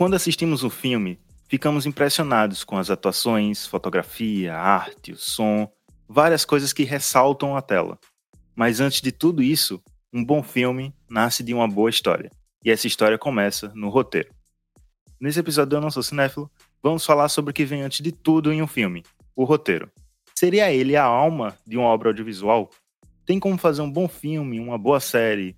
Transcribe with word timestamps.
Quando 0.00 0.14
assistimos 0.14 0.64
um 0.64 0.70
filme, 0.70 1.20
ficamos 1.46 1.84
impressionados 1.84 2.64
com 2.64 2.78
as 2.78 2.88
atuações, 2.88 3.66
fotografia, 3.66 4.56
arte, 4.56 5.12
o 5.12 5.16
som, 5.18 5.70
várias 6.08 6.42
coisas 6.42 6.72
que 6.72 6.84
ressaltam 6.84 7.54
a 7.54 7.60
tela. 7.60 7.98
Mas 8.56 8.80
antes 8.80 9.02
de 9.02 9.12
tudo 9.12 9.42
isso, 9.42 9.78
um 10.10 10.24
bom 10.24 10.42
filme 10.42 10.94
nasce 11.06 11.42
de 11.42 11.52
uma 11.52 11.68
boa 11.68 11.90
história. 11.90 12.30
E 12.64 12.70
essa 12.70 12.86
história 12.86 13.18
começa 13.18 13.70
no 13.74 13.90
roteiro. 13.90 14.30
Nesse 15.20 15.38
episódio 15.38 15.68
do 15.68 15.76
Eu 15.76 15.80
Não 15.82 15.90
Sou 15.90 16.02
Cinéfilo, 16.02 16.50
vamos 16.82 17.04
falar 17.04 17.28
sobre 17.28 17.50
o 17.50 17.54
que 17.54 17.66
vem 17.66 17.82
antes 17.82 18.00
de 18.00 18.10
tudo 18.10 18.50
em 18.50 18.62
um 18.62 18.66
filme, 18.66 19.04
o 19.36 19.44
roteiro. 19.44 19.92
Seria 20.34 20.72
ele 20.72 20.96
a 20.96 21.04
alma 21.04 21.58
de 21.66 21.76
uma 21.76 21.88
obra 21.88 22.08
audiovisual? 22.08 22.70
Tem 23.26 23.38
como 23.38 23.58
fazer 23.58 23.82
um 23.82 23.92
bom 23.92 24.08
filme, 24.08 24.60
uma 24.60 24.78
boa 24.78 24.98
série, 24.98 25.54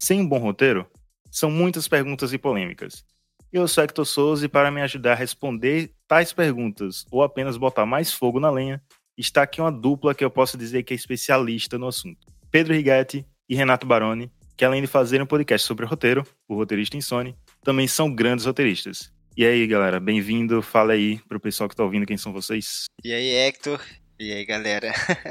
sem 0.00 0.20
um 0.20 0.28
bom 0.28 0.38
roteiro? 0.38 0.84
São 1.30 1.48
muitas 1.48 1.86
perguntas 1.86 2.32
e 2.32 2.38
polêmicas. 2.38 3.04
Eu 3.54 3.68
sou 3.68 3.84
Hector 3.84 4.04
Souza 4.04 4.46
e 4.46 4.48
para 4.48 4.68
me 4.68 4.82
ajudar 4.82 5.12
a 5.12 5.14
responder 5.14 5.92
tais 6.08 6.32
perguntas 6.32 7.06
ou 7.08 7.22
apenas 7.22 7.56
botar 7.56 7.86
mais 7.86 8.12
fogo 8.12 8.40
na 8.40 8.50
lenha, 8.50 8.82
está 9.16 9.42
aqui 9.42 9.60
uma 9.60 9.70
dupla 9.70 10.12
que 10.12 10.24
eu 10.24 10.30
posso 10.30 10.58
dizer 10.58 10.82
que 10.82 10.92
é 10.92 10.96
especialista 10.96 11.78
no 11.78 11.86
assunto. 11.86 12.26
Pedro 12.50 12.74
Righetti 12.74 13.24
e 13.48 13.54
Renato 13.54 13.86
Baroni, 13.86 14.28
que 14.56 14.64
além 14.64 14.82
de 14.82 14.88
fazerem 14.88 15.22
um 15.22 15.28
podcast 15.28 15.64
sobre 15.68 15.86
roteiro, 15.86 16.26
o 16.48 16.56
roteirista 16.56 16.96
Insone, 16.96 17.36
também 17.62 17.86
são 17.86 18.12
grandes 18.12 18.44
roteiristas. 18.44 19.12
E 19.36 19.46
aí, 19.46 19.64
galera, 19.68 20.00
bem-vindo. 20.00 20.60
Fala 20.60 20.94
aí 20.94 21.20
pro 21.28 21.38
pessoal 21.38 21.68
que 21.68 21.76
tá 21.76 21.84
ouvindo 21.84 22.06
quem 22.06 22.16
são 22.16 22.32
vocês. 22.32 22.86
E 23.04 23.12
aí, 23.12 23.36
Hector. 23.36 23.80
E 24.24 24.32
aí, 24.32 24.42
galera? 24.42 24.90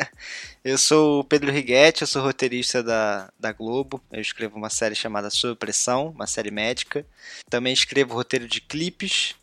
eu 0.63 0.77
sou 0.77 1.21
o 1.21 1.23
Pedro 1.23 1.51
Righetti, 1.51 2.03
eu 2.03 2.07
sou 2.07 2.21
roteirista 2.21 2.83
da, 2.83 3.27
da 3.39 3.51
Globo. 3.51 3.99
Eu 4.11 4.21
escrevo 4.21 4.55
uma 4.55 4.69
série 4.69 4.93
chamada 4.93 5.31
Sob 5.31 5.55
Pressão, 5.55 6.09
uma 6.09 6.27
série 6.27 6.51
médica. 6.51 7.03
Também 7.49 7.73
escrevo 7.73 8.13
roteiro 8.13 8.47
de 8.47 8.61
clipes. 8.61 9.33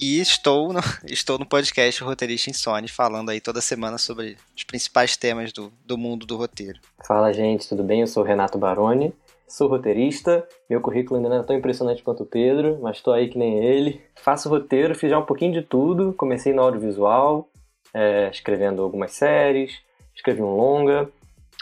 E 0.00 0.18
estou 0.18 0.72
no, 0.72 0.80
estou 1.06 1.38
no 1.38 1.46
podcast 1.46 2.02
Roteirista 2.02 2.50
Insone, 2.50 2.88
falando 2.88 3.30
aí 3.30 3.40
toda 3.40 3.60
semana 3.60 3.98
sobre 3.98 4.36
os 4.56 4.64
principais 4.64 5.16
temas 5.16 5.52
do, 5.52 5.72
do 5.86 5.96
mundo 5.96 6.26
do 6.26 6.36
roteiro. 6.36 6.80
Fala, 7.06 7.32
gente, 7.32 7.68
tudo 7.68 7.84
bem? 7.84 8.00
Eu 8.00 8.08
sou 8.08 8.24
o 8.24 8.26
Renato 8.26 8.58
Baroni, 8.58 9.14
sou 9.46 9.68
roteirista. 9.68 10.44
Meu 10.68 10.80
currículo 10.80 11.18
ainda 11.18 11.28
não 11.28 11.38
é 11.38 11.42
tão 11.44 11.56
impressionante 11.56 12.02
quanto 12.02 12.24
o 12.24 12.26
Pedro, 12.26 12.80
mas 12.82 12.96
estou 12.96 13.14
aí 13.14 13.28
que 13.28 13.38
nem 13.38 13.64
ele. 13.64 14.00
Faço 14.16 14.48
roteiro, 14.48 14.96
fiz 14.96 15.08
já 15.08 15.20
um 15.20 15.24
pouquinho 15.24 15.52
de 15.52 15.62
tudo. 15.62 16.12
Comecei 16.14 16.52
no 16.52 16.62
audiovisual, 16.62 17.48
é, 17.94 18.28
escrevendo 18.30 18.82
algumas 18.82 19.12
séries, 19.12 19.78
escrevi 20.14 20.42
um 20.42 20.56
longa, 20.56 21.08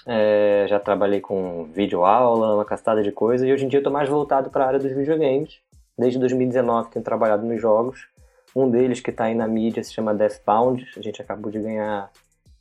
é, 0.06 0.66
já 0.68 0.78
trabalhei 0.78 1.20
com 1.20 1.64
vídeo 1.74 2.04
aula, 2.04 2.54
uma 2.54 2.64
castada 2.64 3.02
de 3.02 3.10
coisas, 3.10 3.46
e 3.46 3.52
hoje 3.52 3.64
em 3.64 3.68
dia 3.68 3.80
estou 3.80 3.92
mais 3.92 4.08
voltado 4.08 4.50
para 4.50 4.64
a 4.64 4.68
área 4.68 4.78
dos 4.78 4.92
videogames. 4.92 5.58
Desde 5.98 6.18
2019 6.18 6.90
tenho 6.90 7.04
trabalhado 7.04 7.44
nos 7.44 7.60
jogos. 7.60 8.06
Um 8.54 8.70
deles 8.70 9.00
que 9.00 9.10
está 9.10 9.24
aí 9.24 9.34
na 9.34 9.48
mídia 9.48 9.82
se 9.82 9.92
chama 9.92 10.14
Deathbound. 10.14 10.86
A 10.96 11.02
gente 11.02 11.20
acabou 11.20 11.50
de 11.50 11.58
ganhar 11.58 12.10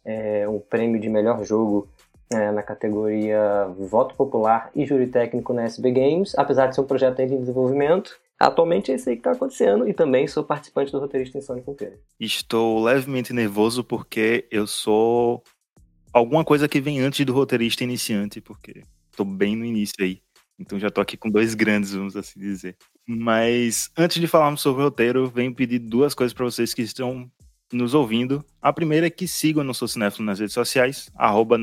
é, 0.03 0.47
um 0.47 0.59
prêmio 0.59 0.99
de 0.99 1.09
melhor 1.09 1.43
jogo 1.43 1.87
é, 2.31 2.51
na 2.51 2.63
categoria 2.63 3.67
Voto 3.77 4.15
Popular 4.15 4.69
e 4.75 4.85
Júri 4.85 5.07
Técnico 5.07 5.53
na 5.53 5.63
SB 5.63 5.91
Games, 5.91 6.33
apesar 6.37 6.67
de 6.67 6.75
ser 6.75 6.81
um 6.81 6.85
projeto 6.85 7.19
ainda 7.19 7.35
em 7.35 7.39
desenvolvimento. 7.39 8.19
Atualmente 8.39 8.91
é 8.91 8.95
isso 8.95 9.09
aí 9.09 9.15
que 9.15 9.21
está 9.21 9.31
acontecendo 9.31 9.87
e 9.87 9.93
também 9.93 10.27
sou 10.27 10.43
participante 10.43 10.91
do 10.91 10.99
roteirista 10.99 11.39
Sonic 11.41 11.69
Inteiro. 11.69 11.97
Estou 12.19 12.83
levemente 12.83 13.31
nervoso 13.31 13.83
porque 13.83 14.45
eu 14.51 14.67
sou 14.67 15.41
alguma 16.11 16.43
coisa 16.43 16.67
que 16.67 16.81
vem 16.81 16.99
antes 16.99 17.25
do 17.25 17.33
roteirista 17.33 17.83
iniciante, 17.83 18.41
porque 18.41 18.83
estou 19.09 19.25
bem 19.25 19.55
no 19.55 19.65
início 19.65 19.95
aí. 20.03 20.21
Então 20.59 20.79
já 20.79 20.87
estou 20.87 21.01
aqui 21.01 21.17
com 21.17 21.29
dois 21.29 21.53
grandes, 21.53 21.93
vamos 21.93 22.15
assim 22.15 22.39
dizer. 22.39 22.77
Mas 23.07 23.89
antes 23.97 24.19
de 24.19 24.27
falarmos 24.27 24.61
sobre 24.61 24.81
o 24.81 24.85
roteiro, 24.85 25.29
venho 25.29 25.53
pedir 25.53 25.79
duas 25.79 26.13
coisas 26.13 26.33
para 26.33 26.45
vocês 26.45 26.73
que 26.73 26.81
estão 26.81 27.29
nos 27.71 27.93
ouvindo. 27.93 28.43
A 28.61 28.71
primeira 28.71 29.07
é 29.07 29.09
que 29.09 29.27
sigam 29.27 29.67
o 29.69 29.73
Sou 29.73 29.87
Cinéfilo 29.87 30.25
nas 30.25 30.39
redes 30.39 30.53
sociais, 30.53 31.09
arroba 31.15 31.57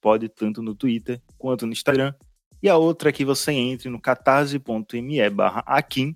Pode, 0.00 0.28
tanto 0.28 0.62
no 0.62 0.74
Twitter 0.74 1.20
quanto 1.38 1.66
no 1.66 1.72
Instagram. 1.72 2.14
E 2.62 2.68
a 2.68 2.76
outra 2.76 3.08
é 3.08 3.12
que 3.12 3.24
você 3.24 3.50
entre 3.50 3.88
no 3.90 4.00
catarse.me 4.00 5.30
barra 5.30 5.64
Akin 5.66 6.14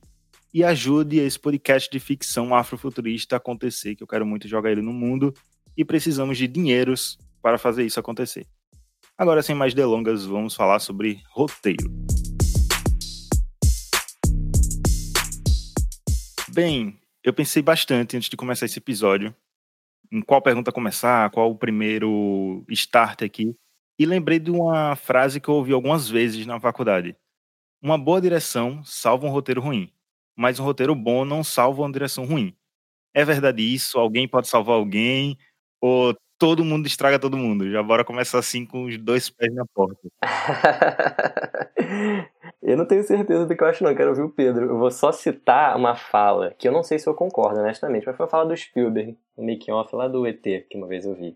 e 0.54 0.62
ajude 0.62 1.18
esse 1.18 1.36
podcast 1.36 1.90
de 1.90 1.98
ficção 1.98 2.54
afrofuturista 2.54 3.34
a 3.34 3.38
acontecer, 3.38 3.96
que 3.96 4.02
eu 4.04 4.06
quero 4.06 4.24
muito 4.24 4.46
jogar 4.46 4.70
ele 4.70 4.80
no 4.80 4.92
mundo 4.92 5.34
e 5.76 5.84
precisamos 5.84 6.38
de 6.38 6.46
dinheiros 6.46 7.18
para 7.42 7.58
fazer 7.58 7.84
isso 7.84 7.98
acontecer. 7.98 8.46
Agora, 9.18 9.42
sem 9.42 9.56
mais 9.56 9.74
delongas, 9.74 10.24
vamos 10.24 10.54
falar 10.54 10.78
sobre 10.78 11.20
roteiro. 11.30 11.90
Bem, 16.50 16.96
eu 17.24 17.34
pensei 17.34 17.60
bastante 17.60 18.16
antes 18.16 18.30
de 18.30 18.36
começar 18.36 18.66
esse 18.66 18.78
episódio 18.78 19.34
em 20.12 20.22
qual 20.22 20.40
pergunta 20.40 20.70
começar, 20.70 21.28
qual 21.30 21.50
o 21.50 21.58
primeiro 21.58 22.64
start 22.68 23.22
aqui. 23.22 23.56
E 23.98 24.04
lembrei 24.04 24.38
de 24.38 24.50
uma 24.50 24.94
frase 24.94 25.40
que 25.40 25.48
eu 25.48 25.54
ouvi 25.54 25.72
algumas 25.72 26.08
vezes 26.08 26.44
na 26.44 26.60
faculdade. 26.60 27.16
Uma 27.80 27.96
boa 27.96 28.20
direção 28.20 28.82
salva 28.84 29.26
um 29.26 29.30
roteiro 29.30 29.60
ruim, 29.60 29.90
mas 30.36 30.60
um 30.60 30.64
roteiro 30.64 30.94
bom 30.94 31.24
não 31.24 31.42
salva 31.42 31.82
uma 31.82 31.92
direção 31.92 32.26
ruim. 32.26 32.54
É 33.14 33.24
verdade 33.24 33.62
isso? 33.62 33.98
Alguém 33.98 34.28
pode 34.28 34.48
salvar 34.48 34.76
alguém? 34.76 35.38
Ou 35.80 36.14
todo 36.38 36.64
mundo 36.64 36.86
estraga 36.86 37.18
todo 37.18 37.38
mundo? 37.38 37.70
Já 37.70 37.82
bora 37.82 38.04
começar 38.04 38.38
assim 38.38 38.66
com 38.66 38.84
os 38.84 38.98
dois 38.98 39.30
pés 39.30 39.54
na 39.54 39.64
porta. 39.74 40.08
eu 42.60 42.76
não 42.76 42.86
tenho 42.86 43.02
certeza 43.02 43.46
do 43.46 43.56
que 43.56 43.62
eu 43.62 43.68
acho, 43.68 43.82
não. 43.82 43.94
Quero 43.94 44.10
ouvir 44.10 44.22
o 44.22 44.30
Pedro. 44.30 44.66
Eu 44.66 44.78
vou 44.78 44.90
só 44.90 45.10
citar 45.10 45.74
uma 45.74 45.96
fala 45.96 46.54
que 46.58 46.68
eu 46.68 46.72
não 46.72 46.82
sei 46.82 46.98
se 46.98 47.08
eu 47.08 47.14
concordo, 47.14 47.60
honestamente, 47.60 48.04
mas 48.06 48.14
foi 48.14 48.26
uma 48.26 48.30
fala 48.30 48.46
do 48.46 48.56
Spielberg, 48.56 49.16
no 49.38 49.46
making-off 49.46 49.96
lá 49.96 50.06
do 50.06 50.26
ET, 50.26 50.42
que 50.42 50.76
uma 50.76 50.86
vez 50.86 51.06
eu 51.06 51.14
vi 51.14 51.34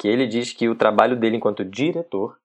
que 0.00 0.08
ele 0.08 0.26
diz 0.26 0.54
que 0.54 0.66
o 0.66 0.74
trabalho 0.74 1.14
dele 1.14 1.36
enquanto 1.36 1.62
diretor 1.62 2.38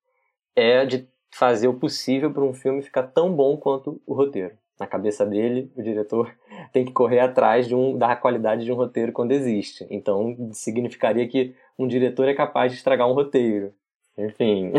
é 0.53 0.85
de 0.85 1.07
fazer 1.31 1.69
o 1.69 1.73
possível 1.73 2.29
para 2.29 2.43
um 2.43 2.53
filme 2.53 2.81
ficar 2.81 3.03
tão 3.03 3.31
bom 3.31 3.55
quanto 3.55 4.01
o 4.05 4.13
roteiro. 4.13 4.51
Na 4.77 4.85
cabeça 4.85 5.25
dele, 5.25 5.71
o 5.73 5.81
diretor 5.81 6.35
tem 6.73 6.83
que 6.83 6.91
correr 6.91 7.21
atrás 7.21 7.71
um, 7.71 7.97
da 7.97 8.13
qualidade 8.13 8.65
de 8.65 8.71
um 8.73 8.75
roteiro 8.75 9.13
quando 9.13 9.31
existe. 9.31 9.87
Então, 9.89 10.49
significaria 10.51 11.25
que 11.29 11.55
um 11.79 11.87
diretor 11.87 12.27
é 12.27 12.33
capaz 12.33 12.73
de 12.73 12.77
estragar 12.77 13.07
um 13.09 13.13
roteiro. 13.13 13.73
Enfim. 14.17 14.73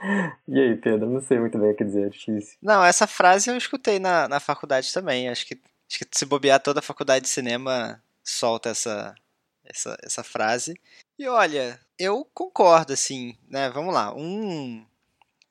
e 0.48 0.58
aí, 0.58 0.76
Pedro? 0.76 1.10
Não 1.10 1.20
sei 1.20 1.38
muito 1.38 1.58
bem 1.58 1.72
o 1.72 1.76
que 1.76 1.84
dizer, 1.84 2.06
é 2.06 2.08
difícil. 2.08 2.56
Não, 2.62 2.82
essa 2.82 3.06
frase 3.06 3.50
eu 3.50 3.56
escutei 3.58 3.98
na, 3.98 4.26
na 4.26 4.40
faculdade 4.40 4.90
também. 4.90 5.28
Acho 5.28 5.46
que, 5.46 5.60
acho 5.86 5.98
que 5.98 6.06
se 6.10 6.24
bobear 6.24 6.62
toda 6.62 6.78
a 6.78 6.82
faculdade 6.82 7.24
de 7.24 7.30
cinema 7.30 8.02
solta 8.24 8.70
essa, 8.70 9.14
essa, 9.64 9.96
essa 10.02 10.22
frase. 10.22 10.78
E 11.18 11.28
olha, 11.28 11.80
eu 11.98 12.24
concordo, 12.34 12.92
assim, 12.92 13.36
né? 13.48 13.70
Vamos 13.70 13.94
lá. 13.94 14.14
Um, 14.14 14.84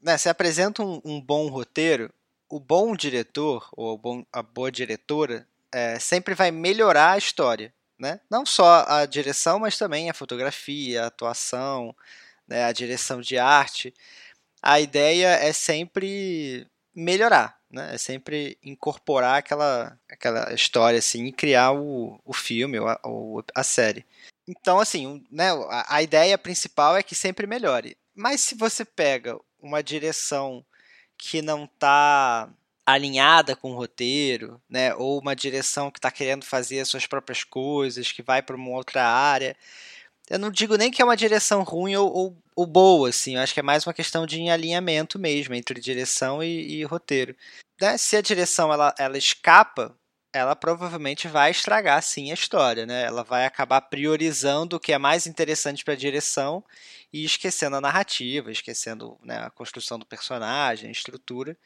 né, 0.01 0.17
se 0.17 0.29
apresenta 0.29 0.83
um, 0.83 1.01
um 1.03 1.21
bom 1.21 1.47
roteiro, 1.47 2.11
o 2.49 2.59
bom 2.59 2.95
diretor 2.95 3.69
ou 3.71 3.97
bom, 3.97 4.25
a 4.31 4.41
boa 4.41 4.71
diretora 4.71 5.47
é, 5.71 5.97
sempre 5.99 6.33
vai 6.33 6.51
melhorar 6.51 7.11
a 7.11 7.17
história, 7.17 7.73
né? 7.97 8.19
Não 8.29 8.45
só 8.45 8.85
a 8.87 9.05
direção, 9.05 9.59
mas 9.59 9.77
também 9.77 10.09
a 10.09 10.13
fotografia, 10.13 11.03
a 11.03 11.07
atuação, 11.07 11.95
né, 12.47 12.65
a 12.65 12.71
direção 12.71 13.21
de 13.21 13.37
arte. 13.37 13.93
A 14.61 14.79
ideia 14.79 15.27
é 15.35 15.53
sempre 15.53 16.67
melhorar, 16.93 17.57
né? 17.69 17.95
É 17.95 17.97
sempre 17.97 18.57
incorporar 18.63 19.39
aquela, 19.39 19.97
aquela 20.09 20.53
história 20.53 20.99
assim 20.99 21.25
e 21.25 21.31
criar 21.31 21.71
o, 21.71 22.19
o 22.25 22.33
filme 22.33 22.79
ou 22.79 22.87
a, 22.87 22.99
ou 23.03 23.43
a 23.55 23.63
série. 23.63 24.05
Então, 24.47 24.79
assim, 24.79 25.23
né, 25.31 25.51
a, 25.69 25.95
a 25.95 26.03
ideia 26.03 26.37
principal 26.37 26.97
é 26.97 27.03
que 27.03 27.15
sempre 27.15 27.47
melhore. 27.47 27.97
Mas 28.13 28.41
se 28.41 28.55
você 28.55 28.83
pega 28.83 29.39
uma 29.61 29.81
direção 29.81 30.65
que 31.17 31.41
não 31.41 31.65
está 31.65 32.49
alinhada 32.85 33.55
com 33.55 33.71
o 33.71 33.75
roteiro, 33.75 34.61
né, 34.69 34.93
ou 34.95 35.19
uma 35.19 35.35
direção 35.35 35.91
que 35.91 35.99
está 35.99 36.11
querendo 36.11 36.43
fazer 36.43 36.79
as 36.79 36.89
suas 36.89 37.05
próprias 37.05 37.43
coisas, 37.43 38.11
que 38.11 38.21
vai 38.21 38.41
para 38.41 38.55
uma 38.55 38.71
outra 38.71 39.05
área, 39.05 39.55
eu 40.29 40.39
não 40.39 40.51
digo 40.51 40.77
nem 40.77 40.89
que 40.89 41.01
é 41.01 41.05
uma 41.05 41.17
direção 41.17 41.63
ruim 41.63 41.95
ou, 41.95 42.11
ou, 42.11 42.37
ou, 42.55 42.65
boa, 42.65 43.09
assim, 43.09 43.35
eu 43.35 43.41
acho 43.41 43.53
que 43.53 43.59
é 43.59 43.63
mais 43.63 43.85
uma 43.85 43.93
questão 43.93 44.25
de 44.25 44.49
alinhamento 44.49 45.17
mesmo 45.17 45.53
entre 45.55 45.79
direção 45.79 46.43
e, 46.43 46.79
e 46.79 46.83
roteiro. 46.83 47.35
Né? 47.79 47.97
Se 47.97 48.15
a 48.17 48.21
direção 48.21 48.71
ela, 48.71 48.93
ela 48.97 49.17
escapa 49.17 49.95
ela 50.33 50.55
provavelmente 50.55 51.27
vai 51.27 51.51
estragar 51.51 52.01
sim 52.01 52.31
a 52.31 52.33
história, 52.33 52.85
né? 52.85 53.03
Ela 53.03 53.23
vai 53.23 53.45
acabar 53.45 53.81
priorizando 53.81 54.77
o 54.77 54.79
que 54.79 54.93
é 54.93 54.97
mais 54.97 55.27
interessante 55.27 55.83
para 55.83 55.93
a 55.93 55.97
direção 55.97 56.63
e 57.11 57.25
esquecendo 57.25 57.75
a 57.75 57.81
narrativa, 57.81 58.51
esquecendo 58.51 59.17
né, 59.23 59.37
a 59.39 59.49
construção 59.49 59.99
do 59.99 60.05
personagem, 60.05 60.87
a 60.87 60.91
estrutura, 60.91 61.57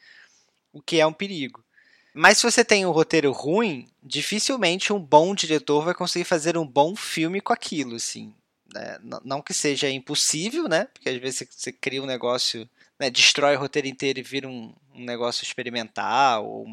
o 0.72 0.82
que 0.82 1.00
é 1.00 1.06
um 1.06 1.12
perigo. 1.12 1.64
Mas 2.12 2.38
se 2.38 2.50
você 2.50 2.64
tem 2.64 2.84
um 2.84 2.90
roteiro 2.90 3.30
ruim, 3.30 3.88
dificilmente 4.02 4.92
um 4.92 4.98
bom 4.98 5.34
diretor 5.34 5.84
vai 5.84 5.94
conseguir 5.94 6.24
fazer 6.24 6.56
um 6.56 6.66
bom 6.66 6.96
filme 6.96 7.40
com 7.40 7.52
aquilo, 7.52 7.96
assim. 7.96 8.34
Né? 8.76 8.98
Não 9.24 9.40
que 9.40 9.54
seja 9.54 9.88
impossível, 9.88 10.68
né? 10.68 10.88
Porque 10.92 11.08
às 11.08 11.16
vezes 11.16 11.48
você 11.50 11.72
cria 11.72 12.02
um 12.02 12.06
negócio, 12.06 12.68
né? 12.98 13.08
destrói 13.10 13.56
o 13.56 13.58
roteiro 13.58 13.88
inteiro 13.88 14.18
e 14.18 14.22
vira 14.22 14.46
um, 14.46 14.72
um 14.94 15.04
negócio 15.04 15.42
experimental 15.42 16.46
ou 16.46 16.66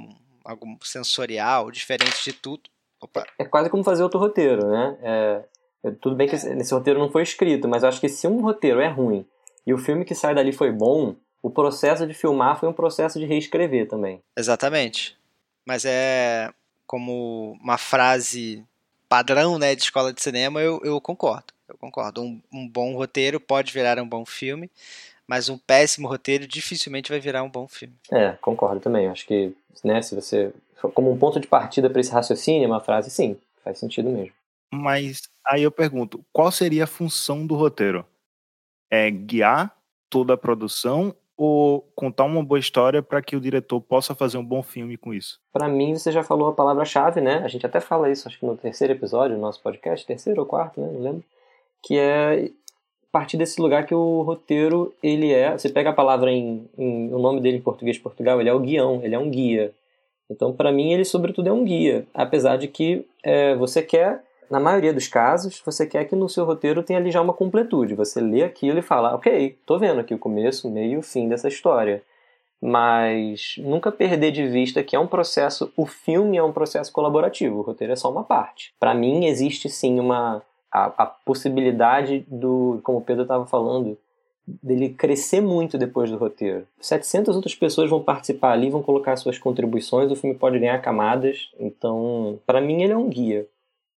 algo 0.44 0.78
sensorial, 0.84 1.72
diferente 1.72 2.24
de 2.24 2.34
tudo. 2.34 2.70
Opa. 3.02 3.26
É 3.40 3.46
quase 3.46 3.70
como 3.70 3.84
fazer 3.84 4.04
outro 4.04 4.20
roteiro, 4.20 4.68
né? 4.68 4.98
É, 5.02 5.44
é, 5.86 5.92
tudo 5.92 6.16
bem 6.16 6.28
que 6.28 6.36
esse, 6.36 6.50
esse 6.54 6.74
roteiro 6.74 7.00
não 7.00 7.12
foi 7.12 7.24
escrito, 7.24 7.68
mas 7.68 7.84
acho 7.84 8.02
que 8.02 8.10
se 8.10 8.28
um 8.28 8.42
roteiro 8.42 8.82
é 8.82 8.88
ruim 8.88 9.26
e 9.66 9.74
o 9.74 9.78
filme 9.78 10.06
que 10.06 10.16
sai 10.16 10.36
dali 10.36 10.52
foi 10.52 10.72
bom, 10.72 11.16
o 11.42 11.50
processo 11.50 12.06
de 12.06 12.14
filmar 12.14 12.60
foi 12.60 12.70
um 12.70 12.74
processo 12.74 13.20
de 13.20 13.26
reescrever 13.26 13.88
também. 13.88 14.22
Exatamente. 14.38 15.18
Mas 15.66 15.86
é 15.86 16.50
como 16.86 17.58
uma 17.62 17.78
frase 17.78 18.66
padrão 19.10 19.60
né, 19.60 19.76
de 19.76 19.84
escola 19.84 20.12
de 20.12 20.22
cinema, 20.22 20.62
eu, 20.62 20.82
eu 20.84 21.00
concordo. 21.00 21.54
Eu 21.74 21.78
concordo. 21.80 22.22
Um, 22.22 22.42
um 22.52 22.68
bom 22.68 22.96
roteiro 22.96 23.40
pode 23.40 23.74
virar 23.74 24.00
um 24.00 24.08
bom 24.08 24.26
filme, 24.26 24.70
mas 25.28 25.50
um 25.50 25.58
péssimo 25.58 26.08
roteiro 26.08 26.48
dificilmente 26.48 27.10
vai 27.10 27.20
virar 27.20 27.44
um 27.44 27.50
bom 27.50 27.68
filme. 27.68 27.96
É, 28.12 28.32
concordo 28.42 28.80
também. 28.80 29.08
Acho 29.08 29.26
que, 29.26 29.54
né, 29.84 30.02
se 30.02 30.16
você. 30.16 30.54
Como 30.94 31.12
um 31.12 31.18
ponto 31.18 31.40
de 31.40 31.48
partida 31.48 31.90
para 31.90 32.02
esse 32.02 32.12
raciocínio, 32.12 32.68
uma 32.68 32.82
frase, 32.82 33.10
sim, 33.10 33.38
faz 33.64 33.80
sentido 33.80 34.10
mesmo. 34.10 34.34
Mas 34.74 35.22
aí 35.46 35.64
eu 35.64 35.72
pergunto: 35.72 36.24
qual 36.32 36.52
seria 36.52 36.84
a 36.84 36.88
função 36.88 37.46
do 37.46 37.56
roteiro? 37.56 38.06
É 38.92 39.10
guiar 39.10 39.76
toda 40.10 40.34
a 40.34 40.38
produção 40.38 41.16
ou 41.36 41.82
contar 41.96 42.26
uma 42.26 42.44
boa 42.44 42.60
história 42.60 43.02
para 43.02 43.22
que 43.22 43.36
o 43.36 43.42
diretor 43.42 43.82
possa 43.82 44.14
fazer 44.14 44.38
um 44.38 44.46
bom 44.46 44.62
filme 44.62 44.98
com 44.98 45.14
isso? 45.14 45.40
Para 45.52 45.68
mim, 45.68 45.94
você 45.94 46.12
já 46.12 46.24
falou 46.24 46.50
a 46.50 46.54
palavra-chave, 46.54 47.22
né? 47.22 47.38
A 47.44 47.48
gente 47.48 47.66
até 47.66 47.80
fala 47.80 48.10
isso, 48.10 48.28
acho 48.28 48.40
que 48.40 48.46
no 48.46 48.56
terceiro 48.56 48.94
episódio 48.94 49.36
do 49.36 49.42
nosso 49.42 49.62
podcast, 49.62 50.06
terceiro 50.06 50.42
ou 50.42 50.46
quarto, 50.46 50.80
né? 50.80 50.88
Não 50.92 51.02
lembro. 51.02 51.24
Que 51.84 51.98
é 51.98 52.50
partir 53.14 53.38
desse 53.38 53.62
lugar 53.62 53.86
que 53.86 53.94
o 53.94 54.24
roteiro, 54.24 54.92
ele 55.02 55.32
é... 55.32 55.56
Você 55.56 55.70
pega 55.70 55.92
a 55.92 55.94
palavra 55.94 56.32
em, 56.32 56.68
em 56.76 57.14
o 57.14 57.20
nome 57.20 57.40
dele 57.40 57.58
em 57.58 57.62
português 57.62 57.98
de 57.98 58.02
Portugal, 58.02 58.42
ele 58.42 58.50
é 58.50 58.54
o 58.54 58.60
guião, 58.60 59.02
ele 59.04 59.14
é 59.14 59.20
um 59.20 59.30
guia. 59.30 59.72
Então, 60.28 60.52
para 60.52 60.72
mim, 60.72 60.92
ele 60.92 61.06
sobretudo 61.06 61.48
é 61.48 61.54
um 61.54 61.64
guia. 61.64 62.08
Apesar 62.12 62.58
de 62.58 62.68
que 62.68 63.06
é, 63.24 63.54
você 63.56 63.84
quer 63.84 64.24
na 64.50 64.60
maioria 64.60 64.92
dos 64.92 65.08
casos, 65.08 65.62
você 65.64 65.86
quer 65.86 66.06
que 66.06 66.16
no 66.16 66.28
seu 66.28 66.44
roteiro 66.44 66.82
tenha 66.82 66.98
ali 66.98 67.12
já 67.12 67.22
uma 67.22 67.34
completude. 67.34 67.94
Você 67.94 68.20
lê 68.20 68.44
aquilo 68.44 68.80
e 68.80 68.84
fala, 68.84 69.14
ok, 69.14 69.58
tô 69.64 69.78
vendo 69.78 70.00
aqui 70.00 70.16
o 70.16 70.20
começo, 70.20 70.70
meio 70.70 70.94
e 70.94 70.98
o 70.98 71.04
fim 71.04 71.30
dessa 71.30 71.48
história. 71.48 72.02
Mas 72.60 73.56
nunca 73.60 73.92
perder 73.92 74.32
de 74.32 74.48
vista 74.48 74.82
que 74.82 74.96
é 74.96 75.00
um 75.00 75.08
processo, 75.08 75.72
o 75.78 75.86
filme 75.86 76.38
é 76.38 76.44
um 76.44 76.52
processo 76.52 76.92
colaborativo, 76.92 77.60
o 77.60 77.62
roteiro 77.62 77.94
é 77.94 77.96
só 77.96 78.10
uma 78.10 78.24
parte. 78.24 78.74
Para 78.80 78.96
mim, 78.96 79.26
existe 79.26 79.70
sim 79.70 80.00
uma 80.00 80.42
a, 80.74 80.86
a 81.04 81.06
possibilidade 81.06 82.26
do, 82.28 82.80
como 82.84 82.98
o 82.98 83.02
Pedro 83.02 83.22
estava 83.22 83.46
falando, 83.46 83.96
dele 84.46 84.90
crescer 84.90 85.40
muito 85.40 85.78
depois 85.78 86.10
do 86.10 86.18
roteiro. 86.18 86.68
700 86.82 87.36
outras 87.36 87.54
pessoas 87.54 87.90
vão 87.90 88.02
participar 88.02 88.54
ali, 88.54 88.72
vão 88.72 88.82
colocar 88.82 89.16
suas 89.16 89.38
contribuições, 89.38 90.12
o 90.12 90.16
filme 90.16 90.36
pode 90.36 90.58
ganhar 90.58 90.82
camadas. 90.82 91.52
Então, 91.60 92.40
para 92.46 92.60
mim, 92.60 92.82
ele 92.82 92.92
é 92.92 92.98
um 92.98 93.08
guia. 93.08 93.48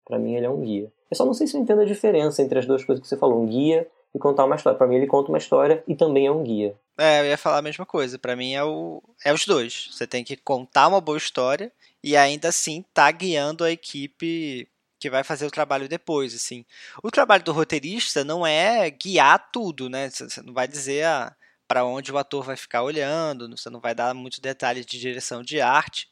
Para 0.05 0.19
mim, 0.19 0.35
ele 0.35 0.45
é 0.45 0.49
um 0.49 0.61
guia. 0.61 0.91
Eu 1.09 1.17
só 1.17 1.25
não 1.25 1.33
sei 1.33 1.47
se 1.47 1.57
eu 1.57 1.61
entendo 1.61 1.81
a 1.81 1.85
diferença 1.85 2.43
entre 2.43 2.59
as 2.59 2.65
duas 2.65 2.85
coisas 2.85 3.01
que 3.01 3.09
você 3.09 3.17
falou, 3.17 3.41
um 3.41 3.47
guia 3.47 3.87
e 4.13 4.19
contar 4.19 4.45
uma 4.45 4.55
história. 4.55 4.77
Para 4.77 4.87
mim, 4.87 4.95
ele 4.95 5.07
conta 5.07 5.29
uma 5.29 5.37
história 5.37 5.83
e 5.87 5.95
também 5.95 6.27
é 6.27 6.31
um 6.31 6.43
guia. 6.43 6.75
É, 6.97 7.21
eu 7.21 7.25
ia 7.25 7.37
falar 7.37 7.57
a 7.57 7.61
mesma 7.61 7.85
coisa. 7.85 8.19
Para 8.19 8.35
mim, 8.35 8.53
é, 8.53 8.63
o... 8.63 9.01
é 9.25 9.33
os 9.33 9.45
dois. 9.45 9.89
Você 9.91 10.05
tem 10.05 10.23
que 10.23 10.37
contar 10.37 10.87
uma 10.87 11.01
boa 11.01 11.17
história 11.17 11.71
e 12.03 12.15
ainda 12.15 12.49
assim 12.49 12.85
tá 12.93 13.09
guiando 13.11 13.63
a 13.63 13.71
equipe 13.71 14.67
que 14.99 15.09
vai 15.09 15.23
fazer 15.23 15.45
o 15.45 15.51
trabalho 15.51 15.87
depois, 15.87 16.33
assim. 16.33 16.65
O 17.03 17.11
trabalho 17.11 17.43
do 17.43 17.51
roteirista 17.51 18.23
não 18.23 18.45
é 18.45 18.89
guiar 18.89 19.51
tudo, 19.51 19.89
né? 19.89 20.09
Você 20.09 20.41
não 20.41 20.53
vai 20.53 20.67
dizer 20.67 21.05
a 21.05 21.35
para 21.67 21.83
onde 21.83 22.11
o 22.11 22.17
ator 22.17 22.43
vai 22.43 22.55
ficar 22.55 22.81
olhando, 22.81 23.49
você 23.55 23.69
não 23.69 23.81
vai 23.81 23.93
dar 23.93 24.13
muitos 24.13 24.39
detalhes 24.39 24.85
de 24.85 24.97
direção 24.97 25.43
de 25.43 25.59
arte, 25.59 26.07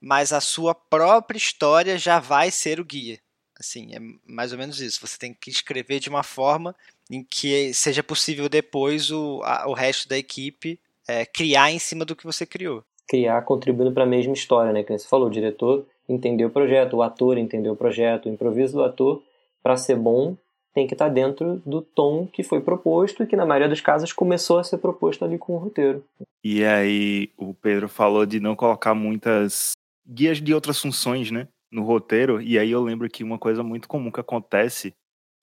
mas 0.00 0.32
a 0.32 0.40
sua 0.40 0.74
própria 0.74 1.38
história 1.38 1.96
já 1.96 2.20
vai 2.20 2.50
ser 2.50 2.78
o 2.78 2.84
guia. 2.84 3.18
Assim, 3.58 3.94
é 3.94 3.98
mais 4.24 4.52
ou 4.52 4.58
menos 4.58 4.80
isso. 4.80 5.00
Você 5.04 5.18
tem 5.18 5.34
que 5.34 5.50
escrever 5.50 5.98
de 5.98 6.08
uma 6.08 6.22
forma 6.22 6.76
em 7.10 7.24
que 7.24 7.72
seja 7.74 8.02
possível 8.02 8.48
depois 8.48 9.10
o, 9.10 9.40
a, 9.42 9.66
o 9.66 9.72
resto 9.72 10.08
da 10.08 10.16
equipe 10.16 10.78
é, 11.08 11.24
criar 11.24 11.72
em 11.72 11.78
cima 11.78 12.04
do 12.04 12.14
que 12.14 12.24
você 12.24 12.46
criou. 12.46 12.84
Criar 13.08 13.42
contribuindo 13.42 13.92
para 13.92 14.04
a 14.04 14.06
mesma 14.06 14.34
história, 14.34 14.72
né? 14.72 14.84
Que 14.84 14.96
você 14.96 15.08
falou, 15.08 15.26
o 15.26 15.30
diretor 15.30 15.86
entendeu 16.08 16.48
o 16.48 16.50
projeto, 16.50 16.96
o 16.96 17.02
ator 17.02 17.38
entendeu 17.38 17.72
o 17.72 17.76
projeto, 17.76 18.26
o 18.26 18.32
improviso 18.32 18.74
do 18.74 18.84
ator, 18.84 19.22
para 19.62 19.76
ser 19.76 19.96
bom, 19.96 20.36
tem 20.74 20.86
que 20.86 20.94
estar 20.94 21.06
tá 21.06 21.12
dentro 21.12 21.60
do 21.66 21.82
tom 21.82 22.26
que 22.26 22.42
foi 22.42 22.60
proposto 22.60 23.22
e 23.22 23.26
que 23.26 23.36
na 23.36 23.44
maioria 23.46 23.68
dos 23.68 23.80
casos 23.80 24.12
começou 24.12 24.58
a 24.58 24.64
ser 24.64 24.78
proposto 24.78 25.24
ali 25.24 25.36
com 25.38 25.54
o 25.54 25.58
roteiro. 25.58 26.04
E 26.42 26.64
aí 26.64 27.30
o 27.36 27.52
Pedro 27.52 27.88
falou 27.88 28.24
de 28.24 28.40
não 28.40 28.54
colocar 28.54 28.94
muitas 28.94 29.72
guias 30.06 30.40
de 30.40 30.54
outras 30.54 30.80
funções, 30.80 31.30
né? 31.30 31.48
no 31.70 31.82
roteiro, 31.82 32.40
e 32.40 32.58
aí 32.58 32.70
eu 32.70 32.82
lembro 32.82 33.08
que 33.08 33.22
uma 33.22 33.38
coisa 33.38 33.62
muito 33.62 33.88
comum 33.88 34.10
que 34.10 34.20
acontece, 34.20 34.94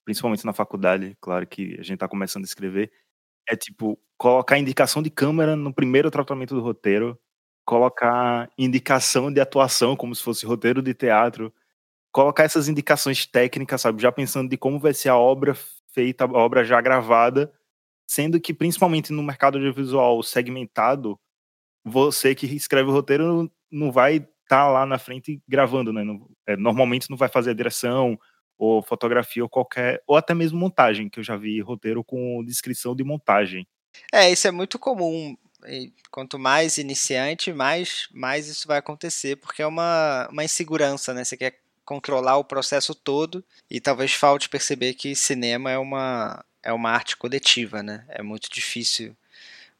principalmente 0.03 0.45
na 0.45 0.53
faculdade, 0.53 1.15
claro 1.21 1.45
que 1.45 1.77
a 1.79 1.83
gente 1.83 1.99
tá 1.99 2.07
começando 2.07 2.43
a 2.43 2.47
escrever, 2.47 2.91
é 3.47 3.55
tipo, 3.55 3.99
colocar 4.17 4.57
indicação 4.57 5.03
de 5.03 5.09
câmera 5.09 5.55
no 5.55 5.73
primeiro 5.73 6.09
tratamento 6.09 6.55
do 6.55 6.61
roteiro, 6.61 7.17
colocar 7.65 8.49
indicação 8.57 9.31
de 9.31 9.41
atuação 9.41 9.95
como 9.95 10.15
se 10.15 10.23
fosse 10.23 10.45
roteiro 10.45 10.81
de 10.81 10.93
teatro, 10.93 11.53
colocar 12.11 12.43
essas 12.43 12.69
indicações 12.69 13.25
técnicas, 13.25 13.81
sabe, 13.81 14.01
já 14.01 14.11
pensando 14.11 14.49
de 14.49 14.57
como 14.57 14.79
vai 14.79 14.93
ser 14.93 15.09
a 15.09 15.17
obra 15.17 15.57
feita, 15.91 16.25
a 16.25 16.31
obra 16.31 16.63
já 16.63 16.79
gravada, 16.79 17.51
sendo 18.07 18.39
que 18.39 18.53
principalmente 18.53 19.11
no 19.11 19.23
mercado 19.23 19.57
audiovisual 19.57 20.21
segmentado, 20.21 21.19
você 21.83 22.35
que 22.35 22.45
escreve 22.45 22.89
o 22.89 22.93
roteiro 22.93 23.51
não 23.71 23.91
vai 23.91 24.27
tá 24.47 24.69
lá 24.69 24.85
na 24.85 24.99
frente 24.99 25.41
gravando, 25.47 25.91
né? 25.91 26.03
é, 26.47 26.55
normalmente 26.55 27.09
não 27.09 27.17
vai 27.17 27.29
fazer 27.29 27.51
a 27.51 27.55
direção 27.55 28.19
ou 28.57 28.81
fotografia 28.81 29.43
ou 29.43 29.49
qualquer, 29.49 30.01
ou 30.07 30.15
até 30.15 30.33
mesmo 30.33 30.57
montagem, 30.59 31.09
que 31.09 31.19
eu 31.19 31.23
já 31.23 31.35
vi 31.35 31.59
roteiro 31.59 32.03
com 32.03 32.43
descrição 32.45 32.95
de 32.95 33.03
montagem. 33.03 33.67
É, 34.13 34.31
isso 34.31 34.47
é 34.47 34.51
muito 34.51 34.79
comum. 34.79 35.35
Quanto 36.11 36.39
mais 36.39 36.77
iniciante, 36.77 37.51
mais, 37.51 38.07
mais 38.11 38.47
isso 38.47 38.67
vai 38.67 38.77
acontecer, 38.77 39.35
porque 39.37 39.61
é 39.61 39.67
uma, 39.67 40.27
uma 40.31 40.43
insegurança, 40.43 41.13
né? 41.13 41.23
Você 41.23 41.37
quer 41.37 41.59
controlar 41.83 42.37
o 42.37 42.43
processo 42.43 42.95
todo 42.95 43.43
e 43.69 43.79
talvez 43.79 44.13
falte 44.13 44.49
perceber 44.49 44.93
que 44.95 45.15
cinema 45.15 45.71
é 45.71 45.77
uma, 45.77 46.43
é 46.63 46.73
uma 46.73 46.89
arte 46.89 47.15
coletiva, 47.15 47.83
né? 47.83 48.05
É 48.09 48.23
muito 48.23 48.49
difícil 48.49 49.15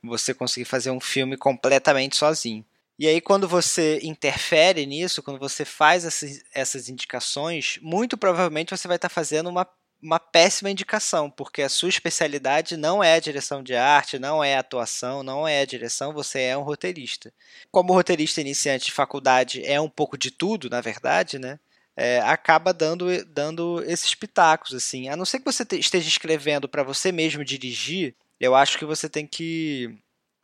você 0.04 0.34
conseguir 0.34 0.66
fazer 0.66 0.92
um 0.92 1.00
filme 1.00 1.36
completamente 1.36 2.16
sozinho. 2.16 2.64
E 2.98 3.08
aí, 3.08 3.20
quando 3.20 3.48
você 3.48 4.00
interfere 4.04 4.86
nisso, 4.86 5.22
quando 5.22 5.38
você 5.40 5.66
faz 5.66 6.06
essas, 6.06 6.42
essas 6.54 6.88
indicações, 6.88 7.78
muito 7.82 8.18
provavelmente 8.18 8.70
você 8.70 8.88
vai 8.88 8.96
estar 8.96 9.10
fazendo 9.10 9.50
uma, 9.50 9.68
uma 10.06 10.20
péssima 10.20 10.70
indicação, 10.70 11.32
porque 11.32 11.64
a 11.64 11.70
sua 11.70 11.90
especialidade 11.90 12.78
não 12.78 13.04
é 13.04 13.16
a 13.16 13.20
direção 13.20 13.64
de 13.64 13.76
arte, 13.76 14.20
não 14.20 14.44
é 14.44 14.56
a 14.56 14.60
atuação, 14.60 15.24
não 15.24 15.48
é 15.48 15.62
a 15.62 15.66
direção, 15.66 16.14
você 16.14 16.42
é 16.42 16.58
um 16.58 16.62
roteirista. 16.62 17.34
Como 17.72 17.92
roteirista 17.92 18.40
iniciante 18.40 18.86
de 18.86 18.92
faculdade 18.92 19.66
é 19.66 19.82
um 19.82 19.90
pouco 19.90 20.16
de 20.16 20.30
tudo, 20.30 20.70
na 20.70 20.80
verdade, 20.80 21.40
né? 21.40 21.60
É, 21.98 22.20
acaba 22.20 22.72
dando, 22.72 23.08
dando 23.26 23.84
esses 23.88 24.14
pitacos, 24.14 24.76
assim. 24.76 25.10
A 25.10 25.16
não 25.16 25.26
ser 25.26 25.40
que 25.40 25.46
você 25.46 25.66
esteja 25.74 26.08
escrevendo 26.08 26.70
para 26.70 26.84
você 26.84 27.12
mesmo 27.12 27.44
dirigir, 27.44 28.14
eu 28.40 28.54
acho 28.54 28.78
que 28.78 28.86
você 28.86 29.10
tem 29.10 29.26
que 29.26 29.98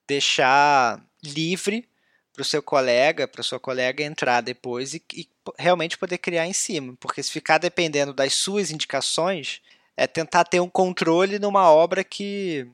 deixar 0.08 1.00
livre 1.24 1.88
para 2.34 2.42
o 2.42 2.46
seu 2.46 2.62
colega, 2.64 3.28
para 3.28 3.44
sua 3.44 3.60
colega 3.60 4.04
entrar 4.04 4.42
depois 4.42 4.94
e, 4.94 5.04
e, 5.14 5.28
realmente 5.58 5.98
poder 5.98 6.18
criar 6.18 6.48
em 6.48 6.54
cima. 6.54 6.96
Porque 7.00 7.22
se 7.22 7.32
ficar 7.32 7.58
dependendo 7.58 8.14
das 8.14 8.34
suas 8.34 8.72
indicações, 8.72 9.62
é 9.98 10.08
tentar 10.08 10.46
ter 10.46 10.60
um 10.60 10.70
controle 10.70 11.40
numa 11.40 11.72
obra 11.72 12.04
que, 12.04 12.68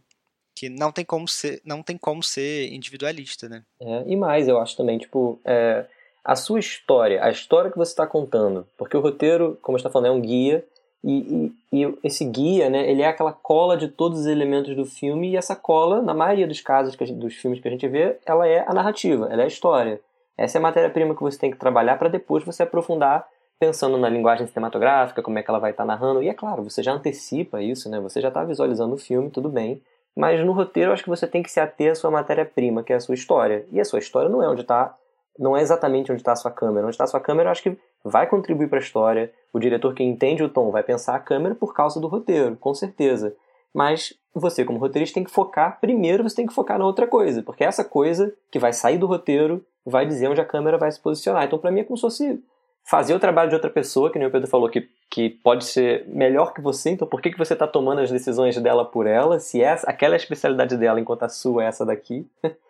que 0.56 0.70
não, 0.70 0.92
tem 0.92 1.04
como 1.04 1.28
ser, 1.28 1.62
não 1.66 1.82
tem 1.82 1.98
como 1.98 2.22
ser 2.24 2.72
individualista, 2.72 3.50
né? 3.50 3.64
É, 3.80 4.04
e 4.08 4.16
mais, 4.16 4.48
eu 4.48 4.60
acho 4.60 4.78
também, 4.78 4.98
tipo, 4.98 5.40
é, 5.44 5.86
a 6.24 6.36
sua 6.36 6.60
história, 6.60 7.24
a 7.24 7.32
história 7.32 7.72
que 7.72 7.78
você 7.78 7.92
está 7.92 8.06
contando. 8.06 8.68
Porque 8.78 8.96
o 8.96 9.02
roteiro, 9.02 9.58
como 9.62 9.78
está 9.78 9.90
falando, 9.90 10.08
é 10.08 10.12
um 10.12 10.22
guia 10.22 10.64
e, 11.10 11.54
e, 11.72 11.98
esse 12.04 12.26
guia, 12.26 12.70
né, 12.70 12.90
ele 12.90 13.02
é 13.02 13.08
aquela 13.08 13.32
cola 13.32 13.78
de 13.78 13.88
todos 13.88 14.20
os 14.20 14.26
elementos 14.26 14.76
do 14.76 14.86
filme, 14.86 15.32
e 15.32 15.38
essa 15.38 15.56
cola, 15.56 16.02
na 16.02 16.14
maioria 16.14 16.46
dos 16.46 16.60
casos 16.60 16.96
gente, 16.96 17.14
dos 17.14 17.34
filmes 17.36 17.62
que 17.62 17.68
a 17.68 17.72
gente 17.72 17.88
vê, 17.88 18.18
ela 18.26 18.46
é 18.46 18.66
a 18.68 18.74
narrativa, 18.74 19.30
ela 19.32 19.42
é 19.42 19.46
a 19.46 19.48
história. 19.48 20.02
Essa 20.38 20.58
é 20.58 20.60
a 20.60 20.62
matéria-prima 20.62 21.16
que 21.16 21.22
você 21.22 21.40
tem 21.40 21.50
que 21.50 21.58
trabalhar 21.58 21.98
para 21.98 22.10
depois 22.10 22.44
você 22.44 22.64
aprofundar 22.64 23.26
pensando 23.58 23.98
na 23.98 24.10
linguagem 24.10 24.46
cinematográfica, 24.48 25.22
como 25.22 25.40
é 25.40 25.44
que 25.44 25.50
ela 25.50 25.60
vai 25.60 25.72
estar 25.72 25.84
tá 25.84 25.88
narrando. 25.88 26.22
E 26.22 26.28
é 26.28 26.34
claro, 26.34 26.64
você 26.64 26.84
já 26.84 26.92
antecipa 26.92 27.62
isso, 27.62 27.90
né? 27.90 28.00
Você 28.02 28.22
já 28.22 28.28
está 28.28 28.44
visualizando 28.44 28.94
o 28.94 29.00
filme, 29.00 29.32
tudo 29.32 29.50
bem. 29.50 29.82
Mas 30.16 30.44
no 30.46 30.52
roteiro, 30.52 30.90
eu 30.90 30.94
acho 30.94 31.04
que 31.04 31.10
você 31.10 31.26
tem 31.26 31.42
que 31.42 31.50
se 31.50 31.60
ater 31.60 31.94
à 31.94 31.96
sua 31.96 32.12
matéria-prima, 32.12 32.84
que 32.84 32.92
é 32.92 32.98
a 32.98 33.00
sua 33.00 33.16
história. 33.16 33.66
E 33.72 33.80
a 33.80 33.86
sua 33.86 34.00
história 34.00 34.30
não 34.30 34.44
é 34.44 34.50
onde 34.50 34.62
está 34.62 34.96
não 35.38 35.56
é 35.56 35.62
exatamente 35.62 36.12
onde 36.12 36.22
está 36.22 36.32
a 36.32 36.36
sua 36.36 36.52
câmera. 36.52 36.86
Onde 36.86 36.94
está 36.94 37.04
a 37.04 37.08
sua 37.08 37.20
câmera, 37.20 37.48
eu 37.48 37.52
acho 37.52 37.64
que 37.64 37.78
vai 38.04 38.28
contribuir 38.28 38.68
para 38.68 38.80
a 38.80 38.82
história. 38.82 39.32
O 39.54 39.60
diretor 39.60 39.94
que 39.94 40.04
entende 40.04 40.44
o 40.44 40.50
tom 40.50 40.72
vai 40.72 40.84
pensar 40.84 41.16
a 41.16 41.20
câmera 41.20 41.56
por 41.56 41.74
causa 41.74 42.00
do 42.00 42.08
roteiro, 42.08 42.56
com 42.58 42.74
certeza. 42.74 43.36
Mas 43.74 44.14
você, 44.34 44.66
como 44.66 44.80
roteirista, 44.80 45.16
tem 45.16 45.24
que 45.24 45.32
focar. 45.32 45.80
Primeiro, 45.80 46.24
você 46.24 46.36
tem 46.36 46.48
que 46.48 46.54
focar 46.54 46.80
na 46.80 46.86
outra 46.86 47.08
coisa, 47.08 47.44
porque 47.44 47.64
essa 47.64 47.84
coisa 47.84 48.34
que 48.52 48.60
vai 48.60 48.74
sair 48.74 48.98
do 48.98 49.06
roteiro 49.08 49.64
vai 49.86 50.06
dizer 50.06 50.28
onde 50.28 50.42
a 50.42 50.46
câmera 50.46 50.78
vai 50.78 50.92
se 50.92 51.00
posicionar. 51.00 51.46
Então, 51.46 51.60
para 51.60 51.72
mim, 51.72 51.82
é 51.82 51.84
como 51.84 51.98
se 51.98 52.02
fosse 52.02 52.44
fazer 52.88 53.14
o 53.14 53.20
trabalho 53.20 53.50
de 53.50 53.56
outra 53.56 53.70
pessoa, 53.70 54.10
que 54.10 54.18
nem 54.18 54.28
o 54.28 54.32
Pedro 54.32 54.50
falou, 54.50 54.70
que, 54.70 54.88
que 55.10 55.30
pode 55.30 55.66
ser 55.66 56.08
melhor 56.08 56.54
que 56.54 56.62
você, 56.62 56.92
então 56.92 57.06
por 57.06 57.22
que, 57.22 57.30
que 57.32 57.38
você 57.38 57.52
está 57.52 57.68
tomando 57.68 58.00
as 58.00 58.10
decisões 58.10 58.58
dela 58.58 58.86
por 58.86 59.06
ela, 59.06 59.40
se 59.40 59.62
essa, 59.62 59.90
aquela 59.90 60.14
é 60.14 60.16
a 60.16 60.18
especialidade 60.18 60.78
dela, 60.78 61.00
enquanto 61.00 61.24
a 61.24 61.30
sua 61.30 61.66
é 61.66 61.68
essa 61.68 61.86
daqui, 61.86 62.26
é 62.42 62.56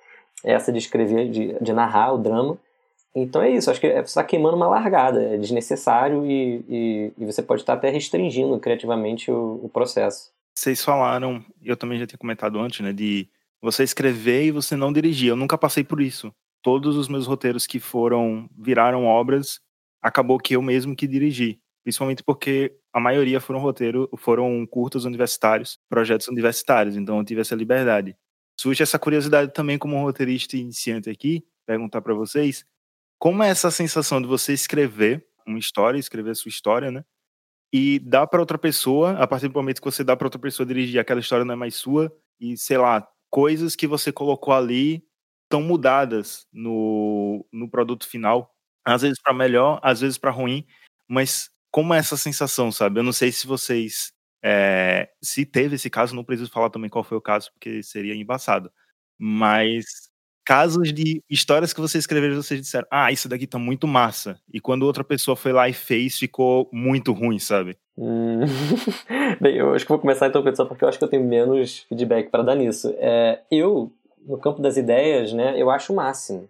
essa 0.52 0.72
de 0.72 0.80
escrever, 0.80 1.30
de, 1.30 1.56
de 1.60 1.74
narrar 1.74 2.14
o 2.14 2.18
drama. 2.18 2.58
Então 3.16 3.42
é 3.42 3.50
isso, 3.50 3.72
acho 3.72 3.82
que 3.82 3.90
você 3.90 4.00
está 4.00 4.24
queimando 4.24 4.56
uma 4.56 4.68
largada, 4.68 5.22
é 5.24 5.38
desnecessário 5.38 6.26
e, 6.26 6.64
e, 6.70 7.14
e 7.18 7.26
você 7.26 7.42
pode 7.42 7.62
estar 7.62 7.74
até 7.74 7.90
restringindo 7.90 8.60
criativamente 8.60 9.32
o, 9.32 9.60
o 9.64 9.70
processo. 9.70 10.32
Vocês 10.56 10.84
falaram, 10.84 11.44
eu 11.64 11.76
também 11.76 11.98
já 12.00 12.06
tinha 12.06 12.18
comentado 12.18 12.60
antes, 12.60 12.80
né, 12.82 12.94
de 12.94 13.28
você 13.62 13.84
escrever 13.84 14.46
e 14.46 14.52
você 14.52 14.76
não 14.76 14.94
dirigir. 14.94 15.30
Eu 15.30 15.36
nunca 15.36 15.58
passei 15.58 15.84
por 15.84 16.00
isso. 16.00 16.32
Todos 16.62 16.96
os 16.96 17.08
meus 17.08 17.26
roteiros 17.26 17.66
que 17.66 17.80
foram 17.80 18.50
viraram 18.58 19.06
obras, 19.06 19.60
acabou 20.02 20.38
que 20.38 20.56
eu 20.56 20.62
mesmo 20.62 20.96
que 20.96 21.08
dirigi, 21.08 21.60
principalmente 21.84 22.24
porque 22.24 22.76
a 22.94 23.00
maioria 23.00 23.40
foram 23.40 23.60
roteiro, 23.60 24.10
foram 24.18 24.66
curtos 24.66 25.06
universitários, 25.06 25.80
projetos 25.90 26.28
universitários, 26.28 26.96
então 26.96 27.18
eu 27.18 27.24
tive 27.24 27.42
essa 27.42 27.56
liberdade. 27.56 28.16
Surge 28.60 28.84
essa 28.84 29.00
curiosidade 29.00 29.54
também 29.54 29.78
como 29.78 30.02
roteirista 30.02 30.58
iniciante 30.58 31.10
aqui, 31.10 31.46
perguntar 31.66 32.02
para 32.02 32.14
vocês, 32.14 32.66
como 33.20 33.44
é 33.44 33.50
essa 33.50 33.72
sensação 33.72 34.22
de 34.22 34.28
você 34.28 34.54
escrever 34.54 35.26
uma 35.46 35.60
história, 35.60 35.98
escrever 36.00 36.32
a 36.32 36.36
sua 36.36 36.50
história, 36.50 36.92
né? 36.92 37.04
E 37.74 38.00
dar 38.00 38.28
para 38.28 38.40
outra 38.40 38.58
pessoa, 38.58 39.12
a 39.20 39.28
partir 39.28 39.48
do 39.50 39.54
momento 39.54 39.82
que 39.82 39.86
você 39.92 40.04
dá 40.04 40.16
para 40.16 40.28
outra 40.28 40.40
pessoa 40.40 40.66
dirigir, 40.66 41.00
aquela 41.00 41.20
história 41.20 41.46
não 41.46 41.54
é 41.54 41.58
mais 41.58 41.76
sua 41.76 42.12
e 42.40 42.58
sei 42.58 42.78
lá, 42.78 43.08
coisas 43.30 43.76
que 43.76 43.88
você 43.88 44.12
colocou 44.12 44.54
ali 44.54 45.04
estão 45.46 45.62
mudadas 45.62 46.48
no, 46.54 47.46
no 47.52 47.70
produto 47.70 48.08
final 48.08 48.54
às 48.86 49.02
vezes 49.02 49.20
para 49.22 49.34
melhor, 49.34 49.80
às 49.84 50.00
vezes 50.00 50.18
para 50.18 50.32
ruim, 50.32 50.66
mas 51.08 51.50
como 51.72 51.94
é 51.94 51.98
essa 51.98 52.16
sensação, 52.16 52.72
sabe? 52.72 53.00
Eu 53.00 53.04
não 53.04 53.12
sei 53.14 53.32
se 53.32 53.46
vocês. 53.46 54.14
É, 54.44 55.10
se 55.22 55.46
teve 55.46 55.76
esse 55.76 55.90
caso, 55.90 56.16
não 56.16 56.24
preciso 56.24 56.52
falar 56.52 56.70
também 56.70 56.90
qual 56.90 57.04
foi 57.04 57.18
o 57.18 57.22
caso, 57.22 57.52
porque 57.52 57.82
seria 57.84 58.16
embaçado. 58.16 58.72
Mas 59.18 59.86
casos 60.48 60.94
de 60.94 61.22
histórias 61.30 61.74
que 61.74 61.82
vocês 61.82 62.04
escreveram, 62.04 62.36
vocês 62.36 62.62
disseram, 62.62 62.88
ah, 62.90 63.12
isso 63.12 63.28
daqui 63.28 63.46
tá 63.46 63.60
muito 63.60 63.86
massa. 63.86 64.40
E 64.52 64.62
quando 64.62 64.84
outra 64.84 65.04
pessoa 65.04 65.36
foi 65.36 65.52
lá 65.52 65.68
e 65.68 65.74
fez, 65.74 66.18
ficou 66.18 66.70
muito 66.72 67.12
ruim, 67.12 67.38
sabe? 67.38 67.78
Hum... 67.98 68.40
Bem, 69.42 69.58
eu 69.58 69.74
acho 69.74 69.84
que 69.84 69.90
vou 69.90 70.00
começar 70.00 70.28
então, 70.28 70.42
Pedro, 70.42 70.66
porque 70.66 70.86
eu 70.86 70.88
acho 70.88 70.98
que 70.98 71.04
eu 71.04 71.10
tenho 71.10 71.26
menos 71.26 71.80
feedback 71.90 72.30
para 72.30 72.44
dar 72.44 72.56
nisso. 72.56 72.96
É, 72.98 73.42
eu, 73.52 73.92
no 74.26 74.38
campo 74.38 74.62
das 74.62 74.78
ideias, 74.78 75.34
né, 75.34 75.62
eu 75.62 75.70
acho 75.70 75.92
o 75.92 75.96
máximo. 75.98 76.48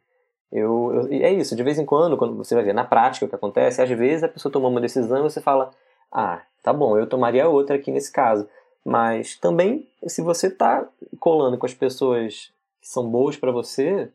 Eu, 0.51 1.07
eu, 1.09 1.23
é 1.23 1.33
isso, 1.33 1.55
de 1.55 1.63
vez 1.63 1.79
em 1.79 1.85
quando, 1.85 2.17
quando 2.17 2.35
você 2.35 2.53
vai 2.53 2.63
ver 2.63 2.73
na 2.73 2.85
prática 2.85 3.25
o 3.25 3.29
que 3.29 3.35
acontece, 3.35 3.81
às 3.81 3.89
vezes 3.89 4.23
a 4.23 4.29
pessoa 4.29 4.51
tomou 4.51 4.69
uma 4.69 4.79
decisão 4.79 5.17
e 5.17 5.23
você 5.23 5.41
fala, 5.41 5.71
ah, 6.11 6.41
tá 6.63 6.71
bom, 6.73 6.97
eu 6.97 7.07
tomaria 7.07 7.47
outra 7.47 7.75
aqui 7.75 7.91
nesse 7.91 8.11
caso. 8.11 8.47
Mas 8.85 9.35
também, 9.35 9.87
se 10.07 10.21
você 10.21 10.49
tá 10.49 10.87
colando 11.19 11.57
com 11.57 11.65
as 11.65 11.73
pessoas 11.73 12.51
que 12.81 12.87
são 12.87 13.09
boas 13.09 13.35
para 13.35 13.51
você, 13.51 14.09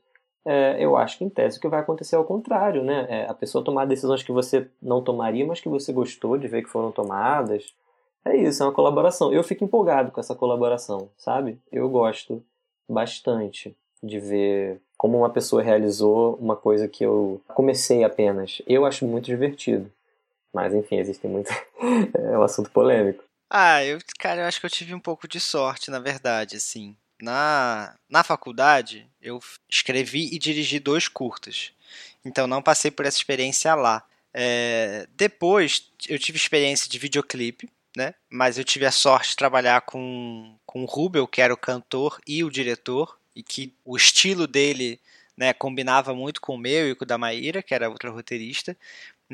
é, 0.44 0.76
eu 0.82 0.96
acho 0.96 1.18
que 1.18 1.24
em 1.24 1.28
tese 1.28 1.58
o 1.58 1.60
que 1.60 1.68
vai 1.68 1.80
acontecer 1.80 2.16
é 2.16 2.18
o 2.18 2.24
contrário, 2.24 2.82
né? 2.82 3.06
É 3.08 3.26
a 3.28 3.34
pessoa 3.34 3.64
tomar 3.64 3.84
decisões 3.84 4.22
que 4.22 4.32
você 4.32 4.66
não 4.80 5.02
tomaria, 5.02 5.46
mas 5.46 5.60
que 5.60 5.68
você 5.68 5.92
gostou 5.92 6.36
de 6.38 6.48
ver 6.48 6.62
que 6.62 6.70
foram 6.70 6.90
tomadas. 6.90 7.74
É 8.24 8.36
isso, 8.36 8.62
é 8.62 8.66
uma 8.66 8.72
colaboração. 8.72 9.32
Eu 9.32 9.44
fico 9.44 9.64
empolgado 9.64 10.10
com 10.10 10.20
essa 10.20 10.34
colaboração, 10.34 11.10
sabe? 11.16 11.60
Eu 11.70 11.88
gosto 11.88 12.42
bastante 12.88 13.76
de 14.02 14.18
ver 14.18 14.80
como 14.96 15.18
uma 15.18 15.30
pessoa 15.30 15.62
realizou 15.62 16.36
uma 16.40 16.56
coisa 16.56 16.88
que 16.88 17.04
eu 17.04 17.40
comecei 17.48 18.04
apenas. 18.04 18.62
Eu 18.66 18.84
acho 18.84 19.06
muito 19.06 19.26
divertido. 19.26 19.90
Mas 20.52 20.74
enfim, 20.74 20.98
existem 20.98 21.30
muitos. 21.30 21.52
é 22.14 22.38
um 22.38 22.42
assunto 22.42 22.70
polêmico. 22.70 23.24
Ah, 23.48 23.84
eu, 23.84 23.98
cara, 24.18 24.42
eu 24.42 24.46
acho 24.46 24.60
que 24.60 24.66
eu 24.66 24.70
tive 24.70 24.94
um 24.94 25.00
pouco 25.00 25.28
de 25.28 25.38
sorte, 25.38 25.90
na 25.90 25.98
verdade, 25.98 26.56
assim. 26.56 26.96
Na, 27.20 27.94
na 28.08 28.24
faculdade, 28.24 29.06
eu 29.20 29.38
escrevi 29.68 30.28
e 30.32 30.38
dirigi 30.38 30.78
dois 30.78 31.06
curtas. 31.06 31.72
Então 32.24 32.46
não 32.46 32.62
passei 32.62 32.90
por 32.90 33.04
essa 33.06 33.18
experiência 33.18 33.74
lá. 33.74 34.04
É, 34.34 35.06
depois 35.14 35.90
eu 36.08 36.18
tive 36.18 36.38
experiência 36.38 36.90
de 36.90 36.98
videoclipe, 36.98 37.68
né? 37.96 38.14
Mas 38.30 38.58
eu 38.58 38.64
tive 38.64 38.86
a 38.86 38.90
sorte 38.90 39.30
de 39.30 39.36
trabalhar 39.36 39.82
com, 39.82 40.56
com 40.64 40.82
o 40.82 40.86
Rubel, 40.86 41.28
que 41.28 41.42
era 41.42 41.52
o 41.52 41.56
cantor 41.56 42.18
e 42.26 42.42
o 42.42 42.50
diretor 42.50 43.18
e 43.36 43.42
que 43.42 43.74
o 43.84 43.96
estilo 43.96 44.46
dele 44.46 45.00
né, 45.36 45.52
combinava 45.52 46.14
muito 46.14 46.40
com 46.40 46.54
o 46.54 46.58
meu 46.58 46.90
e 46.90 46.94
com 46.94 47.04
o 47.04 47.06
da 47.06 47.18
Maíra, 47.18 47.62
que 47.62 47.74
era 47.74 47.88
outra 47.88 48.10
roteirista. 48.10 48.76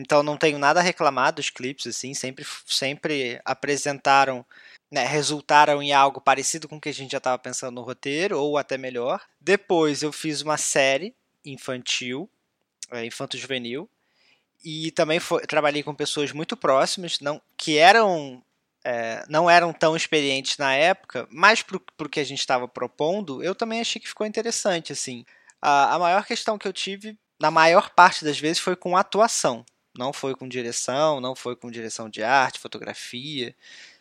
Então 0.00 0.22
não 0.22 0.36
tenho 0.36 0.58
nada 0.58 0.80
a 0.80 0.82
reclamar 0.82 1.32
dos 1.32 1.50
clipes, 1.50 1.86
assim, 1.86 2.14
sempre, 2.14 2.46
sempre 2.66 3.40
apresentaram, 3.44 4.44
né, 4.90 5.04
resultaram 5.04 5.82
em 5.82 5.92
algo 5.92 6.20
parecido 6.20 6.68
com 6.68 6.76
o 6.76 6.80
que 6.80 6.88
a 6.88 6.94
gente 6.94 7.12
já 7.12 7.18
estava 7.18 7.38
pensando 7.38 7.74
no 7.74 7.82
roteiro, 7.82 8.38
ou 8.38 8.56
até 8.56 8.78
melhor. 8.78 9.20
Depois 9.40 10.02
eu 10.02 10.12
fiz 10.12 10.40
uma 10.42 10.56
série 10.56 11.14
infantil, 11.44 12.30
é, 12.90 13.04
infanto-juvenil, 13.04 13.88
e 14.64 14.90
também 14.92 15.20
foi, 15.20 15.42
trabalhei 15.42 15.82
com 15.82 15.94
pessoas 15.94 16.32
muito 16.32 16.56
próximas, 16.56 17.20
não, 17.20 17.40
que 17.56 17.76
eram 17.78 18.42
é, 18.84 19.24
não 19.28 19.50
eram 19.50 19.72
tão 19.72 19.96
experientes 19.96 20.56
na 20.56 20.74
época, 20.74 21.26
mas 21.30 21.62
para 21.62 21.76
o 21.76 22.08
que 22.08 22.20
a 22.20 22.24
gente 22.24 22.40
estava 22.40 22.66
propondo, 22.68 23.42
eu 23.42 23.54
também 23.54 23.80
achei 23.80 24.00
que 24.00 24.08
ficou 24.08 24.26
interessante. 24.26 24.92
assim. 24.92 25.24
A, 25.60 25.94
a 25.94 25.98
maior 25.98 26.24
questão 26.24 26.56
que 26.56 26.66
eu 26.66 26.72
tive, 26.72 27.18
na 27.40 27.50
maior 27.50 27.90
parte 27.90 28.24
das 28.24 28.38
vezes, 28.38 28.58
foi 28.60 28.76
com 28.76 28.96
atuação. 28.96 29.64
Não 29.98 30.12
foi 30.12 30.34
com 30.34 30.48
direção, 30.48 31.20
não 31.20 31.34
foi 31.34 31.56
com 31.56 31.70
direção 31.70 32.08
de 32.08 32.22
arte, 32.22 32.60
fotografia. 32.60 33.54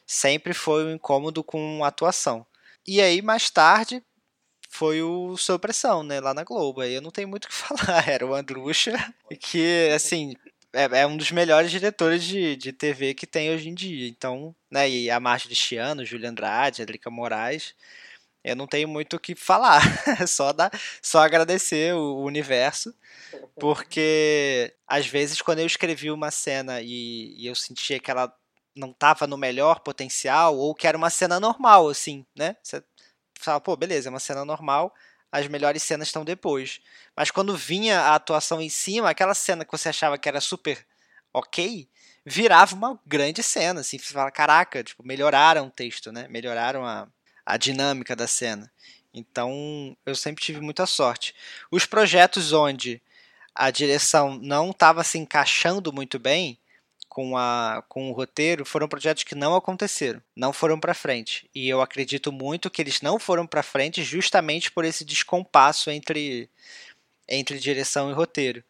Sempre 0.05 0.53
foi 0.53 0.85
um 0.85 0.93
incômodo 0.93 1.43
com 1.43 1.83
atuação. 1.83 2.45
E 2.85 3.01
aí, 3.01 3.19
mais 3.21 3.49
tarde, 3.49 4.03
foi 4.69 5.01
o 5.01 5.35
Sob 5.37 5.59
Pressão, 5.59 6.03
né, 6.03 6.19
lá 6.19 6.35
na 6.35 6.43
Globo. 6.43 6.81
Aí 6.81 6.93
eu 6.93 7.01
não 7.01 7.09
tenho 7.09 7.27
muito 7.27 7.45
o 7.45 7.47
que 7.47 7.53
falar. 7.55 8.07
Era 8.07 8.25
o 8.27 8.35
Andrucha, 8.35 8.93
que, 9.39 9.89
assim, 9.95 10.35
é, 10.71 11.01
é, 11.01 11.07
um 11.07 11.17
dos 11.17 11.31
melhores 11.31 11.71
diretores 11.71 12.23
de, 12.23 12.55
de 12.55 12.71
TV 12.71 13.15
que 13.15 13.25
tem 13.25 13.49
hoje 13.49 13.67
em 13.67 13.73
dia. 13.73 14.07
Então, 14.07 14.55
né, 14.69 14.87
e 14.87 15.09
a 15.09 15.19
Márcia 15.19 15.49
de 15.49 15.55
Chiano, 15.55 16.05
Júlia 16.05 16.29
Andrade, 16.29 16.83
Adrica 16.83 17.09
Moraes, 17.09 17.73
eu 18.47 18.55
não 18.55 18.67
tenho 18.67 18.87
muito 18.87 19.15
o 19.15 19.19
que 19.19 19.35
falar. 19.35 19.81
só, 20.27 20.53
só 21.01 21.19
agradecer 21.19 21.93
o, 21.93 21.99
o 21.99 22.23
universo, 22.23 22.93
porque 23.59 24.73
às 24.87 25.05
vezes 25.07 25.41
quando 25.41 25.59
eu 25.59 25.65
escrevi 25.65 26.09
uma 26.11 26.31
cena 26.31 26.81
e, 26.81 27.33
e 27.37 27.47
eu 27.47 27.55
sentia 27.55 27.99
que 27.99 28.09
ela 28.09 28.33
não 28.75 28.91
estava 28.91 29.27
no 29.27 29.37
melhor 29.37 29.79
potencial, 29.79 30.55
ou 30.55 30.73
que 30.73 30.87
era 30.87 30.97
uma 30.97 31.09
cena 31.09 31.39
normal, 31.39 31.89
assim, 31.89 32.25
né? 32.35 32.55
Você 32.61 32.83
fala, 33.39 33.59
pô, 33.59 33.75
beleza, 33.75 34.09
é 34.09 34.11
uma 34.11 34.19
cena 34.19 34.45
normal, 34.45 34.93
as 35.31 35.47
melhores 35.47 35.83
cenas 35.83 36.07
estão 36.07 36.23
depois. 36.23 36.79
Mas 37.15 37.31
quando 37.31 37.55
vinha 37.57 38.01
a 38.01 38.15
atuação 38.15 38.61
em 38.61 38.69
cima, 38.69 39.09
aquela 39.09 39.33
cena 39.33 39.65
que 39.65 39.71
você 39.71 39.89
achava 39.89 40.17
que 40.17 40.29
era 40.29 40.39
super 40.39 40.85
ok, 41.33 41.89
virava 42.25 42.75
uma 42.75 42.99
grande 43.05 43.43
cena, 43.43 43.81
assim, 43.81 43.97
você 43.97 44.13
fala, 44.13 44.31
caraca, 44.31 44.83
tipo, 44.83 45.03
melhoraram 45.05 45.67
o 45.67 45.71
texto, 45.71 46.11
né? 46.11 46.27
Melhoraram 46.29 46.85
a, 46.85 47.07
a 47.47 47.55
dinâmica 47.55 48.13
da 48.13 48.27
cena. 48.27 48.69
Então, 49.13 49.95
eu 50.05 50.13
sempre 50.13 50.43
tive 50.43 50.59
muita 50.59 50.85
sorte. 50.85 51.33
Os 51.71 51.85
projetos 51.85 52.51
onde 52.51 53.01
a 53.55 53.71
direção 53.71 54.37
não 54.37 54.71
estava 54.71 55.01
se 55.01 55.17
encaixando 55.17 55.93
muito 55.93 56.19
bem, 56.19 56.59
com, 57.07 57.37
a, 57.37 57.83
com 57.87 58.11
o 58.11 58.13
roteiro 58.13 58.65
foram 58.65 58.87
projetos 58.87 59.23
que 59.23 59.33
não 59.33 59.55
aconteceram, 59.55 60.21
não 60.35 60.51
foram 60.51 60.77
para 60.77 60.93
frente. 60.93 61.49
E 61.55 61.67
eu 61.67 61.81
acredito 61.81 62.31
muito 62.33 62.69
que 62.69 62.81
eles 62.81 63.01
não 63.01 63.17
foram 63.17 63.47
para 63.47 63.63
frente 63.63 64.03
justamente 64.03 64.69
por 64.69 64.83
esse 64.83 65.05
descompasso 65.05 65.89
entre, 65.89 66.49
entre 67.27 67.57
direção 67.57 68.11
e 68.11 68.13
roteiro. 68.13 68.61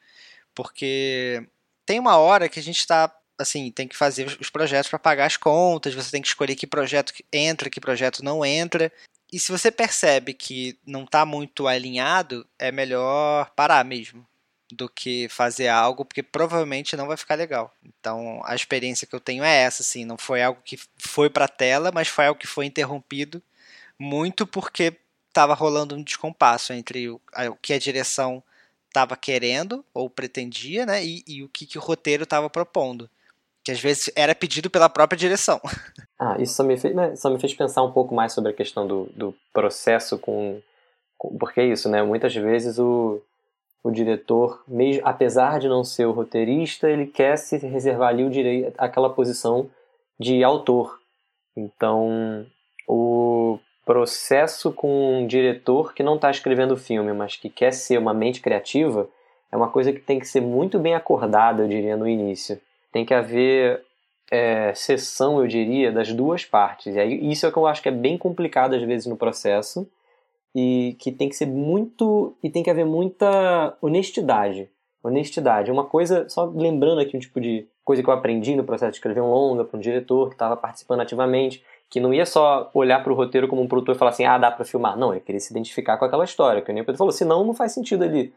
Porque 0.56 1.46
tem 1.84 2.00
uma 2.00 2.16
hora 2.18 2.48
que 2.48 2.60
a 2.60 2.64
gente 2.64 2.80
está 2.80 3.14
assim, 3.38 3.72
tem 3.72 3.88
que 3.88 3.96
fazer 3.96 4.38
os 4.40 4.50
projetos 4.50 4.90
para 4.90 5.00
pagar 5.00 5.26
as 5.26 5.38
contas, 5.38 5.94
você 5.94 6.12
tem 6.12 6.22
que 6.22 6.28
escolher 6.28 6.56
que 6.56 6.68
projeto 6.68 7.14
entra, 7.32 7.70
que 7.70 7.80
projeto 7.80 8.24
não 8.24 8.46
entra. 8.46 8.92
E 9.32 9.40
se 9.40 9.52
você 9.52 9.70
percebe 9.70 10.34
que 10.34 10.78
não 10.86 11.04
está 11.04 11.26
muito 11.26 11.68
alinhado, 11.68 12.48
é 12.58 12.72
melhor 12.72 13.52
parar 13.56 13.84
mesmo 13.84 14.26
do 14.72 14.90
que 14.90 15.28
fazer 15.30 15.68
algo, 15.68 16.04
porque 16.04 16.24
provavelmente 16.24 16.98
não 16.98 17.08
vai 17.08 17.16
ficar 17.16 17.36
legal. 17.36 17.74
Então, 17.84 18.42
a 18.44 18.56
experiência 18.56 19.08
que 19.08 19.16
eu 19.16 19.20
tenho 19.20 19.44
é 19.44 19.56
essa, 19.64 19.82
assim, 19.82 20.04
não 20.04 20.18
foi 20.18 20.42
algo 20.44 20.62
que 20.64 20.78
foi 20.98 21.30
para 21.30 21.46
a 21.46 21.50
tela, 21.50 21.92
mas 21.94 22.08
foi 22.08 22.26
algo 22.26 22.40
que 22.40 22.48
foi 22.48 22.66
interrompido 22.66 23.42
muito 24.00 24.46
porque 24.46 24.94
estava 25.30 25.54
rolando 25.54 25.96
um 25.96 26.04
descompasso 26.04 26.74
entre 26.74 27.10
o, 27.10 27.22
o 27.50 27.56
que 27.62 27.74
a 27.74 27.80
direção 27.80 28.44
estava 28.88 29.16
querendo 29.16 29.86
ou 29.94 30.10
pretendia, 30.10 30.86
né, 30.86 31.06
e, 31.06 31.24
e 31.28 31.44
o 31.44 31.50
que, 31.50 31.66
que 31.66 31.78
o 31.78 31.82
roteiro 31.82 32.24
estava 32.24 32.50
propondo, 32.50 33.10
que 33.68 33.72
às 33.72 33.80
vezes 33.82 34.10
era 34.16 34.34
pedido 34.34 34.70
pela 34.70 34.90
própria 34.90 35.18
direção. 35.18 35.60
Ah, 36.20 36.36
isso 36.40 36.56
só 36.56 36.64
me 36.64 36.76
fez, 36.76 36.96
né, 36.96 37.16
só 37.16 37.30
me 37.30 37.38
fez 37.38 37.54
pensar 37.54 37.84
um 37.84 37.92
pouco 37.92 38.16
mais 38.16 38.34
sobre 38.34 38.50
a 38.50 38.54
questão 38.54 38.88
do, 38.88 39.08
do 39.16 39.36
processo 39.54 40.18
com, 40.18 40.60
com 41.16 41.38
porque 41.38 41.62
é 41.62 41.66
isso, 41.68 41.88
né, 41.88 42.02
muitas 42.02 42.34
vezes 42.34 42.80
o 42.80 43.22
o 43.84 43.92
diretor, 43.92 44.64
mesmo, 44.68 45.02
apesar 45.06 45.60
de 45.60 45.70
não 45.70 45.84
ser 45.84 46.06
o 46.06 46.12
roteirista, 46.12 46.90
ele 46.90 47.06
quer 47.06 47.38
se 47.38 47.56
reservar 47.58 48.10
ali 48.10 48.24
o 48.24 48.32
direito, 48.32 48.74
aquela 48.78 49.10
posição 49.10 49.70
de 50.20 50.44
autor. 50.44 51.00
Então, 51.56 52.46
o 52.88 53.60
processo 53.86 54.72
com 54.72 55.20
um 55.20 55.28
diretor 55.28 55.94
que 55.94 56.04
não 56.04 56.16
está 56.16 56.30
escrevendo 56.32 56.72
o 56.72 56.78
filme, 56.78 57.14
mas 57.14 57.38
que 57.38 57.48
quer 57.48 57.72
ser 57.72 58.00
uma 58.00 58.14
mente 58.14 58.42
criativa, 58.42 59.08
é 59.52 59.56
uma 59.56 59.70
coisa 59.70 59.94
que 59.94 60.02
tem 60.02 60.20
que 60.20 60.28
ser 60.28 60.42
muito 60.42 60.80
bem 60.80 60.96
acordada, 60.96 61.64
eu 61.64 61.68
diria, 61.68 61.96
no 61.96 62.08
início. 62.08 62.60
Tem 62.92 63.06
que 63.06 63.14
haver 63.14 63.84
é, 64.32 64.74
sessão, 64.74 65.40
eu 65.40 65.48
diria, 65.48 65.92
das 65.92 66.12
duas 66.14 66.46
partes. 66.46 66.96
E 66.96 67.00
aí, 67.00 67.32
isso 67.32 67.46
é 67.46 67.52
que 67.52 67.58
eu 67.58 67.68
acho 67.68 67.82
que 67.82 67.90
é 67.90 67.92
bem 67.92 68.18
complicado 68.18 68.76
às 68.76 68.82
vezes 68.84 69.06
no 69.06 69.18
processo 69.18 69.90
e 70.56 70.96
que 71.00 71.12
tem 71.12 71.30
que 71.30 71.36
ser 71.36 71.46
muito 71.46 72.36
e 72.44 72.50
tem 72.50 72.64
que 72.64 72.70
haver 72.70 72.86
muita 72.86 73.78
honestidade. 73.82 74.70
Honestidade. 75.04 75.72
Uma 75.72 75.86
coisa, 75.86 76.28
só 76.30 76.46
lembrando 76.46 77.00
aqui 77.00 77.16
um 77.16 77.20
tipo 77.20 77.40
de 77.40 77.68
coisa 77.86 78.04
que 78.04 78.10
eu 78.10 78.14
aprendi 78.14 78.56
no 78.56 78.64
processo 78.64 78.92
de 78.92 78.98
escrever 78.98 79.22
um 79.22 79.32
longa 79.32 79.64
para 79.64 79.78
um 79.78 79.80
diretor 79.80 80.30
que 80.30 80.36
estava 80.36 80.58
participando 80.58 81.02
ativamente, 81.02 81.64
que 81.90 82.02
não 82.02 82.14
ia 82.14 82.26
só 82.26 82.70
olhar 82.74 83.02
para 83.02 83.14
o 83.14 83.16
roteiro 83.16 83.48
como 83.48 83.62
um 83.62 83.68
produtor 83.68 83.96
e 83.96 83.98
falar 83.98 84.12
assim, 84.12 84.26
ah, 84.26 84.38
dá 84.38 84.52
para 84.52 84.66
filmar. 84.66 84.98
Não, 84.98 85.14
ele 85.14 85.22
queria 85.22 85.40
se 85.40 85.52
identificar 85.52 85.96
com 85.98 86.04
aquela 86.04 86.26
história, 86.26 86.62
que 86.62 86.72
o 86.72 86.76
Pedro 86.76 86.98
falou, 86.98 87.14
senão 87.14 87.46
não 87.46 87.54
faz 87.54 87.72
sentido 87.72 88.04
ele 88.04 88.34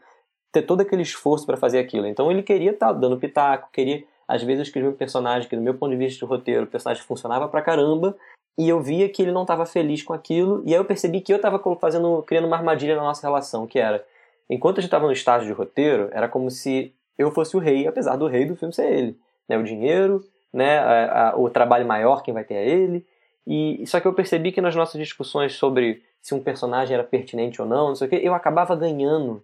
ter 0.53 0.61
todo 0.61 0.81
aquele 0.81 1.01
esforço 1.01 1.45
para 1.45 1.57
fazer 1.57 1.79
aquilo. 1.79 2.07
Então 2.07 2.31
ele 2.31 2.43
queria 2.43 2.71
estar 2.71 2.87
tá 2.87 2.93
dando 2.93 3.17
pitaco, 3.17 3.69
queria 3.73 4.03
às 4.31 4.43
vezes 4.43 4.59
eu 4.59 4.63
escrevi 4.63 4.87
um 4.87 4.93
personagem 4.93 5.47
que, 5.49 5.55
do 5.55 5.61
meu 5.61 5.73
ponto 5.73 5.91
de 5.91 5.97
vista 5.97 6.25
de 6.25 6.29
roteiro, 6.29 6.63
o 6.63 6.67
personagem 6.67 7.03
funcionava 7.03 7.47
pra 7.47 7.61
caramba, 7.61 8.15
e 8.57 8.67
eu 8.67 8.81
via 8.81 9.07
que 9.09 9.21
ele 9.21 9.31
não 9.31 9.41
estava 9.43 9.65
feliz 9.65 10.03
com 10.03 10.13
aquilo, 10.13 10.61
e 10.65 10.73
aí 10.73 10.79
eu 10.79 10.85
percebi 10.85 11.21
que 11.21 11.33
eu 11.33 11.37
estava 11.37 11.61
fazendo, 11.79 12.21
criando 12.23 12.47
uma 12.47 12.57
armadilha 12.57 12.95
na 12.95 13.03
nossa 13.03 13.25
relação, 13.25 13.67
que 13.67 13.79
era, 13.79 14.05
enquanto 14.49 14.77
a 14.77 14.81
gente 14.81 14.87
estava 14.87 15.05
no 15.05 15.13
estágio 15.13 15.47
de 15.47 15.53
roteiro, 15.53 16.09
era 16.11 16.27
como 16.27 16.49
se 16.49 16.93
eu 17.17 17.31
fosse 17.31 17.55
o 17.55 17.59
rei, 17.59 17.87
apesar 17.87 18.15
do 18.15 18.27
rei 18.27 18.45
do 18.45 18.55
filme 18.55 18.73
ser 18.73 18.91
ele. 18.91 19.17
Né? 19.47 19.57
O 19.57 19.63
dinheiro, 19.63 20.23
né? 20.53 20.79
A, 20.79 21.29
a, 21.29 21.37
o 21.37 21.49
trabalho 21.49 21.85
maior, 21.85 22.23
quem 22.23 22.33
vai 22.33 22.43
ter 22.43 22.55
é 22.55 22.69
ele. 22.69 23.05
E 23.45 23.83
só 23.87 23.99
que 23.99 24.07
eu 24.07 24.13
percebi 24.13 24.51
que 24.51 24.61
nas 24.61 24.75
nossas 24.75 24.99
discussões 24.99 25.53
sobre 25.53 26.03
se 26.21 26.33
um 26.35 26.43
personagem 26.43 26.93
era 26.93 27.03
pertinente 27.03 27.61
ou 27.61 27.67
não, 27.67 27.89
não 27.89 27.95
sei 27.95 28.07
o 28.07 28.09
que, 28.09 28.15
eu 28.15 28.33
acabava 28.33 28.75
ganhando 28.75 29.43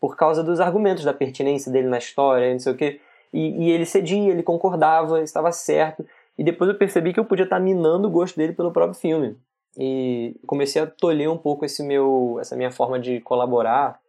por 0.00 0.16
causa 0.16 0.42
dos 0.42 0.60
argumentos 0.60 1.04
da 1.04 1.12
pertinência 1.12 1.70
dele 1.70 1.88
na 1.88 1.98
história, 1.98 2.50
não 2.52 2.58
sei 2.58 2.72
o 2.72 2.76
que. 2.76 3.00
E, 3.32 3.66
e 3.66 3.70
ele 3.70 3.84
cedia, 3.84 4.30
ele 4.30 4.42
concordava, 4.42 5.20
estava 5.22 5.52
certo. 5.52 6.04
E 6.36 6.44
depois 6.44 6.70
eu 6.70 6.76
percebi 6.76 7.12
que 7.12 7.20
eu 7.20 7.24
podia 7.24 7.44
estar 7.44 7.58
minando 7.58 8.08
o 8.08 8.10
gosto 8.10 8.36
dele 8.36 8.52
pelo 8.52 8.72
próprio 8.72 8.98
filme. 8.98 9.36
E 9.76 10.36
comecei 10.46 10.80
a 10.80 10.86
tolher 10.86 11.28
um 11.28 11.36
pouco 11.36 11.64
esse 11.64 11.82
meu, 11.82 12.38
essa 12.40 12.56
minha 12.56 12.70
forma 12.70 12.98
de 12.98 13.20
colaborar, 13.20 14.00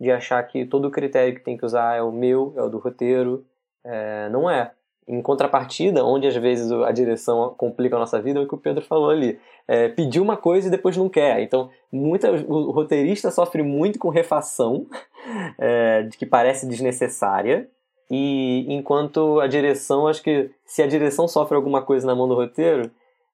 de 0.00 0.10
achar 0.10 0.42
que 0.44 0.64
todo 0.64 0.86
o 0.86 0.90
critério 0.90 1.34
que 1.34 1.40
tem 1.40 1.56
que 1.56 1.64
usar 1.64 1.96
é 1.96 2.02
o 2.02 2.12
meu, 2.12 2.52
é 2.56 2.62
o 2.62 2.68
do 2.68 2.78
roteiro. 2.78 3.44
É, 3.84 4.28
não 4.28 4.50
é. 4.50 4.72
Em 5.06 5.22
contrapartida, 5.22 6.04
onde 6.04 6.26
às 6.26 6.36
vezes 6.36 6.70
a 6.70 6.92
direção 6.92 7.54
complica 7.56 7.96
a 7.96 7.98
nossa 7.98 8.20
vida, 8.20 8.38
é 8.38 8.42
o 8.42 8.46
que 8.46 8.54
o 8.54 8.58
Pedro 8.58 8.84
falou 8.84 9.10
ali. 9.10 9.40
É, 9.66 9.88
pedir 9.88 10.20
uma 10.20 10.36
coisa 10.36 10.68
e 10.68 10.70
depois 10.70 10.96
não 10.96 11.08
quer. 11.08 11.40
Então, 11.40 11.70
muita, 11.90 12.30
o 12.30 12.70
roteirista 12.70 13.30
sofre 13.30 13.62
muito 13.62 13.98
com 13.98 14.10
refação, 14.10 14.86
é, 15.58 16.08
que 16.18 16.26
parece 16.26 16.68
desnecessária, 16.68 17.68
e 18.10 18.66
enquanto 18.68 19.40
a 19.40 19.46
direção, 19.46 20.06
acho 20.06 20.22
que 20.22 20.50
se 20.64 20.82
a 20.82 20.86
direção 20.86 21.28
sofre 21.28 21.56
alguma 21.56 21.82
coisa 21.82 22.06
na 22.06 22.14
mão 22.14 22.28
do 22.28 22.34
roteiro, 22.34 22.90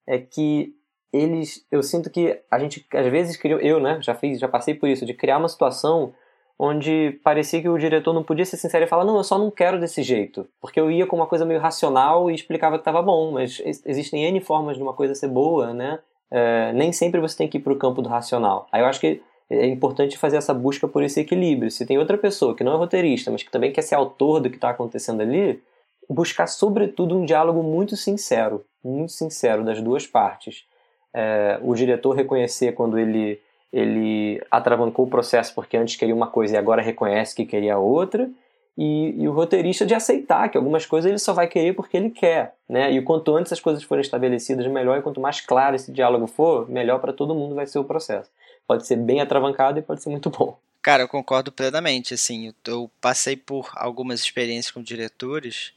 é 0.06 0.18
que 0.18 0.74
eles, 1.12 1.64
eu 1.70 1.82
sinto 1.82 2.10
que 2.10 2.40
a 2.50 2.58
gente 2.58 2.84
às 2.92 3.06
vezes 3.06 3.36
criou, 3.36 3.60
eu, 3.60 3.78
né, 3.78 3.98
já 4.00 4.14
fiz, 4.14 4.38
já 4.40 4.48
passei 4.48 4.74
por 4.74 4.88
isso, 4.88 5.06
de 5.06 5.14
criar 5.14 5.38
uma 5.38 5.48
situação 5.48 6.12
onde 6.58 7.18
parecia 7.22 7.60
que 7.60 7.68
o 7.68 7.78
diretor 7.78 8.12
não 8.12 8.22
podia 8.22 8.44
ser 8.44 8.56
sincero 8.56 8.84
e 8.84 8.88
falar, 8.88 9.04
não, 9.04 9.16
eu 9.16 9.24
só 9.24 9.38
não 9.38 9.50
quero 9.50 9.78
desse 9.78 10.02
jeito. 10.02 10.46
Porque 10.60 10.78
eu 10.78 10.90
ia 10.90 11.06
com 11.06 11.16
uma 11.16 11.26
coisa 11.26 11.44
meio 11.44 11.60
racional 11.60 12.30
e 12.30 12.34
explicava 12.34 12.76
que 12.76 12.80
estava 12.80 13.02
bom, 13.02 13.32
mas 13.32 13.60
existem 13.84 14.24
N 14.24 14.40
formas 14.40 14.76
de 14.76 14.82
uma 14.82 14.92
coisa 14.92 15.14
ser 15.14 15.28
boa, 15.28 15.72
né? 15.72 15.98
É, 16.30 16.72
nem 16.72 16.92
sempre 16.92 17.20
você 17.20 17.36
tem 17.36 17.48
que 17.48 17.58
ir 17.58 17.60
para 17.60 17.72
o 17.72 17.78
campo 17.78 18.02
do 18.02 18.08
racional. 18.08 18.66
Aí 18.72 18.80
eu 18.80 18.86
acho 18.86 19.00
que 19.00 19.20
é 19.50 19.66
importante 19.66 20.16
fazer 20.16 20.36
essa 20.36 20.54
busca 20.54 20.88
por 20.88 21.02
esse 21.02 21.20
equilíbrio. 21.20 21.70
Se 21.70 21.84
tem 21.84 21.98
outra 21.98 22.16
pessoa 22.16 22.54
que 22.54 22.64
não 22.64 22.72
é 22.72 22.76
roteirista, 22.76 23.30
mas 23.30 23.42
que 23.42 23.50
também 23.50 23.72
quer 23.72 23.82
ser 23.82 23.94
autor 23.94 24.40
do 24.40 24.48
que 24.48 24.56
está 24.56 24.70
acontecendo 24.70 25.20
ali, 25.20 25.62
buscar 26.08 26.46
sobretudo 26.46 27.16
um 27.16 27.24
diálogo 27.24 27.62
muito 27.62 27.96
sincero, 27.96 28.64
muito 28.82 29.12
sincero 29.12 29.64
das 29.64 29.80
duas 29.80 30.06
partes. 30.06 30.64
É, 31.12 31.58
o 31.62 31.74
diretor 31.74 32.12
reconhecer 32.12 32.72
quando 32.72 32.98
ele 32.98 33.40
ele 33.72 34.40
atravancou 34.52 35.04
o 35.04 35.10
processo 35.10 35.52
porque 35.52 35.76
antes 35.76 35.96
queria 35.96 36.14
uma 36.14 36.28
coisa 36.28 36.54
e 36.54 36.56
agora 36.56 36.80
reconhece 36.80 37.34
que 37.34 37.44
queria 37.44 37.76
outra, 37.76 38.30
e, 38.78 39.20
e, 39.20 39.26
o 39.26 39.32
roteirista 39.32 39.84
de 39.84 39.94
aceitar 39.94 40.48
que 40.48 40.56
algumas 40.56 40.86
coisas 40.86 41.08
ele 41.08 41.18
só 41.18 41.32
vai 41.32 41.48
querer 41.48 41.74
porque 41.74 41.96
ele 41.96 42.10
quer, 42.10 42.54
né? 42.68 42.92
E 42.92 43.02
quanto 43.02 43.34
antes 43.34 43.52
as 43.52 43.58
coisas 43.58 43.82
forem 43.82 44.02
estabelecidas, 44.02 44.64
melhor, 44.68 44.98
e 44.98 45.02
quanto 45.02 45.20
mais 45.20 45.40
claro 45.40 45.74
esse 45.74 45.90
diálogo 45.90 46.28
for, 46.28 46.68
melhor 46.68 47.00
para 47.00 47.12
todo 47.12 47.34
mundo 47.34 47.56
vai 47.56 47.66
ser 47.66 47.80
o 47.80 47.84
processo 47.84 48.30
pode 48.66 48.86
ser 48.86 48.96
bem 48.96 49.20
atravancado 49.20 49.78
e 49.78 49.82
pode 49.82 50.02
ser 50.02 50.10
muito 50.10 50.30
bom. 50.30 50.58
Cara, 50.82 51.02
eu 51.02 51.08
concordo 51.08 51.50
plenamente. 51.50 52.14
Assim, 52.14 52.52
eu 52.66 52.90
passei 53.00 53.36
por 53.36 53.70
algumas 53.74 54.20
experiências 54.20 54.70
com 54.70 54.82
diretores 54.82 55.72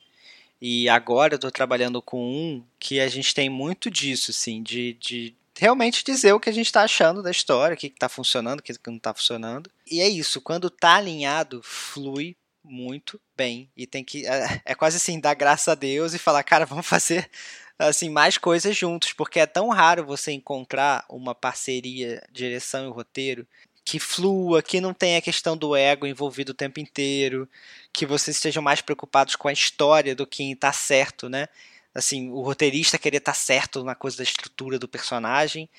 e 0.62 0.89
agora 0.89 1.34
eu 1.34 1.38
estou 1.38 1.52
trabalhando 1.52 2.02
com 2.02 2.21
um 2.21 2.63
que 2.80 3.00
a 3.00 3.08
gente 3.08 3.34
tem 3.34 3.50
muito 3.50 3.91
disso, 3.91 4.32
assim, 4.32 4.62
de, 4.62 4.93
de 4.93 5.36
realmente 5.58 6.04
dizer 6.04 6.34
o 6.34 6.39
que 6.39 6.50
a 6.50 6.54
gente 6.54 6.65
está 6.65 6.82
achando 6.82 7.21
da 7.21 7.32
história, 7.32 7.76
o 7.76 7.78
que 7.78 7.88
está 7.88 8.10
funcionando, 8.10 8.60
o 8.60 8.63
que 8.63 8.73
não 8.88 8.97
está 8.97 9.13
funcionando. 9.13 9.69
E 9.89 10.02
é 10.02 10.10
isso, 10.10 10.41
quando 10.41 10.67
está 10.67 10.95
alinhado, 10.95 11.62
flui 11.63 12.36
muito 12.63 13.19
bem. 13.36 13.69
E 13.78 13.88
tem 13.88 14.04
que. 14.04 14.26
É, 14.26 14.62
é 14.65 14.76
quase 14.76 14.97
assim, 14.97 15.19
dar 15.19 15.36
graças 15.36 15.67
a 15.67 15.76
Deus 15.76 16.13
e 16.13 16.19
falar, 16.19 16.43
cara, 16.43 16.65
vamos 16.65 16.86
fazer 16.86 17.30
assim 17.78 18.10
mais 18.10 18.38
coisas 18.38 18.76
juntos, 18.76 19.13
porque 19.13 19.40
é 19.40 19.46
tão 19.46 19.70
raro 19.70 20.06
você 20.06 20.32
encontrar 20.32 21.06
uma 21.10 21.36
parceria, 21.36 22.24
direção 22.32 22.88
e 22.88 22.92
roteiro 22.92 23.46
que 23.88 24.00
flua, 24.00 24.62
que 24.62 24.82
não 24.82 24.94
tenha 24.94 25.20
a 25.20 25.22
questão 25.22 25.56
do 25.56 25.74
ego 25.74 26.06
envolvido 26.06 26.52
o 26.52 26.56
tempo 26.56 26.78
inteiro, 26.78 27.48
que 27.94 28.06
vocês 28.06 28.36
estejam 28.36 28.62
mais 28.62 28.82
preocupados 28.82 29.38
com 29.38 29.48
a 29.48 29.54
história 29.54 30.13
do 30.13 30.28
que 30.28 30.44
em 30.44 30.52
estar 30.52 30.74
tá 30.74 30.78
certo, 30.78 31.30
né? 31.30 31.48
Assim, 31.96 32.30
o 32.30 32.42
roteirista 32.42 32.98
querer 32.98 33.20
estar 33.20 33.32
tá 33.32 33.38
certo 33.38 33.86
na 33.86 33.96
coisa 33.96 34.18
da 34.18 34.24
estrutura 34.24 34.78
do 34.78 34.90
personagem, 34.90 35.70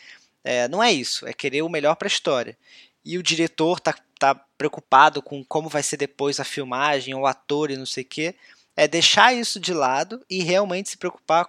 é, 0.42 0.66
não 0.68 0.82
é 0.82 0.90
isso, 0.90 1.26
é 1.26 1.34
querer 1.34 1.60
o 1.60 1.68
melhor 1.68 1.96
para 1.96 2.06
a 2.06 2.08
história. 2.08 2.56
E 3.04 3.18
o 3.18 3.22
diretor 3.22 3.78
tá, 3.78 3.94
tá 4.18 4.34
preocupado 4.34 5.20
com 5.20 5.44
como 5.44 5.68
vai 5.68 5.82
ser 5.82 5.98
depois 5.98 6.40
a 6.40 6.44
filmagem, 6.44 7.14
o 7.14 7.26
ator 7.26 7.70
e 7.70 7.76
não 7.76 7.84
sei 7.84 8.04
o 8.04 8.06
quê, 8.06 8.34
é 8.74 8.88
deixar 8.88 9.34
isso 9.34 9.60
de 9.60 9.74
lado 9.74 10.24
e 10.30 10.42
realmente 10.42 10.88
se 10.88 10.96
preocupar 10.96 11.44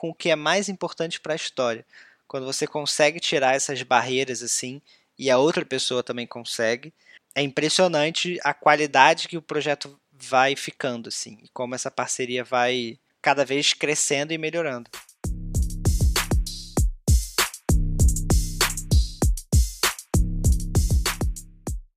com 0.00 0.08
o 0.08 0.14
que 0.14 0.30
é 0.30 0.34
mais 0.34 0.70
importante 0.70 1.20
para 1.20 1.34
a 1.34 1.36
história. 1.36 1.84
Quando 2.26 2.46
você 2.46 2.66
consegue 2.66 3.20
tirar 3.20 3.54
essas 3.54 3.82
barreiras 3.82 4.42
assim, 4.42 4.80
e 5.18 5.28
a 5.28 5.36
outra 5.36 5.62
pessoa 5.62 6.02
também 6.02 6.26
consegue, 6.26 6.90
é 7.34 7.42
impressionante 7.42 8.38
a 8.42 8.54
qualidade 8.54 9.28
que 9.28 9.36
o 9.36 9.42
projeto 9.42 10.00
vai 10.10 10.56
ficando 10.56 11.08
assim, 11.08 11.38
e 11.42 11.50
como 11.52 11.74
essa 11.74 11.90
parceria 11.90 12.42
vai 12.42 12.98
cada 13.20 13.44
vez 13.44 13.74
crescendo 13.74 14.32
e 14.32 14.38
melhorando. 14.38 14.88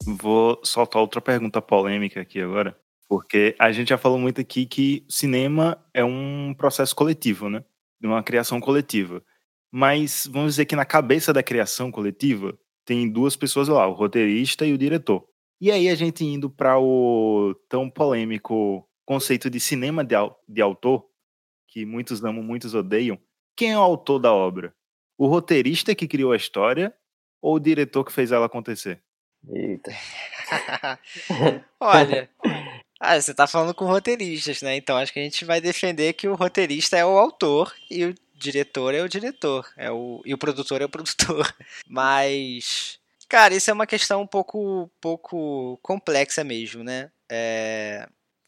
Vou 0.06 0.60
soltar 0.62 1.02
outra 1.02 1.22
pergunta 1.22 1.62
polêmica 1.62 2.20
aqui 2.20 2.42
agora, 2.42 2.78
porque 3.08 3.56
a 3.58 3.72
gente 3.72 3.92
já 3.92 3.98
falou 3.98 4.20
muito 4.20 4.42
aqui 4.42 4.66
que 4.66 5.06
cinema 5.08 5.82
é 5.94 6.04
um 6.04 6.54
processo 6.54 6.94
coletivo, 6.94 7.50
né? 7.50 7.63
De 8.04 8.08
uma 8.08 8.22
criação 8.22 8.60
coletiva. 8.60 9.24
Mas 9.72 10.28
vamos 10.30 10.54
dizer 10.54 10.66
que 10.66 10.76
na 10.76 10.84
cabeça 10.84 11.32
da 11.32 11.42
criação 11.42 11.89
coletiva 11.89 12.54
tem 12.86 13.10
duas 13.10 13.38
pessoas 13.38 13.70
lá, 13.70 13.88
o 13.88 13.94
roteirista 13.94 14.66
e 14.66 14.74
o 14.74 14.78
diretor. 14.78 15.26
E 15.62 15.72
aí 15.72 15.88
a 15.88 15.96
gente 15.96 16.26
indo 16.26 16.50
para 16.50 16.78
o 16.78 17.56
tão 17.70 17.89
polêmico 17.89 18.86
conceito 19.06 19.50
de 19.50 19.58
cinema 19.58 20.04
de, 20.04 20.16
de 20.50 20.62
autor, 20.62 21.06
que 21.70 21.86
muitos 21.86 22.22
amam, 22.22 22.44
muitos 22.44 22.76
odeiam. 22.76 23.18
Quem 23.56 23.72
é 23.72 23.78
o 23.78 23.82
autor 23.82 24.20
da 24.20 24.34
obra? 24.34 24.76
O 25.18 25.26
roteirista 25.26 25.96
que 25.96 26.08
criou 26.08 26.34
a 26.34 26.38
história 26.38 26.94
ou 27.42 27.56
o 27.56 27.60
diretor 27.60 28.04
que 28.04 28.12
fez 28.12 28.34
ela 28.34 28.48
acontecer? 28.48 29.02
Eita. 29.50 29.92
Olha, 31.80 32.30
ah, 33.04 33.20
você 33.20 33.34
tá 33.34 33.46
falando 33.46 33.74
com 33.74 33.86
roteiristas, 33.86 34.62
né? 34.62 34.78
Então 34.78 34.98
acho 34.98 35.12
que 35.12 35.20
a 35.20 35.24
gente 35.24 35.44
vai 35.44 35.60
defender 35.60 36.13
que 36.13 36.28
o 36.28 36.36
roteirista 36.36 36.98
é 36.98 37.06
o 37.06 37.18
autor 37.18 37.76
e 37.92 38.06
o 38.06 38.16
diretor 38.34 38.96
é 38.96 39.02
o 39.02 39.10
diretor, 39.10 39.70
é 39.76 39.92
o 39.92 40.22
e 40.26 40.34
o 40.34 40.38
produtor 40.38 40.82
é 40.82 40.86
o 40.86 40.89
produtor. 40.89 41.54
Mas 41.86 42.98
cara, 43.28 43.54
isso 43.54 43.70
é 43.70 43.74
uma 43.74 43.86
questão 43.86 44.22
um 44.22 44.28
pouco 44.28 44.89
pouco 45.02 45.78
complexa 45.82 46.46
mesmo, 46.46 46.82
né? 46.82 47.12
É... 47.30 48.08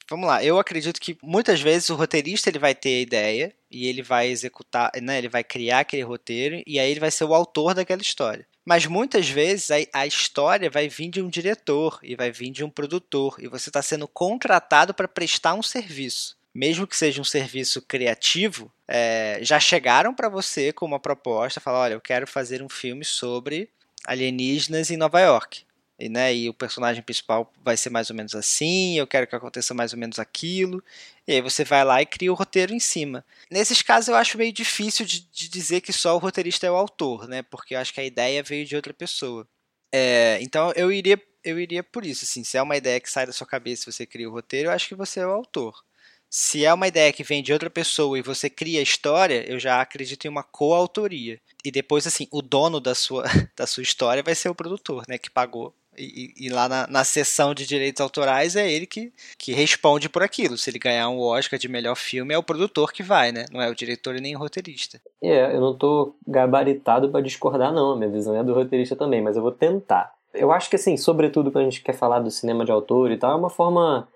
Vamos 0.10 0.28
lá, 0.28 0.44
eu 0.44 0.58
acredito 0.60 1.02
que 1.02 1.18
muitas 1.22 1.60
vezes 1.60 1.90
o 1.90 1.96
roteirista 1.96 2.50
ele 2.50 2.60
vai 2.60 2.76
ter 2.76 3.00
a 3.00 3.02
ideia 3.02 3.56
e 3.70 3.88
ele 3.88 4.04
vai 4.04 4.28
executar, 4.28 4.92
né, 5.02 5.18
ele 5.18 5.28
vai 5.28 5.44
criar 5.44 5.80
aquele 5.80 6.04
roteiro 6.04 6.62
e 6.66 6.80
aí 6.80 6.92
ele 6.92 7.00
vai 7.00 7.10
ser 7.12 7.26
o 7.26 7.34
autor 7.34 7.74
daquela 7.74 8.02
história. 8.02 8.48
Mas 8.66 8.88
muitas 8.88 9.30
vezes 9.30 9.70
a, 9.70 9.76
a 9.94 10.08
história 10.08 10.70
vai 10.70 10.90
vir 10.90 11.10
de 11.10 11.22
um 11.22 11.30
diretor 11.30 12.00
e 12.02 12.16
vai 12.16 12.32
vir 12.32 12.50
de 12.50 12.64
um 12.64 12.70
produtor, 12.70 13.36
e 13.40 13.48
você 13.48 13.70
está 13.70 13.82
sendo 13.82 14.08
contratado 14.08 14.94
para 14.94 15.08
prestar 15.08 15.54
um 15.54 15.62
serviço. 15.62 16.36
Mesmo 16.54 16.88
que 16.88 16.98
seja 16.98 17.22
um 17.22 17.26
serviço 17.26 17.82
criativo, 17.82 18.72
é, 18.88 19.40
já 19.42 19.60
chegaram 19.60 20.14
para 20.16 20.30
você 20.30 20.72
com 20.72 20.86
uma 20.86 21.00
proposta, 21.00 21.60
falar, 21.60 21.82
olha, 21.82 21.94
eu 21.94 22.02
quero 22.02 22.26
fazer 22.26 22.64
um 22.64 22.70
filme 22.70 23.04
sobre 23.06 23.70
alienígenas 24.06 24.90
em 24.90 24.98
Nova 24.98 25.20
York. 25.20 25.65
E, 25.98 26.10
né, 26.10 26.36
e 26.36 26.50
o 26.50 26.54
personagem 26.54 27.02
principal 27.02 27.52
vai 27.64 27.78
ser 27.78 27.90
mais 27.90 28.10
ou 28.10 28.16
menos 28.16 28.36
assim, 28.36 28.98
eu 28.98 29.08
quero 29.08 29.26
que 29.26 29.36
aconteça 29.36 29.74
mais 29.74 29.94
ou 29.94 30.00
menos 30.00 30.20
aquilo. 30.20 30.84
E 31.28 31.34
aí 31.34 31.42
você 31.42 31.64
vai 31.64 31.86
lá 31.86 32.02
e 32.02 32.06
cria 32.06 32.32
o 32.32 32.36
roteiro 32.36 32.74
em 32.74 32.80
cima. 32.80 33.26
Nesses 33.50 33.82
casos 33.82 34.10
eu 34.10 34.16
acho 34.16 34.38
meio 34.38 34.52
difícil 34.52 35.06
de, 35.06 35.22
de 35.22 35.48
dizer 35.48 35.82
que 35.82 35.94
só 35.94 36.16
o 36.16 36.20
roteirista 36.20 36.68
é 36.68 36.72
o 36.72 36.76
autor, 36.76 37.28
né? 37.28 37.42
Porque 37.44 37.76
eu 37.76 37.80
acho 37.80 37.94
que 37.94 38.02
a 38.02 38.06
ideia 38.06 38.44
veio 38.44 38.66
de 38.66 38.76
outra 38.76 38.94
pessoa. 38.94 39.48
É, 39.94 40.40
então 40.42 40.72
eu 40.76 40.92
iria, 40.92 41.22
eu 41.44 41.60
iria 41.60 41.84
por 41.84 42.06
isso. 42.06 42.26
Assim, 42.26 42.44
se 42.44 42.58
é 42.58 42.62
uma 42.62 42.76
ideia 42.78 43.00
que 43.00 43.10
sai 43.10 43.26
da 43.26 43.32
sua 43.34 43.48
cabeça 43.48 43.90
e 43.90 43.94
você 43.94 44.06
cria 44.06 44.30
o 44.30 44.34
roteiro, 44.34 44.70
eu 44.70 44.74
acho 44.74 44.90
que 44.90 44.96
você 44.96 45.22
é 45.22 45.26
o 45.28 45.32
autor. 45.32 45.84
Se 46.30 46.66
é 46.66 46.74
uma 46.74 46.88
ideia 46.88 47.14
que 47.14 47.24
vem 47.24 47.42
de 47.42 47.54
outra 47.54 47.70
pessoa 47.70 48.20
e 48.20 48.22
você 48.22 48.50
cria 48.50 48.80
a 48.80 48.84
história, 48.84 49.50
eu 49.50 49.58
já 49.58 49.80
acredito 49.80 50.26
em 50.26 50.30
uma 50.30 50.44
coautoria. 50.44 51.40
E 51.64 51.72
depois, 51.72 52.06
assim, 52.06 52.28
o 52.30 52.42
dono 52.42 52.82
da 52.82 52.94
sua, 52.94 53.24
da 53.56 53.66
sua 53.66 53.84
história 53.84 54.22
vai 54.22 54.36
ser 54.36 54.50
o 54.50 54.56
produtor, 54.56 55.06
né? 55.08 55.18
Que 55.18 55.30
pagou 55.30 55.74
e, 55.98 56.34
e, 56.38 56.50
lá 56.50 56.68
na, 56.68 56.88
na 56.88 57.04
sessão 57.04 57.54
de 57.54 57.66
direitos 57.66 58.02
autorais 58.02 58.56
é 58.56 58.70
ele 58.70 58.86
que, 58.86 59.12
que 59.38 59.54
responde 59.54 60.10
por 60.10 60.24
aquilo. 60.24 60.58
Se 60.58 60.70
ele 60.70 60.80
ganhar 60.80 61.10
um 61.10 61.20
Oscar 61.20 61.60
de 61.60 61.68
melhor 61.68 61.96
filme, 61.96 62.34
é 62.34 62.38
o 62.38 62.44
produtor 62.44 62.92
que 62.92 63.04
vai, 63.04 63.32
né? 63.32 63.46
Não 63.52 63.62
é 63.62 63.70
o 63.70 63.76
diretor 63.76 64.16
e 64.16 64.22
nem 64.22 64.36
o 64.36 64.40
roteirista. 64.40 65.00
É, 65.22 65.56
eu 65.56 65.62
não 65.62 65.76
tô 65.76 66.16
gabaritado 66.28 67.10
para 67.10 67.22
discordar, 67.22 67.74
não. 67.74 67.94
A 67.94 67.96
minha 67.96 68.10
visão 68.10 68.36
é 68.36 68.44
do 68.44 68.54
roteirista 68.54 68.96
também, 68.96 69.22
mas 69.22 69.36
eu 69.36 69.42
vou 69.42 69.52
tentar. 69.52 70.14
Eu 70.34 70.52
acho 70.52 70.70
que, 70.70 70.76
assim, 70.76 70.98
sobretudo 70.98 71.52
quando 71.52 71.68
a 71.68 71.70
gente 71.70 71.82
quer 71.82 71.94
falar 71.94 72.20
do 72.20 72.30
cinema 72.30 72.66
de 72.66 72.72
autor 72.72 73.12
e 73.12 73.18
tal, 73.18 73.32
é 73.32 73.36
uma 73.36 73.50
forma 73.50 74.08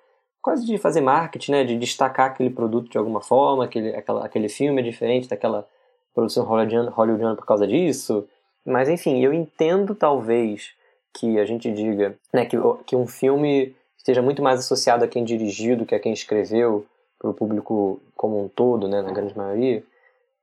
quase 0.41 0.65
de 0.65 0.77
fazer 0.77 1.01
marketing, 1.01 1.51
né? 1.51 1.63
De 1.63 1.77
destacar 1.77 2.31
aquele 2.31 2.49
produto 2.49 2.89
de 2.89 2.97
alguma 2.97 3.21
forma, 3.21 3.65
aquele, 3.65 3.95
aquela, 3.95 4.25
aquele 4.25 4.49
filme 4.49 4.81
é 4.81 4.83
diferente 4.83 5.27
daquela 5.27 5.67
produção 6.13 6.45
hollywoodiana, 6.45 6.91
hollywoodiana 6.91 7.35
por 7.35 7.45
causa 7.45 7.65
disso. 7.65 8.27
Mas, 8.65 8.89
enfim, 8.89 9.19
eu 9.23 9.33
entendo, 9.33 9.95
talvez 9.95 10.77
que 11.13 11.39
a 11.39 11.45
gente 11.45 11.72
diga 11.72 12.15
né, 12.34 12.45
que, 12.45 12.58
que 12.86 12.95
um 12.95 13.08
filme 13.08 13.76
esteja 13.98 14.22
muito 14.22 14.41
mais 14.41 14.60
associado 14.60 15.04
a 15.04 15.08
quem 15.08 15.24
dirigiu 15.24 15.76
do 15.76 15.86
que 15.86 15.95
a 15.95 16.00
quem 16.00 16.13
escreveu, 16.13 16.86
para 17.19 17.30
o 17.30 17.34
público 17.34 18.02
como 18.15 18.41
um 18.41 18.48
todo, 18.48 18.88
né, 18.88 19.02
na 19.02 19.12
grande 19.12 19.38
maioria, 19.38 19.84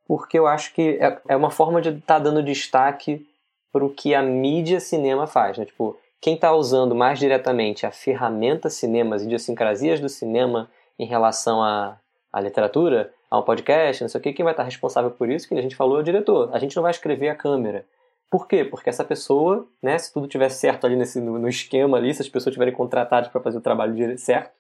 porque 0.07 0.39
eu 0.39 0.47
acho 0.47 0.75
que 0.75 0.99
é, 1.01 1.19
é 1.29 1.37
uma 1.37 1.51
forma 1.51 1.81
de 1.81 1.89
estar 1.89 2.01
tá 2.17 2.19
dando 2.19 2.43
destaque 2.43 3.27
para 3.73 3.85
o 3.85 3.91
que 3.91 4.15
a 4.15 4.23
mídia 4.23 4.79
cinema 4.79 5.27
faz. 5.27 5.59
Né? 5.59 5.65
Tipo, 5.65 5.99
quem 6.21 6.35
está 6.35 6.55
usando 6.55 6.95
mais 6.95 7.19
diretamente 7.19 7.87
a 7.87 7.91
ferramenta 7.91 8.71
cinema, 8.71 9.17
as 9.17 9.23
idiosincrasias 9.23 10.01
do 10.01 10.09
cinema 10.09 10.71
em 10.99 11.07
relação 11.07 11.63
à, 11.63 11.99
à 12.33 12.41
literatura, 12.41 13.13
ao 13.31 13.43
podcast, 13.43 14.03
não 14.03 14.09
sei 14.09 14.21
o 14.21 14.23
que, 14.23 14.33
quem 14.33 14.45
vai 14.45 14.53
estar 14.53 14.63
tá 14.63 14.69
responsável 14.69 15.11
por 15.11 15.29
isso, 15.29 15.49
que 15.49 15.55
a 15.55 15.63
gente 15.63 15.75
falou, 15.75 15.99
é 15.99 16.01
o 16.01 16.05
diretor. 16.05 16.51
A 16.53 16.59
gente 16.59 16.77
não 16.77 16.83
vai 16.83 16.93
escrever 16.93 17.29
a 17.29 17.35
câmera. 17.35 17.85
Por 18.31 18.49
quê? 18.49 18.65
Porque 18.65 18.91
essa 18.91 19.05
pessoa, 19.05 19.69
né, 19.83 19.97
se 19.99 20.13
tudo 20.13 20.27
tiver 20.27 20.49
certo 20.49 20.87
ali 20.87 20.97
nesse, 20.97 21.21
no, 21.21 21.39
no 21.39 21.49
esquema 21.49 21.97
ali, 21.97 22.13
se 22.13 22.23
as 22.23 22.29
pessoas 22.29 22.53
tiverem 22.53 22.75
contratadas 22.75 23.29
para 23.29 23.41
fazer 23.41 23.59
o 23.59 23.61
trabalho 23.63 24.19
certo, 24.19 24.51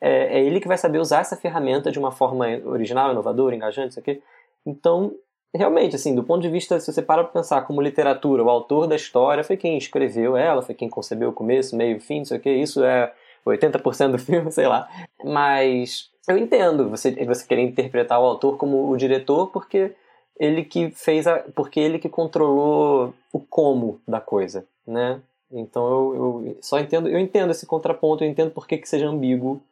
é, 0.00 0.38
é, 0.38 0.40
ele 0.42 0.60
que 0.60 0.68
vai 0.68 0.78
saber 0.78 0.98
usar 0.98 1.20
essa 1.20 1.36
ferramenta 1.36 1.92
de 1.92 1.98
uma 1.98 2.10
forma 2.10 2.46
original, 2.64 3.12
inovadora, 3.12 3.54
engajante, 3.54 3.90
isso 3.90 4.00
aqui. 4.00 4.22
Então, 4.64 5.14
realmente, 5.54 5.94
assim, 5.94 6.14
do 6.14 6.24
ponto 6.24 6.40
de 6.40 6.48
vista, 6.48 6.80
se 6.80 6.90
você 6.90 7.02
para 7.02 7.22
para 7.24 7.32
pensar 7.32 7.62
como 7.62 7.82
literatura, 7.82 8.42
o 8.42 8.48
autor 8.48 8.86
da 8.86 8.96
história 8.96 9.44
foi 9.44 9.56
quem 9.56 9.76
escreveu 9.76 10.36
ela, 10.36 10.62
foi 10.62 10.74
quem 10.74 10.88
concebeu 10.88 11.28
o 11.28 11.32
começo, 11.32 11.76
meio, 11.76 12.00
fim, 12.00 12.22
isso 12.22 12.34
aqui, 12.34 12.50
isso 12.50 12.82
é 12.82 13.12
80% 13.46 14.12
do 14.12 14.18
filme, 14.18 14.50
sei 14.50 14.66
lá. 14.66 14.88
Mas 15.22 16.10
eu 16.26 16.38
entendo 16.38 16.88
você, 16.88 17.12
você 17.24 17.46
querer 17.46 17.62
interpretar 17.62 18.20
o 18.20 18.24
autor 18.24 18.56
como 18.56 18.90
o 18.90 18.96
diretor, 18.96 19.48
porque 19.48 19.92
ele 20.40 20.64
que 20.64 20.90
fez 20.90 21.26
a, 21.26 21.40
porque 21.54 21.78
ele 21.78 21.98
que 21.98 22.08
controlou 22.08 23.12
o 23.30 23.38
como 23.38 24.00
da 24.08 24.20
coisa, 24.20 24.66
né? 24.86 25.20
Então 25.52 25.86
eu, 25.86 26.44
eu 26.46 26.58
só 26.62 26.80
entendo, 26.80 27.08
eu 27.08 27.18
entendo 27.18 27.50
esse 27.50 27.66
contraponto, 27.66 28.24
eu 28.24 28.28
entendo 28.28 28.50
por 28.50 28.66
que, 28.66 28.78
que 28.78 28.88
seja 28.88 29.06
ambíguo 29.06 29.62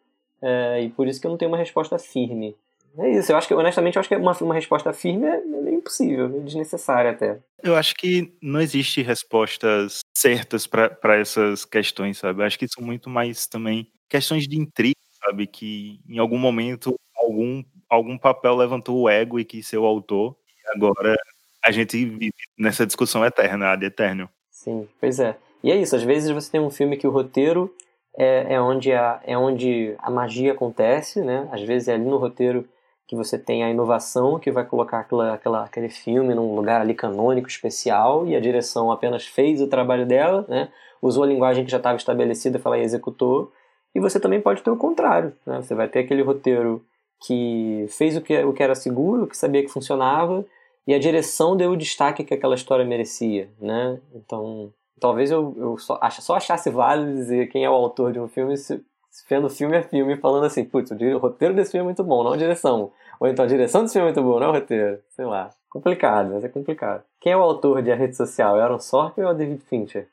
é, 0.42 0.83
e 0.83 0.90
por 0.90 1.09
isso 1.09 1.20
que 1.20 1.26
eu 1.26 1.31
não 1.31 1.38
tenho 1.38 1.50
uma 1.50 1.57
resposta 1.57 1.98
firme. 1.98 2.54
É 2.98 3.11
isso, 3.11 3.33
eu 3.33 3.37
acho 3.37 3.46
que, 3.46 3.54
honestamente, 3.54 3.96
eu 3.96 4.00
acho 4.00 4.09
que 4.09 4.16
uma, 4.16 4.37
uma 4.40 4.54
resposta 4.54 4.92
firme 4.92 5.26
é, 5.26 5.37
é 5.37 5.72
impossível, 5.72 6.26
é 6.26 6.40
desnecessária 6.40 7.12
até. 7.12 7.38
Eu 7.62 7.76
acho 7.76 7.94
que 7.94 8.35
não 8.42 8.61
existe 8.61 9.02
respostas 9.02 10.00
certas 10.16 10.66
para 10.66 11.16
essas 11.16 11.64
questões, 11.64 12.18
sabe? 12.18 12.42
Eu 12.42 12.46
acho 12.46 12.59
que 12.59 12.66
são 12.68 12.85
muito 12.85 13.09
mais 13.09 13.46
também 13.46 13.90
questões 14.09 14.48
de 14.48 14.59
intriga, 14.59 14.96
sabe? 15.24 15.46
Que 15.46 16.00
em 16.09 16.18
algum 16.18 16.38
momento 16.38 16.94
algum, 17.16 17.62
algum 17.88 18.18
papel 18.18 18.57
levantou 18.57 19.00
o 19.00 19.09
ego 19.09 19.38
e 19.38 19.44
quis 19.44 19.66
ser 19.66 19.78
o 19.78 19.87
autor 19.87 20.37
agora 20.74 21.16
a 21.64 21.70
gente 21.70 22.04
vive 22.04 22.33
nessa 22.59 22.87
discussão 22.87 23.24
eterna, 23.24 23.72
ad 23.72 23.85
eterno. 23.85 24.28
Sim, 24.50 24.88
pois 25.00 25.18
é. 25.20 25.37
E 25.62 25.70
é 25.70 25.76
isso, 25.76 25.96
às 25.96 26.02
vezes 26.02 26.31
você 26.31 26.50
tem 26.50 26.61
um 26.61 26.70
filme 26.70 26.96
que 26.96 27.07
o 27.07 27.11
roteiro 27.11 27.74
é, 28.16 28.54
é, 28.54 28.61
onde, 28.61 28.92
a, 28.92 29.20
é 29.24 29.37
onde 29.37 29.94
a 29.98 30.11
magia 30.11 30.52
acontece, 30.52 31.20
né? 31.20 31.48
Às 31.52 31.62
vezes 31.62 31.88
é 31.88 31.94
ali 31.94 32.04
no 32.04 32.16
roteiro 32.16 32.68
que 33.07 33.16
você 33.16 33.38
tem 33.38 33.64
a 33.64 33.70
inovação 33.70 34.38
que 34.38 34.50
vai 34.50 34.64
colocar 34.64 35.00
aquela, 35.00 35.35
aquela, 35.35 35.64
aquele 35.64 35.88
filme 35.88 36.35
num 36.35 36.54
lugar 36.54 36.81
ali 36.81 36.94
canônico, 36.94 37.48
especial, 37.48 38.26
e 38.26 38.37
a 38.37 38.40
direção 38.40 38.92
apenas 38.92 39.26
fez 39.26 39.62
o 39.62 39.66
trabalho 39.66 40.04
dela, 40.04 40.44
né? 40.48 40.68
usou 41.00 41.24
a 41.24 41.26
linguagem 41.26 41.64
que 41.64 41.70
já 41.70 41.78
estava 41.78 41.96
estabelecida, 41.96 42.61
lá 42.64 42.78
e 42.78 42.83
executou. 42.83 43.52
E 43.94 44.00
você 44.00 44.20
também 44.20 44.40
pode 44.40 44.62
ter 44.62 44.70
o 44.70 44.76
contrário, 44.76 45.33
né? 45.46 45.62
Você 45.62 45.74
vai 45.74 45.88
ter 45.88 46.00
aquele 46.00 46.22
roteiro 46.22 46.85
que 47.24 47.87
fez 47.88 48.16
o 48.16 48.20
que, 48.20 48.37
o 48.44 48.52
que 48.52 48.62
era 48.62 48.74
seguro, 48.74 49.26
que 49.26 49.37
sabia 49.37 49.62
que 49.62 49.72
funcionava, 49.72 50.44
e 50.88 50.94
a 50.94 50.98
direção 50.98 51.55
deu 51.55 51.72
o 51.72 51.77
destaque 51.77 52.24
que 52.24 52.33
aquela 52.33 52.55
história 52.55 52.83
merecia, 52.83 53.51
né? 53.61 54.01
Então, 54.14 54.72
talvez 54.98 55.31
eu, 55.31 55.55
eu 55.59 55.77
só, 55.77 56.01
só 56.12 56.37
achasse 56.37 56.70
válido 56.70 57.12
dizer 57.12 57.51
quem 57.51 57.62
é 57.62 57.68
o 57.68 57.74
autor 57.74 58.11
de 58.11 58.18
um 58.18 58.27
filme 58.27 58.57
se, 58.57 58.83
vendo 59.29 59.51
filme 59.51 59.77
é 59.77 59.83
filme, 59.83 60.16
falando 60.16 60.44
assim, 60.44 60.64
putz, 60.64 60.90
o 60.90 61.18
roteiro 61.18 61.53
desse 61.53 61.72
filme 61.72 61.83
é 61.83 61.85
muito 61.85 62.03
bom, 62.03 62.24
não 62.24 62.33
a 62.33 62.38
direção. 62.38 62.90
Ou 63.20 63.29
então 63.29 63.44
a 63.44 63.48
direção 63.48 63.83
desse 63.83 63.92
filme 63.92 64.09
é 64.09 64.12
muito 64.14 64.24
boa, 64.27 64.40
não 64.40 64.48
o 64.48 64.53
roteiro. 64.53 64.98
Sei 65.11 65.27
lá. 65.27 65.51
Complicado, 65.68 66.31
mas 66.33 66.42
é 66.42 66.48
complicado. 66.48 67.05
Quem 67.20 67.33
é 67.33 67.37
o 67.37 67.42
autor 67.42 67.83
de 67.83 67.92
A 67.92 67.94
Rede 67.94 68.16
Social? 68.16 68.59
É 68.59 68.62
Aaron 68.62 68.81
Sorkin 68.81 69.20
ou 69.20 69.29
é 69.29 69.31
o 69.31 69.35
David 69.35 69.61
Fincher? 69.68 70.09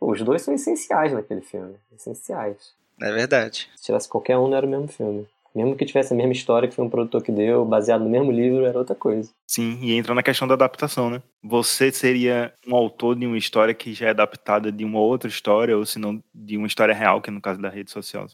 Pô, 0.00 0.10
os 0.10 0.20
dois 0.22 0.42
são 0.42 0.52
essenciais 0.52 1.12
naquele 1.12 1.42
filme. 1.42 1.76
Essenciais. 1.94 2.74
É 3.00 3.12
verdade. 3.12 3.70
Se 3.76 3.84
tivesse 3.84 4.08
qualquer 4.08 4.36
um, 4.36 4.48
não 4.48 4.56
era 4.56 4.66
o 4.66 4.68
mesmo 4.68 4.88
filme. 4.88 5.28
Mesmo 5.54 5.76
que 5.76 5.84
tivesse 5.84 6.12
a 6.12 6.16
mesma 6.16 6.32
história, 6.32 6.68
que 6.68 6.74
foi 6.74 6.84
um 6.84 6.90
produtor 6.90 7.22
que 7.22 7.32
deu, 7.32 7.64
baseado 7.64 8.04
no 8.04 8.10
mesmo 8.10 8.30
livro, 8.30 8.64
era 8.64 8.78
outra 8.78 8.94
coisa. 8.94 9.30
Sim, 9.46 9.78
e 9.82 9.92
entra 9.94 10.14
na 10.14 10.22
questão 10.22 10.46
da 10.46 10.54
adaptação, 10.54 11.10
né? 11.10 11.22
Você 11.42 11.90
seria 11.90 12.52
um 12.66 12.76
autor 12.76 13.16
de 13.16 13.26
uma 13.26 13.38
história 13.38 13.74
que 13.74 13.92
já 13.92 14.06
é 14.06 14.10
adaptada 14.10 14.70
de 14.70 14.84
uma 14.84 15.00
outra 15.00 15.28
história, 15.28 15.76
ou 15.76 15.84
se 15.84 15.98
não 15.98 16.22
de 16.34 16.56
uma 16.56 16.66
história 16.66 16.94
real, 16.94 17.20
que 17.20 17.30
é 17.30 17.32
no 17.32 17.40
caso 17.40 17.60
da 17.60 17.68
rede 17.68 17.90
social. 17.90 18.26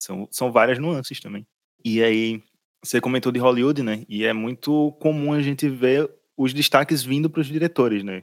São, 0.00 0.28
são 0.30 0.52
várias 0.52 0.78
nuances 0.78 1.20
também. 1.20 1.46
E 1.84 2.02
aí, 2.02 2.42
você 2.82 3.00
comentou 3.00 3.32
de 3.32 3.38
Hollywood, 3.38 3.82
né? 3.82 4.04
E 4.08 4.24
é 4.24 4.32
muito 4.32 4.92
comum 5.00 5.32
a 5.32 5.42
gente 5.42 5.68
ver 5.68 6.10
os 6.36 6.52
destaques 6.52 7.02
vindo 7.02 7.28
para 7.28 7.40
os 7.40 7.46
diretores, 7.46 8.04
né? 8.04 8.22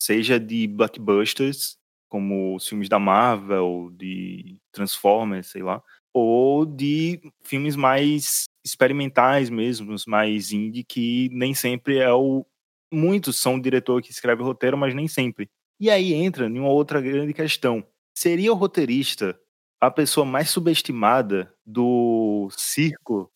Seja 0.00 0.40
de 0.40 0.66
blockbusters, 0.66 1.76
como 2.08 2.56
os 2.56 2.66
filmes 2.66 2.88
da 2.88 2.98
Marvel, 2.98 3.90
de 3.92 4.58
Transformers, 4.72 5.46
sei 5.46 5.62
lá, 5.62 5.82
ou 6.12 6.66
de 6.66 7.20
filmes 7.42 7.76
mais 7.76 8.44
experimentais 8.64 9.48
mesmo, 9.48 9.94
mais 10.06 10.52
indie, 10.52 10.84
que 10.84 11.28
nem 11.32 11.54
sempre 11.54 11.98
é 11.98 12.12
o. 12.12 12.44
Muitos 12.92 13.38
são 13.38 13.54
o 13.54 13.62
diretor 13.62 14.02
que 14.02 14.10
escreve 14.10 14.42
o 14.42 14.44
roteiro, 14.44 14.76
mas 14.76 14.94
nem 14.94 15.06
sempre. 15.06 15.48
E 15.78 15.88
aí 15.88 16.12
entra 16.12 16.46
em 16.46 16.58
uma 16.58 16.68
outra 16.68 17.00
grande 17.00 17.32
questão. 17.32 17.84
Seria 18.14 18.52
o 18.52 18.56
roteirista 18.56 19.38
a 19.80 19.90
pessoa 19.90 20.26
mais 20.26 20.50
subestimada 20.50 21.54
do 21.64 22.48
círculo 22.50 23.30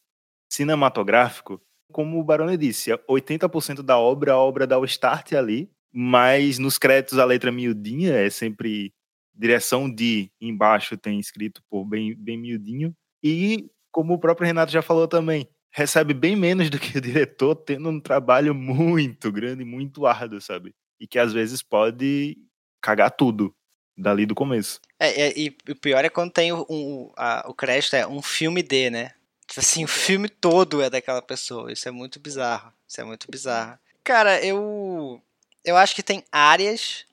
cinematográfico? 0.51 1.61
Como 1.91 2.19
o 2.19 2.25
Barone 2.25 2.57
disse, 2.57 2.91
80% 3.09 3.83
da 3.83 3.99
obra, 3.99 4.33
a 4.33 4.39
obra 4.39 4.67
dá 4.67 4.79
o 4.79 4.85
start 4.85 5.33
ali, 5.33 5.71
mas 5.93 6.59
nos 6.59 6.77
créditos 6.77 7.19
a 7.19 7.25
letra 7.25 7.53
miudinha 7.53 8.13
é 8.13 8.29
sempre 8.29 8.93
direção 9.35 9.93
de 9.93 10.31
embaixo 10.41 10.97
tem 10.97 11.19
escrito 11.19 11.63
por 11.69 11.85
bem, 11.85 12.15
bem 12.15 12.39
miudinho. 12.39 12.95
E, 13.23 13.71
como 13.91 14.15
o 14.15 14.19
próprio 14.19 14.47
Renato 14.47 14.73
já 14.73 14.83
falou 14.83 15.09
também, 15.09 15.49
recebe 15.71 16.15
bem 16.15 16.37
menos 16.37 16.71
do 16.71 16.79
que 16.79 16.97
o 16.97 17.01
diretor, 17.01 17.57
tendo 17.57 17.89
um 17.89 18.01
trabalho 18.01 18.55
muito 18.55 19.33
grande, 19.33 19.65
muito 19.65 20.07
árduo, 20.07 20.41
sabe? 20.41 20.75
E 21.01 21.07
que 21.07 21.19
às 21.19 21.33
vezes 21.33 21.63
pode 21.63 22.37
cagar 22.81 23.11
tudo 23.11 23.55
dali 23.97 24.27
do 24.27 24.35
começo. 24.35 24.81
É, 24.99 25.29
é 25.29 25.39
e 25.39 25.57
o 25.69 25.77
pior 25.77 26.05
é 26.05 26.09
quando 26.09 26.33
tem 26.33 26.53
o, 26.53 26.67
um, 26.69 27.13
a, 27.17 27.45
o 27.49 27.55
crédito, 27.55 27.97
é 27.97 28.07
um 28.07 28.23
filme 28.23 28.63
de, 28.63 28.91
né? 28.91 29.11
Tipo 29.47 29.61
assim, 29.61 29.85
o 29.85 29.89
filme 29.89 30.29
todo 30.29 30.83
é 30.83 30.89
daquela 30.89 31.23
pessoa. 31.23 31.73
Isso 31.73 31.89
é 31.89 31.91
muito 31.91 32.19
bizarro. 32.19 32.73
Isso 32.87 33.01
é 33.01 33.05
muito 33.05 33.31
bizarro. 33.31 33.79
Cara, 34.03 34.45
eu. 34.45 35.21
Eu 35.65 35.77
acho 35.79 35.95
que 35.95 36.03
tem 36.03 36.23
áreas 36.31 37.07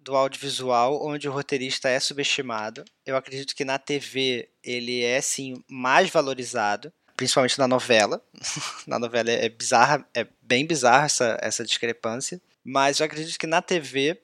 do 0.00 0.16
audiovisual 0.16 1.06
onde 1.06 1.28
o 1.28 1.32
roteirista 1.32 1.88
é 1.88 2.00
subestimado. 2.00 2.84
Eu 3.04 3.16
acredito 3.16 3.54
que 3.54 3.64
na 3.64 3.78
TV 3.78 4.48
ele 4.62 5.02
é 5.02 5.20
sim 5.20 5.62
mais 5.68 6.10
valorizado, 6.10 6.92
principalmente 7.16 7.58
na 7.58 7.68
novela. 7.68 8.22
na 8.86 8.98
novela 8.98 9.30
é 9.30 9.48
bizarra, 9.48 10.06
é 10.14 10.26
bem 10.40 10.66
bizarra 10.66 11.06
essa, 11.06 11.38
essa 11.40 11.64
discrepância, 11.64 12.40
mas 12.64 13.00
eu 13.00 13.06
acredito 13.06 13.38
que 13.38 13.46
na 13.46 13.62
TV 13.62 14.20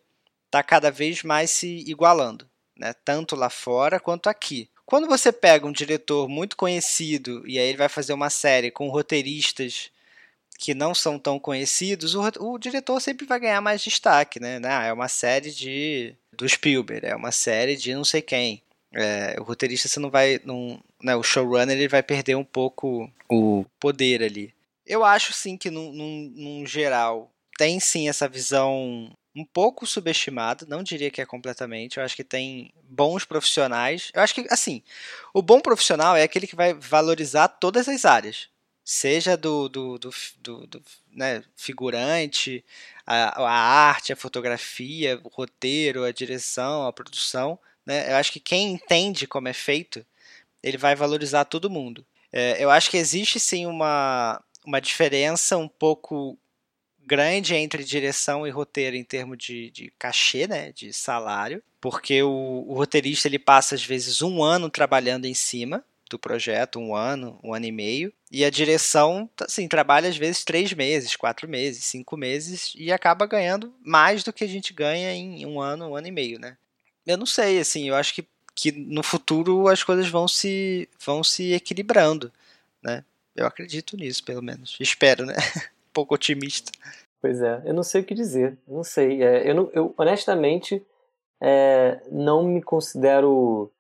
está 0.47 0.63
cada 0.63 0.91
vez 0.91 1.23
mais 1.23 1.51
se 1.51 1.85
igualando, 1.87 2.49
né? 2.77 2.95
Tanto 3.05 3.37
lá 3.37 3.51
fora 3.51 4.01
quanto 4.01 4.29
aqui. 4.29 4.71
Quando 4.85 5.09
você 5.09 5.33
pega 5.33 5.67
um 5.67 5.73
diretor 5.73 6.29
muito 6.29 6.57
conhecido 6.57 7.43
e 7.47 7.59
aí 7.59 7.69
ele 7.69 7.79
vai 7.79 7.89
fazer 7.89 8.13
uma 8.13 8.31
série 8.31 8.71
com 8.71 8.89
roteiristas 8.89 9.91
que 10.59 10.75
não 10.75 10.95
são 10.95 11.19
tão 11.19 11.39
conhecidos, 11.39 12.15
o, 12.15 12.23
o 12.41 12.59
diretor 12.59 13.01
sempre 13.01 13.27
vai 13.27 13.39
ganhar 13.39 13.61
mais 13.61 13.83
destaque, 13.83 14.41
né? 14.41 14.61
Ah, 14.65 14.85
é 14.85 14.93
uma 14.93 15.09
série 15.09 15.51
de 15.51 16.15
do 16.33 16.49
Spielberg, 16.49 17.07
é 17.07 17.17
uma 17.17 17.33
série 17.33 17.77
de 17.77 17.95
não 17.95 18.05
sei 18.05 18.23
quem. 18.23 18.63
É, 18.93 19.37
o 19.39 19.43
roteirista 19.43 19.89
você 19.89 20.01
não 20.01 20.11
vai, 20.11 20.41
não, 20.45 20.81
né, 21.03 21.15
o 21.17 21.23
showrunner 21.23 21.77
ele 21.77 21.89
vai 21.89 22.03
perder 22.03 22.35
um 22.37 22.45
pouco 22.45 23.11
o 23.29 23.65
poder 23.81 24.23
ali. 24.23 24.55
Eu 24.87 25.05
acho 25.05 25.33
sim 25.33 25.57
que 25.57 25.71
num, 25.71 25.93
num, 25.93 26.33
num 26.35 26.67
geral 26.67 27.31
tem 27.59 27.81
sim 27.81 28.09
essa 28.09 28.29
visão 28.29 29.11
um 29.35 29.45
pouco 29.45 29.87
subestimada, 29.87 30.65
não 30.67 30.83
diria 30.83 31.11
que 31.11 31.21
é 31.21 31.27
completamente. 31.27 31.99
Eu 31.99 32.05
acho 32.05 32.17
que 32.17 32.25
tem 32.25 32.73
bons 32.85 33.25
profissionais. 33.25 34.11
Eu 34.15 34.23
acho 34.23 34.35
que 34.35 34.47
assim, 34.51 34.83
o 35.35 35.43
bom 35.43 35.61
profissional 35.61 36.17
é 36.17 36.23
aquele 36.23 36.47
que 36.47 36.57
vai 36.57 36.73
valorizar 36.73 37.49
todas 37.49 37.89
as 37.89 38.05
áreas 38.05 38.49
seja 38.89 39.37
do, 39.37 39.69
do, 39.69 39.99
do, 39.99 40.11
do, 40.39 40.67
do 40.69 40.83
né, 41.13 41.43
figurante, 41.57 42.65
a, 43.05 43.43
a, 43.43 43.51
arte, 43.51 44.13
a 44.13 44.17
fotografia, 44.17 45.21
o 45.25 45.29
roteiro, 45.29 46.05
a 46.05 46.13
direção, 46.13 46.87
a 46.87 46.93
produção. 46.93 47.59
Né? 47.85 48.13
Eu 48.13 48.17
acho 48.17 48.31
que 48.31 48.39
quem 48.39 48.73
entende 48.73 49.27
como 49.27 49.49
é 49.49 49.53
feito, 49.53 50.07
ele 50.63 50.79
vai 50.79 50.95
valorizar 50.95 51.47
todo 51.47 51.69
mundo. 51.69 52.07
É, 52.33 52.63
eu 52.63 52.71
acho 52.71 52.89
que 52.89 52.97
existe 52.97 53.41
sim 53.41 53.67
uma, 53.67 54.41
uma 54.65 54.81
diferença 54.81 55.57
um 55.57 55.67
pouco 55.67 56.39
grande 57.05 57.57
entre 57.57 57.83
direção 57.83 58.47
e 58.47 58.51
roteiro 58.51 58.95
em 58.95 59.03
termos 59.03 59.37
de, 59.39 59.69
de 59.73 59.93
cachê, 59.99 60.47
né, 60.47 60.71
de 60.71 60.93
salário, 60.93 61.61
porque 61.81 62.23
o, 62.23 62.65
o 62.69 62.75
roteirista 62.75 63.27
ele 63.27 63.39
passa 63.39 63.75
às 63.75 63.85
vezes 63.85 64.23
um 64.23 64.45
ano 64.45 64.71
trabalhando 64.71 65.25
em 65.25 65.35
cima 65.35 65.85
do 66.09 66.19
projeto, 66.19 66.79
um 66.79 66.95
ano, 66.95 67.39
um 67.43 67.55
ano 67.55 67.67
e 67.67 67.73
meio. 67.73 68.13
E 68.31 68.45
a 68.45 68.51
direção, 68.51 69.29
assim, 69.41 69.69
trabalha 69.69 70.09
às 70.09 70.17
vezes 70.17 70.45
três 70.45 70.73
meses, 70.73 71.17
quatro 71.17 71.49
meses, 71.49 71.85
cinco 71.85 72.17
meses 72.17 72.73
e 72.77 72.93
acaba 72.93 73.27
ganhando 73.27 73.73
mais 73.85 74.23
do 74.23 74.33
que 74.33 74.45
a 74.45 74.49
gente 74.49 74.73
ganha 74.73 75.13
em 75.13 75.47
um 75.47 75.61
ano, 75.61 75.89
um 75.89 75.97
ano 75.97 76.07
e 76.07 76.13
meio, 76.13 76.39
né? 76.39 76.57
Eu 77.07 77.17
não 77.17 77.27
sei, 77.27 77.59
assim, 77.59 77.89
eu 77.89 77.95
acho 77.95 78.15
que, 78.15 78.27
que 78.55 78.73
no 78.73 79.03
futuro 79.03 79.69
as 79.69 79.83
coisas 79.83 80.09
vão 80.09 80.27
se, 80.27 80.89
vão 81.05 81.23
se 81.23 81.53
equilibrando, 81.53 82.33
né? 82.83 83.05
Eu 83.35 83.47
acredito 83.47 83.97
nisso, 83.97 84.25
pelo 84.25 84.43
menos. 84.43 84.77
Espero, 84.81 85.27
né? 85.27 85.35
um 85.89 85.93
pouco 85.93 86.15
otimista. 86.15 86.73
Pois 87.21 87.41
é, 87.41 87.63
eu 87.65 87.75
não 87.75 87.83
sei 87.83 88.01
o 88.01 88.05
que 88.05 88.15
dizer, 88.15 88.57
não 88.67 88.83
sei. 88.85 89.23
É, 89.23 89.49
eu, 89.49 89.55
não, 89.55 89.71
eu 89.73 89.95
honestamente 89.97 90.83
é, 91.41 92.01
não 92.11 92.45
me 92.45 92.63
considero 92.63 93.71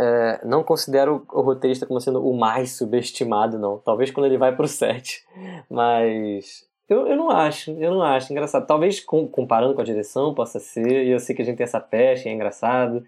é, 0.00 0.40
não 0.44 0.62
considero 0.64 1.24
o 1.32 1.40
roteirista 1.40 1.86
como 1.86 2.00
sendo 2.00 2.26
o 2.26 2.36
mais 2.36 2.72
subestimado, 2.72 3.58
não. 3.58 3.78
Talvez 3.78 4.10
quando 4.10 4.26
ele 4.26 4.38
vai 4.38 4.54
pro 4.54 4.66
set. 4.68 5.24
Mas 5.70 6.66
eu, 6.88 7.06
eu 7.06 7.16
não 7.16 7.30
acho, 7.30 7.70
eu 7.72 7.92
não 7.92 8.02
acho. 8.02 8.32
Engraçado. 8.32 8.66
Talvez 8.66 9.00
com, 9.00 9.26
comparando 9.26 9.74
com 9.74 9.80
a 9.80 9.84
direção 9.84 10.34
possa 10.34 10.58
ser. 10.58 11.04
E 11.04 11.10
eu 11.10 11.20
sei 11.20 11.34
que 11.34 11.42
a 11.42 11.44
gente 11.44 11.56
tem 11.56 11.64
essa 11.64 11.80
peste, 11.80 12.28
é 12.28 12.32
engraçado. 12.32 13.04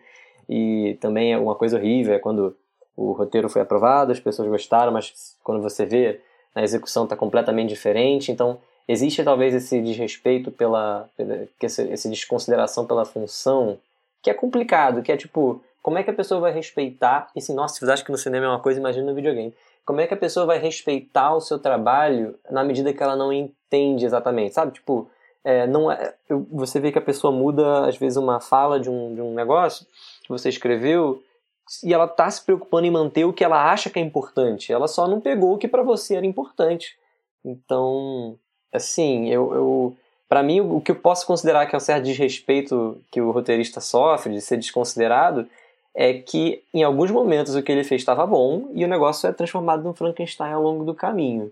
E 0.49 0.97
também 1.01 1.33
é 1.33 1.39
uma 1.39 1.55
coisa 1.55 1.77
horrível, 1.77 2.15
é 2.15 2.19
quando 2.19 2.57
o 2.97 3.13
roteiro 3.13 3.49
foi 3.49 3.61
aprovado, 3.61 4.13
as 4.13 4.21
pessoas 4.21 4.49
gostaram, 4.49 4.93
mas 4.93 5.37
quando 5.43 5.61
você 5.61 5.85
vê, 5.85 6.21
a 6.55 6.63
execução 6.63 7.05
está 7.05 7.17
completamente 7.17 7.69
diferente. 7.69 8.33
Então, 8.33 8.59
existe 8.89 9.23
talvez 9.23 9.55
esse 9.55 9.81
desrespeito 9.83 10.51
pela, 10.51 11.09
esse 11.61 12.09
desconsideração 12.09 12.87
pela 12.87 13.05
função, 13.05 13.77
que 14.27 14.31
é 14.31 14.35
complicado, 14.35 15.03
que 15.03 15.13
é 15.13 15.17
tipo, 15.17 15.63
como 15.81 15.99
é 15.99 16.03
que 16.03 16.11
a 16.11 16.13
pessoa 16.13 16.41
vai 16.41 16.51
respeitar? 16.51 17.31
E 17.37 17.41
se, 17.41 17.55
nossa, 17.55 17.79
você 17.79 17.93
acha 17.93 18.05
que 18.05 18.11
no 18.11 18.19
cinema 18.19 18.47
é 18.47 18.49
uma 18.49 18.59
coisa, 18.59 18.81
imagina 18.81 19.07
no 19.07 19.15
videogame. 19.15 19.55
Como 19.85 20.01
é 20.01 20.07
que 20.09 20.15
a 20.15 20.17
pessoa 20.17 20.45
vai 20.45 20.59
respeitar 20.59 21.33
o 21.33 21.41
seu 21.41 21.61
trabalho 21.61 22.37
na 22.51 22.65
medida 22.65 22.93
que 22.93 23.01
ela 23.01 23.15
não 23.15 23.33
entende 23.33 24.05
exatamente, 24.05 24.53
sabe? 24.53 24.73
Tipo, 24.73 25.09
é, 25.45 25.65
não 25.69 25.93
é, 25.93 26.13
você 26.51 26.81
vê 26.81 26.91
que 26.91 26.99
a 26.99 27.03
pessoa 27.03 27.33
muda, 27.33 27.87
às 27.87 27.97
vezes, 27.97 28.17
uma 28.17 28.41
fala 28.41 28.81
de 28.81 28.91
um, 28.91 29.15
de 29.15 29.21
um 29.21 29.33
negócio 29.33 29.87
que 30.25 30.29
você 30.29 30.49
escreveu 30.49 31.23
e 31.85 31.95
ela 31.95 32.07
está 32.07 32.29
se 32.29 32.45
preocupando 32.45 32.85
em 32.85 32.91
manter 32.91 33.27
o 33.27 33.33
que 33.33 33.45
ela 33.45 33.71
acha 33.71 33.89
que 33.89 34.01
é 34.01 34.03
importante. 34.03 34.73
Ela 34.73 34.89
só 34.89 35.07
não 35.07 35.21
pegou 35.21 35.55
o 35.55 35.59
que 35.59 35.69
para 35.69 35.85
você 35.85 36.17
era 36.17 36.27
importante. 36.27 36.99
Então, 37.45 38.37
assim, 38.73 39.29
eu, 39.31 39.55
eu 39.55 39.97
para 40.29 40.43
mim, 40.43 40.61
o 40.61 40.81
que 40.81 40.91
eu 40.91 40.97
posso 40.97 41.27
considerar 41.27 41.67
que 41.67 41.75
é 41.75 41.79
um 41.79 41.81
certo 41.81 42.05
desrespeito 42.05 43.01
que 43.11 43.21
o 43.21 43.31
roteirista 43.31 43.81
sofre 43.81 44.33
de 44.33 44.41
ser 44.41 44.57
desconsiderado 44.57 45.47
é 45.95 46.13
que 46.15 46.63
em 46.75 46.83
alguns 46.83 47.11
momentos 47.11 47.55
o 47.55 47.63
que 47.63 47.73
ele 47.73 47.85
fez 47.85 48.03
estava 48.03 48.27
bom 48.27 48.69
e 48.75 48.85
o 48.85 48.89
negócio 48.89 49.29
é 49.29 49.33
transformado 49.33 49.83
num 49.83 49.95
Frankenstein 49.95 50.53
ao 50.53 50.63
longo 50.63 50.85
do 50.85 50.95
caminho. 50.95 51.51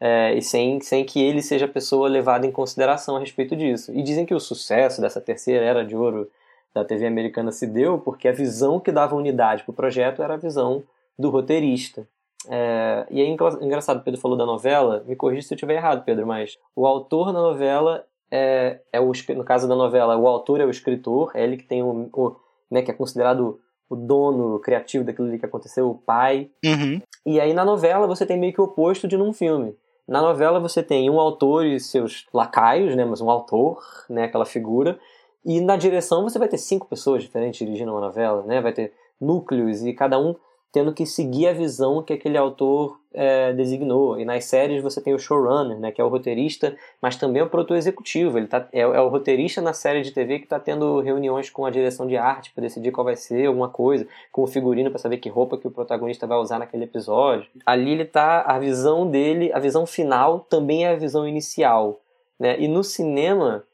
É, 0.00 0.34
e 0.34 0.42
sem, 0.42 0.80
sem 0.80 1.04
que 1.04 1.22
ele 1.22 1.40
seja 1.40 1.64
a 1.64 1.68
pessoa 1.68 2.08
levada 2.08 2.46
em 2.46 2.52
consideração 2.52 3.16
a 3.16 3.20
respeito 3.20 3.54
disso. 3.54 3.92
E 3.94 4.02
dizem 4.02 4.26
que 4.26 4.34
o 4.34 4.40
sucesso 4.40 5.00
dessa 5.00 5.20
terceira 5.20 5.64
era 5.64 5.84
de 5.84 5.96
ouro 5.96 6.28
da 6.74 6.84
TV 6.84 7.06
americana 7.06 7.52
se 7.52 7.66
deu 7.66 7.98
porque 7.98 8.28
a 8.28 8.32
visão 8.32 8.78
que 8.80 8.92
dava 8.92 9.14
unidade 9.14 9.62
para 9.62 9.70
o 9.70 9.74
projeto 9.74 10.22
era 10.22 10.34
a 10.34 10.38
visão 10.38 10.82
do 11.18 11.30
roteirista. 11.30 12.06
É, 12.48 13.06
e 13.10 13.20
é 13.20 13.26
engraçado, 13.26 14.02
Pedro 14.02 14.20
falou 14.20 14.36
da 14.36 14.46
novela, 14.46 15.02
me 15.06 15.16
corrija 15.16 15.46
se 15.46 15.54
eu 15.54 15.56
estiver 15.56 15.76
errado, 15.76 16.04
Pedro, 16.04 16.26
mas 16.26 16.58
o 16.74 16.86
autor 16.86 17.32
da 17.32 17.40
novela 17.40 18.04
é, 18.30 18.80
é 18.92 19.00
o, 19.00 19.10
no 19.34 19.44
caso 19.44 19.68
da 19.68 19.74
novela, 19.74 20.16
o 20.16 20.26
autor 20.28 20.60
é 20.60 20.64
o 20.64 20.70
escritor, 20.70 21.32
é 21.34 21.42
ele 21.42 21.56
que 21.56 21.64
tem 21.64 21.82
o, 21.82 22.08
o 22.12 22.36
né, 22.70 22.82
que 22.82 22.90
é 22.90 22.94
considerado 22.94 23.60
o 23.88 23.96
dono 23.96 24.58
criativo 24.60 25.04
daquilo 25.04 25.38
que 25.38 25.46
aconteceu, 25.46 25.88
o 25.88 25.94
pai. 25.94 26.50
Uhum. 26.64 27.00
E 27.24 27.40
aí 27.40 27.52
na 27.52 27.64
novela 27.64 28.06
você 28.06 28.26
tem 28.26 28.38
meio 28.38 28.52
que 28.52 28.60
o 28.60 28.64
oposto 28.64 29.06
de 29.06 29.16
num 29.16 29.32
filme. 29.32 29.76
Na 30.08 30.20
novela 30.20 30.60
você 30.60 30.82
tem 30.82 31.10
um 31.10 31.18
autor 31.18 31.66
e 31.66 31.80
seus 31.80 32.26
lacaios, 32.32 32.94
né, 32.94 33.04
mas 33.04 33.20
um 33.20 33.30
autor, 33.30 33.82
né, 34.08 34.24
aquela 34.24 34.44
figura. 34.44 34.98
E 35.44 35.60
na 35.60 35.76
direção 35.76 36.24
você 36.24 36.38
vai 36.38 36.48
ter 36.48 36.58
cinco 36.58 36.88
pessoas 36.88 37.22
diferentes 37.22 37.58
dirigindo 37.58 37.92
uma 37.92 38.00
novela, 38.00 38.42
né? 38.42 38.60
Vai 38.60 38.72
ter 38.72 38.92
núcleos 39.20 39.84
e 39.84 39.92
cada 39.92 40.18
um 40.18 40.34
tendo 40.76 40.92
que 40.92 41.06
seguir 41.06 41.48
a 41.48 41.54
visão 41.54 42.02
que 42.02 42.12
aquele 42.12 42.36
autor 42.36 43.00
é, 43.14 43.50
designou. 43.54 44.20
E 44.20 44.26
nas 44.26 44.44
séries 44.44 44.82
você 44.82 45.00
tem 45.00 45.14
o 45.14 45.18
showrunner, 45.18 45.80
né, 45.80 45.90
que 45.90 46.02
é 46.02 46.04
o 46.04 46.08
roteirista, 46.08 46.76
mas 47.00 47.16
também 47.16 47.40
é 47.40 47.44
o 47.46 47.48
produtor 47.48 47.78
executivo. 47.78 48.36
Ele 48.36 48.46
tá, 48.46 48.68
é, 48.70 48.80
é 48.80 49.00
o 49.00 49.08
roteirista 49.08 49.62
na 49.62 49.72
série 49.72 50.02
de 50.02 50.12
TV 50.12 50.38
que 50.38 50.44
está 50.44 50.60
tendo 50.60 51.00
reuniões 51.00 51.48
com 51.48 51.64
a 51.64 51.70
direção 51.70 52.06
de 52.06 52.14
arte 52.18 52.52
para 52.52 52.60
decidir 52.60 52.92
qual 52.92 53.06
vai 53.06 53.16
ser 53.16 53.46
alguma 53.46 53.70
coisa, 53.70 54.06
com 54.30 54.42
o 54.42 54.46
figurino 54.46 54.90
para 54.90 54.98
saber 54.98 55.16
que 55.16 55.30
roupa 55.30 55.56
que 55.56 55.66
o 55.66 55.70
protagonista 55.70 56.26
vai 56.26 56.36
usar 56.36 56.58
naquele 56.58 56.84
episódio. 56.84 57.48
Ali 57.64 57.92
ele 57.92 58.04
tá, 58.04 58.42
a 58.42 58.58
visão 58.58 59.10
dele, 59.10 59.50
a 59.54 59.58
visão 59.58 59.86
final 59.86 60.40
também 60.40 60.84
é 60.84 60.90
a 60.90 60.96
visão 60.96 61.26
inicial. 61.26 62.02
Né? 62.38 62.60
E 62.60 62.68
no 62.68 62.84
cinema, 62.84 63.64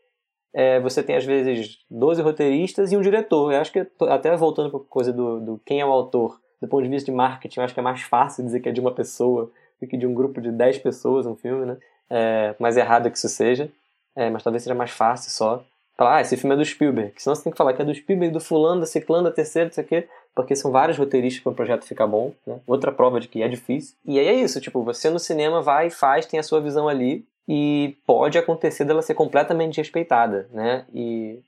é, 0.54 0.78
você 0.78 1.02
tem 1.02 1.16
às 1.16 1.24
vezes 1.24 1.78
12 1.90 2.22
roteiristas 2.22 2.92
e 2.92 2.96
um 2.96 3.00
diretor. 3.00 3.52
Eu 3.52 3.60
acho 3.60 3.72
que, 3.72 3.84
até 4.02 4.36
voltando 4.36 4.70
para 4.70 4.78
a 4.78 4.84
coisa 4.84 5.12
do, 5.12 5.40
do 5.40 5.60
quem 5.66 5.80
é 5.80 5.84
o 5.84 5.90
autor, 5.90 6.40
do 6.62 6.68
ponto 6.68 6.84
de 6.84 6.88
vista 6.88 7.10
de 7.10 7.16
marketing, 7.16 7.58
eu 7.58 7.64
acho 7.64 7.74
que 7.74 7.80
é 7.80 7.82
mais 7.82 8.02
fácil 8.02 8.44
dizer 8.44 8.60
que 8.60 8.68
é 8.68 8.72
de 8.72 8.80
uma 8.80 8.92
pessoa 8.92 9.50
do 9.80 9.86
que 9.86 9.96
de 9.96 10.06
um 10.06 10.14
grupo 10.14 10.40
de 10.40 10.52
10 10.52 10.78
pessoas 10.78 11.26
um 11.26 11.34
filme, 11.34 11.66
né? 11.66 11.76
É, 12.08 12.54
mais 12.58 12.76
errado 12.76 13.10
que 13.10 13.18
isso 13.18 13.28
seja, 13.28 13.68
é, 14.14 14.30
mas 14.30 14.44
talvez 14.44 14.62
seja 14.62 14.74
mais 14.74 14.92
fácil 14.92 15.30
só 15.32 15.64
falar, 15.96 16.16
ah, 16.16 16.20
esse 16.20 16.36
filme 16.36 16.54
é 16.54 16.58
do 16.58 16.64
Spielberg. 16.64 17.12
Senão 17.16 17.34
você 17.34 17.42
tem 17.42 17.52
que 17.52 17.58
falar 17.58 17.72
que 17.72 17.82
é 17.82 17.84
do 17.84 17.94
Spielberg, 17.94 18.32
do 18.32 18.40
fulano, 18.40 18.80
da 18.80 18.86
ciclano, 18.86 19.24
da 19.24 19.30
terceira, 19.30 19.66
não 19.66 19.74
sei 19.74 19.84
o 19.84 19.86
quê, 19.86 20.08
porque 20.34 20.54
são 20.54 20.70
vários 20.70 20.96
roteiristas 20.96 21.42
para 21.42 21.52
o 21.52 21.54
projeto 21.54 21.84
ficar 21.84 22.06
bom, 22.06 22.32
né? 22.46 22.60
Outra 22.66 22.92
prova 22.92 23.18
de 23.18 23.26
que 23.26 23.42
é 23.42 23.48
difícil. 23.48 23.96
E 24.06 24.20
aí 24.20 24.28
é 24.28 24.34
isso, 24.34 24.60
tipo, 24.60 24.84
você 24.84 25.10
no 25.10 25.18
cinema 25.18 25.60
vai, 25.60 25.90
faz, 25.90 26.26
tem 26.26 26.38
a 26.38 26.42
sua 26.44 26.60
visão 26.60 26.88
ali, 26.88 27.26
e 27.48 27.96
pode 28.06 28.38
acontecer 28.38 28.84
dela 28.84 29.02
ser 29.02 29.14
completamente 29.14 29.78
respeitada, 29.78 30.48
né? 30.52 30.84
E 30.94 31.40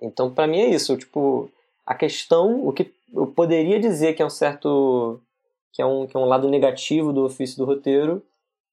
então 0.00 0.30
para 0.30 0.46
mim 0.46 0.60
é 0.60 0.68
isso, 0.68 0.96
tipo, 0.96 1.50
a 1.86 1.94
questão, 1.94 2.66
o 2.66 2.72
que 2.72 2.92
eu 3.14 3.26
poderia 3.26 3.78
dizer 3.78 4.14
que 4.14 4.22
é 4.22 4.26
um 4.26 4.30
certo 4.30 5.20
que 5.72 5.82
é 5.82 5.86
um, 5.86 6.06
que 6.06 6.16
é 6.16 6.20
um 6.20 6.24
lado 6.24 6.48
negativo 6.48 7.12
do 7.12 7.24
ofício 7.24 7.56
do 7.58 7.64
roteiro 7.64 8.24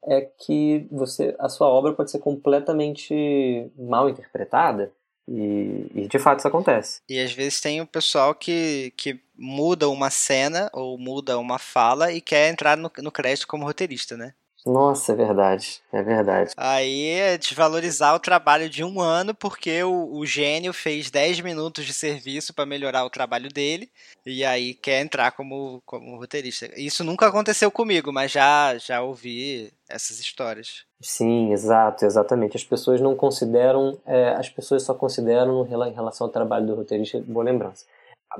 é 0.04 0.22
que 0.22 0.88
você 0.92 1.36
a 1.40 1.50
sua 1.50 1.68
obra 1.68 1.94
pode 1.94 2.12
ser 2.12 2.20
completamente 2.20 3.72
mal 3.78 4.10
interpretada 4.10 4.92
e, 5.28 5.88
e, 5.96 6.08
de 6.08 6.20
fato 6.20 6.40
isso 6.40 6.48
acontece. 6.48 7.02
E 7.10 7.20
às 7.20 7.32
vezes 7.32 7.60
tem 7.60 7.82
o 7.82 7.88
pessoal 7.88 8.36
que, 8.36 8.94
que 8.96 9.20
muda 9.36 9.90
uma 9.90 10.12
cena 10.12 10.70
ou 10.72 11.00
muda 11.00 11.40
uma 11.40 11.58
fala 11.58 12.12
e 12.12 12.22
quer 12.22 12.52
entrar 12.52 12.78
no, 12.78 12.92
no 13.00 13.12
crédito 13.12 13.48
como 13.48 13.66
roteirista, 13.66 14.16
né? 14.16 14.36
Nossa, 14.66 15.12
é 15.12 15.16
verdade, 15.16 15.80
é 15.94 16.02
verdade. 16.02 16.52
Aí 16.58 17.10
é 17.10 17.38
desvalorizar 17.38 18.16
o 18.16 18.20
trabalho 18.20 18.68
de 18.68 18.84
um 18.84 19.00
ano 19.00 19.36
porque 19.36 19.84
o, 19.84 20.18
o 20.18 20.26
gênio 20.26 20.74
fez 20.74 21.12
10 21.12 21.42
minutos 21.42 21.86
de 21.86 21.94
serviço 21.94 22.52
para 22.52 22.66
melhorar 22.66 23.06
o 23.06 23.10
trabalho 23.10 23.48
dele 23.48 23.88
e 24.26 24.44
aí 24.44 24.74
quer 24.74 25.02
entrar 25.02 25.34
como, 25.34 25.84
como 25.86 26.18
roteirista. 26.18 26.68
Isso 26.76 27.04
nunca 27.04 27.28
aconteceu 27.28 27.70
comigo, 27.70 28.12
mas 28.12 28.32
já, 28.32 28.76
já 28.80 29.04
ouvi 29.04 29.72
essas 29.88 30.20
histórias. 30.20 30.84
Sim, 31.00 31.52
exato, 31.52 32.04
exatamente. 32.04 32.58
As 32.58 32.64
pessoas 32.64 33.00
não 33.00 33.16
consideram, 33.16 34.00
é, 34.04 34.30
as 34.30 34.50
pessoas 34.50 34.82
só 34.82 34.96
consideram 34.96 35.64
em 35.64 35.94
relação 35.94 36.26
ao 36.26 36.34
trabalho 36.34 36.66
do 36.66 36.74
roteirista, 36.74 37.24
boa 37.28 37.46
lembrança. 37.46 37.86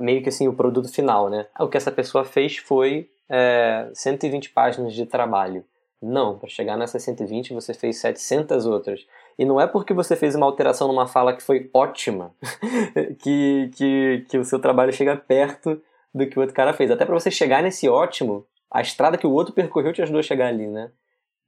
Meio 0.00 0.24
que 0.24 0.30
assim, 0.30 0.48
o 0.48 0.52
produto 0.52 0.88
final, 0.88 1.30
né? 1.30 1.46
O 1.60 1.68
que 1.68 1.76
essa 1.76 1.92
pessoa 1.92 2.24
fez 2.24 2.56
foi 2.56 3.08
é, 3.28 3.88
120 3.94 4.50
páginas 4.50 4.92
de 4.92 5.06
trabalho 5.06 5.64
não, 6.02 6.38
para 6.38 6.48
chegar 6.48 6.76
nessas 6.76 7.02
120 7.02 7.54
você 7.54 7.72
fez 7.72 7.98
700 7.98 8.66
outras. 8.66 9.06
E 9.38 9.44
não 9.44 9.60
é 9.60 9.66
porque 9.66 9.94
você 9.94 10.16
fez 10.16 10.34
uma 10.34 10.46
alteração 10.46 10.88
numa 10.88 11.06
fala 11.06 11.34
que 11.34 11.42
foi 11.42 11.70
ótima 11.72 12.34
que, 13.20 13.70
que, 13.74 14.24
que 14.28 14.38
o 14.38 14.44
seu 14.44 14.58
trabalho 14.58 14.92
chega 14.92 15.16
perto 15.16 15.80
do 16.14 16.26
que 16.26 16.38
o 16.38 16.40
outro 16.40 16.54
cara 16.54 16.72
fez. 16.72 16.90
Até 16.90 17.04
para 17.04 17.14
você 17.14 17.30
chegar 17.30 17.62
nesse 17.62 17.88
ótimo, 17.88 18.46
a 18.70 18.80
estrada 18.80 19.18
que 19.18 19.26
o 19.26 19.32
outro 19.32 19.54
percorreu 19.54 19.92
te 19.92 20.02
ajudou 20.02 20.20
a 20.20 20.22
chegar 20.22 20.48
ali, 20.48 20.66
né? 20.66 20.90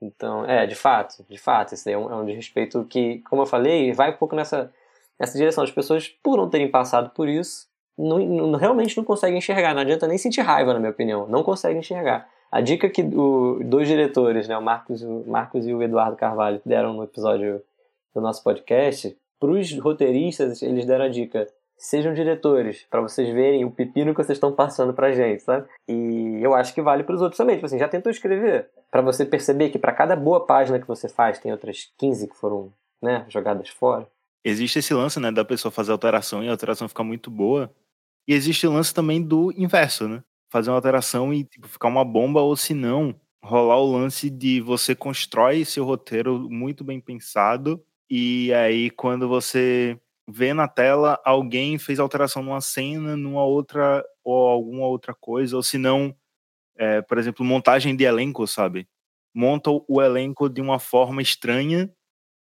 Então, 0.01 0.45
é, 0.45 0.67
de 0.67 0.75
fato, 0.75 1.25
de 1.29 1.39
fato, 1.39 1.75
isso 1.75 1.89
é 1.89 1.99
um, 1.99 2.11
é 2.11 2.15
um 2.17 2.25
desrespeito 2.25 2.85
que, 2.85 3.19
como 3.29 3.43
eu 3.43 3.47
falei, 3.47 3.93
vai 3.93 4.11
um 4.13 4.17
pouco 4.17 4.37
nessa, 4.37 4.73
nessa 5.19 5.37
direção. 5.37 5.65
As 5.65 5.71
pessoas, 5.71 6.09
por 6.09 6.37
não 6.37 6.49
terem 6.49 6.71
passado 6.71 7.11
por 7.11 7.29
isso, 7.29 7.67
não, 7.99 8.19
não, 8.19 8.59
realmente 8.59 8.97
não 8.97 9.05
conseguem 9.05 9.39
enxergar. 9.39 9.75
Não 9.75 9.83
adianta 9.83 10.07
nem 10.07 10.19
sentir 10.19 10.43
raiva, 10.43 10.73
na 10.73 10.79
minha 10.79 10.93
opinião. 10.93 11.27
Não 11.27 11.43
conseguem 11.43 11.81
enxergar. 11.81 12.29
A 12.51 12.61
dica 12.61 12.89
que 12.89 13.03
os 13.03 13.65
dois 13.67 13.87
diretores, 13.87 14.49
né, 14.49 14.57
o 14.57 14.63
Marcos, 14.63 15.03
o 15.03 15.25
Marcos 15.27 15.67
e 15.67 15.75
o 15.75 15.83
Eduardo 15.83 16.17
Carvalho, 16.17 16.61
deram 16.65 16.95
no 16.95 17.05
episódio 17.05 17.63
do 18.15 18.21
nosso 18.21 18.43
podcast, 18.43 19.17
para 19.39 19.51
os 19.51 19.79
roteiristas, 19.79 20.63
eles 20.63 20.85
deram 20.85 21.05
a 21.05 21.09
dica: 21.09 21.47
sejam 21.77 22.13
diretores, 22.13 22.87
para 22.91 23.01
vocês 23.01 23.29
verem 23.29 23.65
o 23.65 23.71
pepino 23.71 24.13
que 24.13 24.23
vocês 24.23 24.37
estão 24.37 24.53
passando 24.53 24.93
pra 24.93 25.13
gente, 25.13 25.43
sabe? 25.43 25.69
E 25.87 26.41
eu 26.43 26.55
acho 26.55 26.75
que 26.75 26.83
vale 26.83 27.05
para 27.05 27.15
os 27.15 27.23
outros 27.23 27.39
também. 27.39 27.57
Tipo 27.57 27.67
assim, 27.67 27.79
já 27.79 27.89
tentou 27.89 28.11
escrever? 28.11 28.69
Para 28.91 29.03
você 29.03 29.25
perceber 29.25 29.71
que 29.71 29.79
para 29.79 29.93
cada 29.93 30.17
boa 30.17 30.45
página 30.45 30.81
que 30.81 30.89
você 30.89 31.09
faz, 31.09 31.39
tem 31.39 31.53
outras 31.53 31.93
15 31.99 32.29
que 32.29 32.37
foram 32.37 32.73
né, 33.01 33.25
jogadas 33.29 33.69
fora. 33.69 34.07
Existe 34.45 34.79
esse 34.79 34.93
lance, 34.95 35.21
né, 35.21 35.31
da 35.31 35.45
pessoa 35.45 35.71
fazer 35.71 35.93
alteração 35.93 36.43
e 36.43 36.49
a 36.49 36.51
alteração 36.51 36.89
ficar 36.89 37.05
muito 37.05 37.31
boa. 37.31 37.71
E 38.27 38.35
existe 38.35 38.67
o 38.67 38.73
lance 38.73 38.93
também 38.93 39.23
do 39.23 39.53
inverso, 39.57 40.09
né? 40.09 40.23
Fazer 40.51 40.71
uma 40.71 40.77
alteração 40.77 41.33
e 41.35 41.45
tipo, 41.45 41.69
ficar 41.69 41.89
uma 41.89 42.05
bomba, 42.05 42.41
ou 42.41 42.57
se 42.57 42.75
não, 42.75 43.15
rolar 43.43 43.79
o 43.79 43.93
lance 43.93 44.31
de 44.31 44.61
você 44.61 44.95
constrói 44.95 45.65
seu 45.65 45.85
roteiro 45.85 46.49
muito 46.51 46.85
bem 46.85 47.01
pensado, 47.01 47.83
e 48.11 48.53
aí 48.55 48.91
quando 48.91 49.29
você 49.29 49.99
vê 50.29 50.53
na 50.55 50.69
tela, 50.69 51.21
alguém 51.25 51.79
fez 51.79 51.99
alteração 51.99 52.43
numa 52.43 52.61
cena, 52.61 53.17
numa 53.17 53.45
outra, 53.45 54.05
ou 54.25 54.49
alguma 54.49 54.87
outra 54.87 55.15
coisa, 55.15 55.57
ou 55.57 55.63
se 55.63 55.79
não, 55.79 56.15
é, 56.77 57.03
por 57.03 57.19
exemplo, 57.19 57.45
montagem 57.45 57.97
de 57.97 58.05
elenco, 58.05 58.47
sabe? 58.47 58.89
Monta 59.35 59.71
o 59.89 60.03
elenco 60.03 60.49
de 60.49 60.61
uma 60.61 60.79
forma 60.79 61.23
estranha 61.23 61.91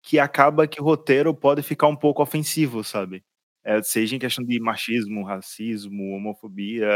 que 0.03 0.19
acaba 0.19 0.67
que 0.67 0.81
o 0.81 0.85
roteiro 0.85 1.33
pode 1.35 1.63
ficar 1.63 1.87
um 1.87 1.95
pouco 1.95 2.23
ofensivo, 2.23 2.83
sabe? 2.83 3.23
É, 3.63 3.81
seja 3.83 4.15
em 4.15 4.19
questão 4.19 4.45
de 4.45 4.59
machismo, 4.59 5.23
racismo, 5.25 6.15
homofobia, 6.15 6.87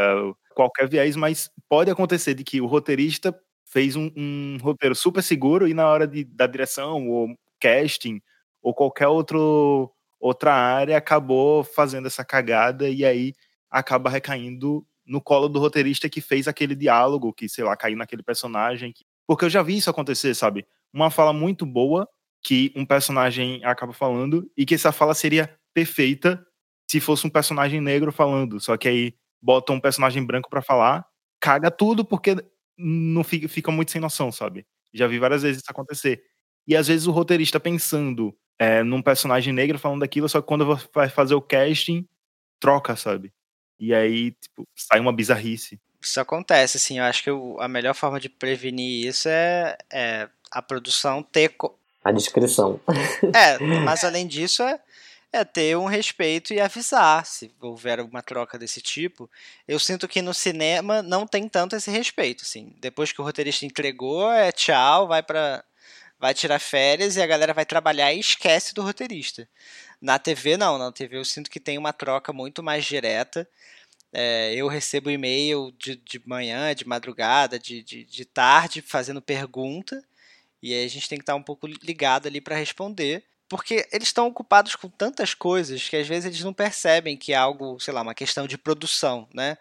qualquer 0.56 0.90
viés, 0.90 1.16
mas 1.16 1.52
pode 1.70 1.92
acontecer 1.92 2.34
de 2.34 2.44
que 2.44 2.62
o 2.62 2.66
roteirista 2.66 3.38
fez 3.66 3.96
um, 3.96 4.10
um 4.16 4.58
roteiro 4.62 4.96
super 4.96 5.22
seguro 5.22 5.68
e 5.68 5.74
na 5.74 5.88
hora 5.88 6.08
de, 6.08 6.24
da 6.24 6.48
direção 6.48 7.08
ou 7.10 7.38
casting 7.60 8.22
ou 8.64 8.74
qualquer 8.74 9.08
outro, 9.08 9.92
outra 10.20 10.54
área 10.54 10.98
acabou 10.98 11.64
fazendo 11.64 12.08
essa 12.08 12.24
cagada 12.24 12.90
e 12.90 13.04
aí 13.04 13.34
acaba 13.70 14.10
recaindo 14.10 14.86
no 15.06 15.22
colo 15.22 15.48
do 15.48 15.60
roteirista 15.60 16.10
que 16.10 16.22
fez 16.22 16.48
aquele 16.48 16.74
diálogo, 16.74 17.34
que, 17.34 17.48
sei 17.48 17.64
lá, 17.64 17.76
caiu 17.76 17.98
naquele 17.98 18.24
personagem. 18.24 18.94
Porque 19.28 19.46
eu 19.46 19.50
já 19.50 19.62
vi 19.62 19.78
isso 19.78 19.90
acontecer, 19.90 20.34
sabe? 20.34 20.66
Uma 20.92 21.12
fala 21.12 21.34
muito 21.34 21.66
boa 21.66 22.08
que 22.42 22.72
um 22.76 22.86
personagem 22.86 23.64
acaba 23.64 23.94
falando 23.94 24.50
e 24.58 24.66
que 24.66 24.76
essa 24.76 24.92
fala 24.92 25.14
seria 25.14 25.54
perfeita 25.74 26.44
se 26.90 27.00
fosse 27.00 27.28
um 27.28 27.30
personagem 27.30 27.82
negro 27.82 28.12
falando. 28.12 28.60
Só 28.60 28.78
que 28.78 28.88
aí 28.88 29.14
bota 29.46 29.72
um 29.72 29.80
personagem 29.80 30.26
branco 30.26 30.50
para 30.50 30.62
falar, 30.64 31.06
caga 31.40 31.70
tudo 31.70 32.04
porque 32.04 32.36
não 32.76 33.24
fica, 33.24 33.48
fica 33.48 33.72
muito 33.72 33.92
sem 33.92 34.02
noção, 34.02 34.32
sabe? 34.32 34.66
Já 34.92 35.06
vi 35.06 35.20
várias 35.20 35.44
vezes 35.44 35.62
isso 35.62 35.72
acontecer. 35.72 36.24
E 36.68 36.76
às 36.76 36.88
vezes 36.88 37.06
o 37.06 37.12
roteirista 37.12 37.60
pensando 37.60 38.36
é, 38.58 38.82
num 38.82 39.04
personagem 39.04 39.54
negro 39.54 39.78
falando 39.78 40.00
daquilo, 40.00 40.28
só 40.28 40.42
que 40.42 40.48
quando 40.48 40.76
vai 40.92 41.10
fazer 41.10 41.36
o 41.36 41.42
casting, 41.42 42.08
troca, 42.60 42.96
sabe? 42.96 43.32
E 43.80 43.94
aí, 43.94 44.32
tipo, 44.32 44.68
sai 44.76 45.00
uma 45.00 45.14
bizarrice. 45.14 45.80
Isso 46.02 46.20
acontece, 46.20 46.78
assim, 46.78 46.98
eu 46.98 47.04
acho 47.04 47.24
que 47.24 47.30
a 47.60 47.68
melhor 47.68 47.94
forma 47.94 48.20
de 48.20 48.30
prevenir 48.30 49.08
isso 49.08 49.30
é, 49.30 49.78
é 49.94 50.28
a 50.52 50.62
produção 50.62 51.22
ter. 51.22 51.56
A 52.04 52.12
descrição. 52.12 52.80
É, 53.34 53.60
mas 53.84 54.04
além 54.04 54.26
disso 54.26 54.64
é 54.64 54.80
é 55.36 55.44
ter 55.46 55.78
um 55.78 55.86
respeito 55.86 56.54
e 56.54 56.60
avisar 56.60 57.26
se 57.26 57.52
houver 57.62 58.00
alguma 58.00 58.22
troca 58.22 58.58
desse 58.58 58.82
tipo. 58.82 59.30
Eu 59.68 59.80
sinto 59.80 60.08
que 60.08 60.22
no 60.22 60.34
cinema 60.34 61.02
não 61.02 61.28
tem 61.28 61.48
tanto 61.48 61.76
esse 61.76 61.92
respeito, 61.92 62.44
assim. 62.44 62.76
Depois 62.80 63.12
que 63.12 63.22
o 63.22 63.24
roteirista 63.24 63.66
entregou, 63.66 64.32
é 64.32 64.52
tchau, 64.52 65.08
vai 65.08 65.22
para 65.22 65.64
vai 66.18 66.34
tirar 66.34 66.60
férias 66.60 67.18
e 67.18 67.22
a 67.22 67.28
galera 67.28 67.54
vai 67.54 67.66
trabalhar 67.66 68.14
e 68.14 68.20
esquece 68.20 68.74
do 68.74 68.82
roteirista. 68.82 69.48
Na 70.02 70.18
TV 70.18 70.58
não, 70.58 70.78
na 70.78 70.92
TV 70.92 71.18
eu 71.18 71.26
sinto 71.26 71.50
que 71.50 71.60
tem 71.60 71.78
uma 71.78 71.92
troca 71.94 72.32
muito 72.32 72.64
mais 72.64 72.86
direta. 72.86 73.48
É, 74.14 74.54
eu 74.56 74.68
recebo 74.68 75.12
e-mail 75.12 75.74
de, 75.78 75.98
de 75.98 76.22
manhã, 76.26 76.74
de 76.74 76.88
madrugada, 76.88 77.60
de, 77.60 77.84
de, 77.84 78.06
de 78.06 78.26
tarde, 78.26 78.82
fazendo 78.82 79.22
pergunta. 79.22 80.02
E 80.64 80.74
aí 80.74 80.86
a 80.86 80.90
gente 80.90 81.10
tem 81.10 81.18
que 81.18 81.24
estar 81.24 81.36
um 81.36 81.44
pouco 81.44 81.68
ligado 81.68 82.28
ali 82.28 82.40
para 82.40 82.56
responder 82.56 83.24
porque 83.48 83.88
eles 83.92 84.08
estão 84.08 84.28
ocupados 84.28 84.76
com 84.76 84.90
tantas 84.90 85.34
coisas 85.34 85.88
que 85.88 85.96
às 85.96 86.08
vezes 86.08 86.26
eles 86.26 86.44
não 86.44 86.54
percebem 86.54 87.18
que 87.18 87.34
é 87.34 87.36
algo, 87.36 87.80
sei 87.80 87.94
lá, 87.94 88.02
uma 88.02 88.16
questão 88.16 88.48
de 88.48 88.58
produção, 88.58 89.28
né? 89.34 89.58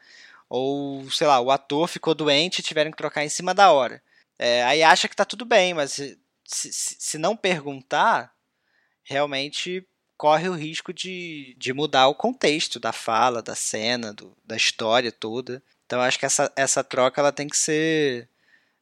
Ou, 0.48 1.10
sei 1.10 1.26
lá, 1.26 1.40
o 1.40 1.50
ator 1.50 1.88
ficou 1.88 2.14
doente 2.14 2.58
e 2.58 2.62
tiveram 2.62 2.90
que 2.90 2.96
trocar 2.96 3.24
em 3.24 3.28
cima 3.28 3.54
da 3.54 3.72
hora. 3.72 4.02
É, 4.38 4.62
aí 4.64 4.82
acha 4.82 5.08
que 5.08 5.16
tá 5.16 5.24
tudo 5.24 5.44
bem, 5.44 5.74
mas 5.74 5.92
se, 5.92 6.18
se, 6.44 6.72
se, 6.98 7.18
não 7.18 7.36
perguntar, 7.36 8.32
realmente 9.02 9.86
corre 10.16 10.48
o 10.48 10.54
risco 10.54 10.92
de, 10.92 11.54
de 11.58 11.72
mudar 11.72 12.08
o 12.08 12.14
contexto 12.14 12.78
da 12.80 12.92
fala, 12.92 13.42
da 13.42 13.54
cena, 13.54 14.12
do, 14.12 14.36
da 14.44 14.56
história 14.56 15.12
toda. 15.12 15.62
Então 15.86 16.00
acho 16.00 16.18
que 16.18 16.26
essa, 16.26 16.52
essa 16.56 16.82
troca 16.82 17.20
ela 17.20 17.32
tem 17.32 17.48
que 17.48 17.56
ser 17.56 18.28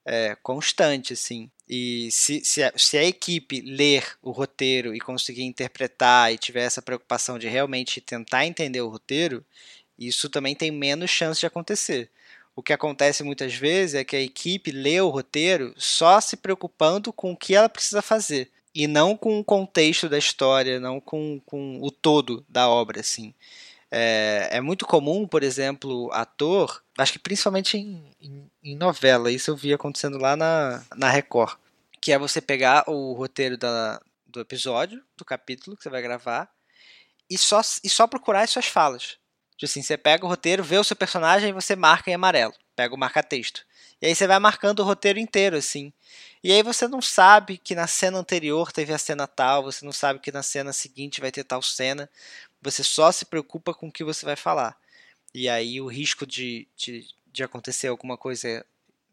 é, 0.05 0.37
constante, 0.43 1.13
assim. 1.13 1.51
E 1.69 2.11
se, 2.11 2.45
se, 2.45 2.63
a, 2.63 2.73
se 2.77 2.99
a 2.99 3.05
equipe 3.05 3.61
ler 3.61 4.17
o 4.23 4.31
roteiro 4.31 4.95
e 4.95 5.01
conseguir 5.01 5.45
interpretar 5.45 6.33
e 6.33 6.39
tiver 6.39 6.65
essa 6.65 6.83
preocupação 6.83 7.39
de 7.39 7.49
realmente 7.49 8.01
tentar 8.01 8.47
entender 8.47 8.81
o 8.81 8.89
roteiro, 8.89 9.45
isso 9.99 10.29
também 10.29 10.55
tem 10.55 10.71
menos 10.71 11.11
chance 11.11 11.41
de 11.41 11.47
acontecer. 11.47 12.11
O 12.55 12.63
que 12.63 12.73
acontece 12.73 13.23
muitas 13.23 13.55
vezes 13.55 13.95
é 13.95 14.05
que 14.05 14.17
a 14.17 14.21
equipe 14.21 14.71
lê 14.71 15.01
o 15.01 15.09
roteiro 15.09 15.73
só 15.77 16.21
se 16.21 16.37
preocupando 16.37 17.13
com 17.13 17.33
o 17.33 17.37
que 17.37 17.55
ela 17.55 17.69
precisa 17.69 18.03
fazer 18.03 18.51
e 18.75 18.87
não 18.87 19.17
com 19.17 19.39
o 19.39 19.45
contexto 19.45 20.09
da 20.09 20.19
história, 20.19 20.81
não 20.81 21.01
com, 21.01 21.41
com 21.47 21.79
o 21.83 21.91
todo 21.91 22.45
da 22.49 22.69
obra, 22.69 23.01
assim. 23.01 23.35
É, 23.91 24.49
é 24.53 24.61
muito 24.61 24.87
comum, 24.87 25.27
por 25.27 25.43
exemplo, 25.43 26.11
ator, 26.13 26.83
acho 26.99 27.13
que 27.13 27.19
principalmente 27.19 27.77
em, 27.77 28.15
em, 28.21 28.51
em, 28.63 28.77
novela, 28.77 29.31
isso 29.31 29.51
eu 29.51 29.57
vi 29.57 29.73
acontecendo 29.73 30.19
lá 30.19 30.37
na, 30.37 30.85
na 30.95 31.11
Record, 31.11 31.57
que 32.01 32.13
é 32.13 32.19
você 32.19 32.41
pegar 32.41 32.85
o 32.89 33.13
roteiro 33.13 33.57
da, 33.57 34.01
do 34.27 34.41
episódio, 34.41 35.03
do 35.17 35.25
capítulo 35.25 35.77
que 35.77 35.83
você 35.83 35.91
vai 35.91 36.03
gravar, 36.03 36.51
e 37.29 37.39
só, 37.39 37.61
e 37.83 37.89
só 37.89 38.07
procurar 38.07 38.43
as 38.43 38.51
suas 38.51 38.67
falas. 38.67 39.19
Tipo 39.57 39.71
assim, 39.71 39.83
você 39.83 39.97
pega 39.97 40.25
o 40.25 40.29
roteiro, 40.29 40.65
vê 40.65 40.77
o 40.79 40.85
seu 40.85 40.97
personagem 40.97 41.51
e 41.51 41.53
você 41.53 41.77
marca 41.77 42.11
em 42.11 42.15
amarelo, 42.15 42.55
pega 42.75 42.95
o 42.95 42.99
marca-texto. 42.99 43.65
E 44.01 44.07
aí 44.07 44.15
você 44.15 44.27
vai 44.27 44.39
marcando 44.41 44.81
o 44.81 44.85
roteiro 44.85 45.19
inteiro, 45.19 45.57
assim. 45.57 45.93
E 46.43 46.51
aí 46.51 46.63
você 46.63 46.89
não 46.89 47.01
sabe 47.01 47.57
que 47.57 47.75
na 47.75 47.87
cena 47.87 48.19
anterior 48.19 48.73
teve 48.73 48.93
a 48.93 48.99
cena 48.99 49.29
tal, 49.29 49.63
você 49.63 49.85
não 49.85 49.93
sabe 49.93 50.19
que 50.19 50.33
na 50.33 50.43
cena 50.43 50.73
seguinte 50.73 51.21
vai 51.21 51.31
ter 51.31 51.45
tal 51.45 51.63
cena. 51.63 52.11
Você 52.61 52.83
só 52.83 53.13
se 53.13 53.25
preocupa 53.25 53.73
com 53.73 53.87
o 53.87 53.93
que 53.93 54.03
você 54.03 54.27
vai 54.27 54.35
falar. 54.35 54.77
E 55.35 55.49
aí 55.49 55.81
o 55.81 55.87
risco 55.87 56.27
de, 56.27 56.67
de, 56.77 57.07
de 57.33 57.43
acontecer 57.43 57.89
alguma 57.89 58.17
coisa 58.17 58.65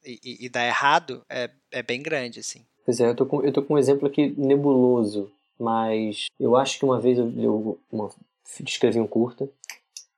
e, 0.05 0.45
e, 0.45 0.49
dar 0.49 0.65
errado 0.65 1.23
é, 1.29 1.49
é 1.71 1.83
bem 1.83 2.01
grande, 2.01 2.39
assim. 2.39 2.65
Pois 2.85 2.99
é, 2.99 3.07
eu 3.07 3.15
tô, 3.15 3.25
com, 3.25 3.43
eu 3.43 3.51
tô 3.51 3.61
com 3.61 3.75
um 3.75 3.77
exemplo 3.77 4.07
aqui 4.07 4.33
nebuloso, 4.37 5.31
mas 5.59 6.27
eu 6.39 6.55
acho 6.55 6.79
que 6.79 6.85
uma 6.85 6.99
vez 6.99 7.17
eu, 7.17 7.31
eu 7.37 7.79
uma, 7.91 8.09
escrevi 8.65 8.99
um 8.99 9.07
curta, 9.07 9.49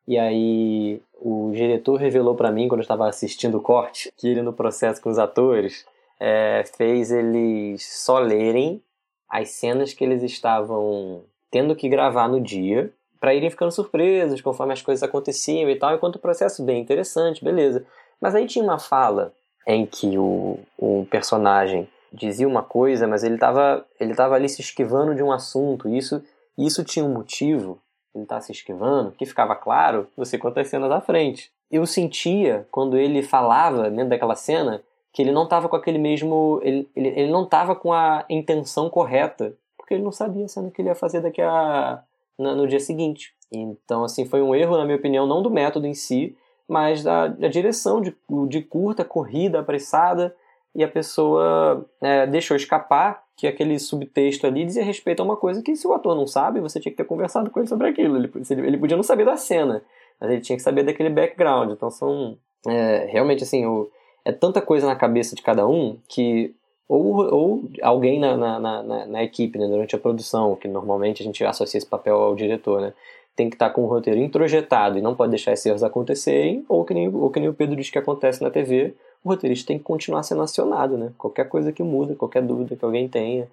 e 0.08 0.18
aí 0.18 1.02
o 1.20 1.52
diretor 1.54 1.99
revelou 1.99 2.36
para 2.36 2.52
mim, 2.52 2.68
quando 2.68 2.80
eu 2.80 2.84
estava 2.84 3.08
assistindo 3.08 3.58
o 3.58 3.62
corte, 3.62 4.12
que 4.18 4.28
ele 4.28 4.41
no 4.41 4.54
processo 4.54 5.02
com 5.02 5.10
os 5.10 5.20
atores, 5.20 5.86
é, 6.20 6.64
fez 6.78 7.12
eles 7.12 7.86
só 7.86 8.20
lerem 8.20 8.82
as 9.30 9.49
cenas 9.52 9.93
que 9.93 10.04
eles 10.04 10.24
estavam 10.24 11.24
tendo 11.49 11.76
que 11.76 11.89
gravar 11.89 12.28
no 12.28 12.39
dia 12.39 12.91
para 13.22 13.34
irem 13.34 13.49
ficando 13.49 13.72
surpresos 13.72 14.41
conforme 14.41 14.74
as 14.74 14.82
coisas 14.82 15.03
aconteciam 15.03 15.69
e 15.69 15.76
tal, 15.78 15.95
enquanto 15.95 16.15
o 16.15 16.19
processo 16.19 16.61
bem 16.63 16.82
interessante, 16.82 17.43
beleza. 17.43 17.86
Mas 18.19 18.36
aí 18.36 18.45
tinha 18.47 18.65
uma 18.65 18.80
fala 18.80 19.32
em 19.65 19.86
que 19.86 20.17
o, 20.17 20.59
o 20.78 21.07
personagem 21.09 21.88
dizia 22.11 22.47
uma 22.47 22.63
coisa, 22.63 23.07
mas 23.07 23.24
ele 23.24 23.36
estava 23.36 23.86
ele 23.99 24.13
tava 24.13 24.36
ali 24.36 24.49
se 24.49 24.59
esquivando 24.59 25.15
de 25.15 25.24
um 25.24 25.32
assunto, 25.32 25.88
e 25.88 25.97
isso, 25.97 26.22
isso 26.57 26.84
tinha 26.84 27.05
um 27.05 27.13
motivo, 27.13 27.80
ele 28.13 28.26
tá 28.26 28.41
se 28.41 28.51
esquivando, 28.51 29.11
que 29.11 29.26
ficava 29.26 29.55
claro 29.55 30.07
você 30.17 30.38
conta 30.38 30.59
as 30.59 30.67
cenas 30.67 30.91
à 30.91 30.99
frente. 30.99 31.51
Eu 31.69 31.86
sentia, 31.86 32.67
quando 32.69 32.97
ele 32.97 33.24
falava 33.24 33.89
dentro 33.89 34.09
daquela 34.09 34.36
cena, 34.36 34.84
que 35.13 35.22
ele 35.22 35.32
não 35.32 35.43
estava 35.43 35.67
com 35.67 35.76
aquele 35.76 35.97
mesmo. 35.97 36.59
Ele, 36.63 36.89
ele, 36.95 37.07
ele 37.09 37.32
não 37.32 37.43
estava 37.43 37.76
com 37.76 37.93
a 37.93 38.26
intenção 38.30 38.89
correta, 38.89 39.53
porque 39.78 39.93
ele 39.93 40.03
não 40.03 40.11
sabia 40.11 40.45
a 40.45 40.47
cena 40.47 40.72
que 40.72 40.82
ele 40.82 40.89
ia 40.89 40.95
fazer 40.95 41.22
daqui 41.22 41.41
a. 41.41 42.03
no, 42.42 42.56
no 42.56 42.68
dia 42.68 42.80
seguinte. 42.80 43.34
Então, 43.52 44.04
assim, 44.04 44.26
foi 44.26 44.42
um 44.42 44.56
erro, 44.56 44.78
na 44.78 44.86
minha 44.86 44.98
opinião, 44.98 45.28
não 45.28 45.42
do 45.42 45.50
método 45.50 45.86
em 45.86 45.94
si, 45.94 46.36
mas 46.68 47.04
da, 47.04 47.28
da 47.28 47.48
direção 47.48 48.02
de, 48.02 48.16
de 48.48 48.62
curta, 48.62 49.04
corrida, 49.04 49.60
apressada, 49.60 50.36
e 50.74 50.84
a 50.84 50.88
pessoa 50.88 51.86
é, 52.00 52.26
deixou 52.26 52.56
escapar 52.56 53.24
que 53.36 53.46
aquele 53.46 53.78
subtexto 53.78 54.48
ali 54.48 54.64
dizia 54.64 54.84
respeito 54.84 55.20
a 55.22 55.26
uma 55.26 55.36
coisa 55.36 55.62
que 55.62 55.76
se 55.76 55.86
o 55.86 55.94
ator 55.94 56.16
não 56.16 56.26
sabe, 56.26 56.62
você 56.62 56.80
tinha 56.80 56.92
que 56.92 56.98
ter 56.98 57.04
conversado 57.04 57.50
com 57.50 57.60
ele 57.60 57.68
sobre 57.68 57.89
aquilo. 57.89 58.16
Ele, 58.16 58.32
ele 58.50 58.78
podia 58.78 58.96
não 58.96 59.04
saber 59.04 59.26
da 59.26 59.36
cena, 59.36 59.84
mas 60.20 60.32
ele 60.32 60.39
tinha 60.39 60.56
que 60.56 60.64
saber 60.64 60.84
daquele 60.84 61.10
background. 61.10 61.72
Então 61.72 61.89
são 61.89 62.38
é, 62.66 63.08
realmente 63.10 63.44
assim, 63.44 63.66
o, 63.66 63.89
é 64.24 64.32
tanta 64.32 64.62
coisa 64.62 64.88
na 64.88 64.96
cabeça 64.96 65.36
de 65.36 65.42
cada 65.42 65.68
um 65.68 66.00
que 66.08 66.56
ou, 66.92 67.34
ou 67.34 67.64
alguém 67.82 68.20
na, 68.20 68.36
na, 68.36 68.60
na, 68.60 69.06
na 69.06 69.24
equipe, 69.24 69.58
né, 69.58 69.66
durante 69.66 69.96
a 69.96 70.00
produção, 70.00 70.58
que 70.58 70.68
normalmente 70.68 71.22
a 71.22 71.26
gente 71.26 71.42
associa 71.46 71.78
esse 71.78 71.88
papel 71.88 72.18
ao 72.18 72.36
diretor, 72.36 72.82
né, 72.82 72.94
tem 73.34 73.50
que 73.50 73.56
estar 73.56 73.70
com 73.70 73.84
o 73.84 73.88
roteiro 73.88 74.20
introjetado 74.20 74.98
e 74.98 75.02
não 75.02 75.16
pode 75.16 75.30
deixar 75.30 75.54
esses 75.54 75.66
erros 75.66 75.84
acontecerem, 75.84 76.66
ou 76.68 76.84
que 76.84 76.94
nem, 76.94 77.08
ou 77.08 77.30
que 77.30 77.39
nem 77.39 77.48
o 77.48 77.54
Pedro 77.54 77.78
diz 77.78 77.89
que 77.89 77.98
acontece 77.98 78.44
na 78.44 78.52
TV, 78.52 78.94
o 79.24 79.30
roteirista 79.30 79.70
tem 79.70 79.78
que 79.78 79.86
continuar 79.86 80.24
sendo 80.24 80.42
acionado, 80.42 80.98
né? 80.98 81.14
Qualquer 81.18 81.48
coisa 81.48 81.72
que 81.72 81.82
muda, 81.82 82.14
qualquer 82.14 82.42
dúvida 82.42 82.76
que 82.76 82.84
alguém 82.84 83.08
tenha, 83.08 83.48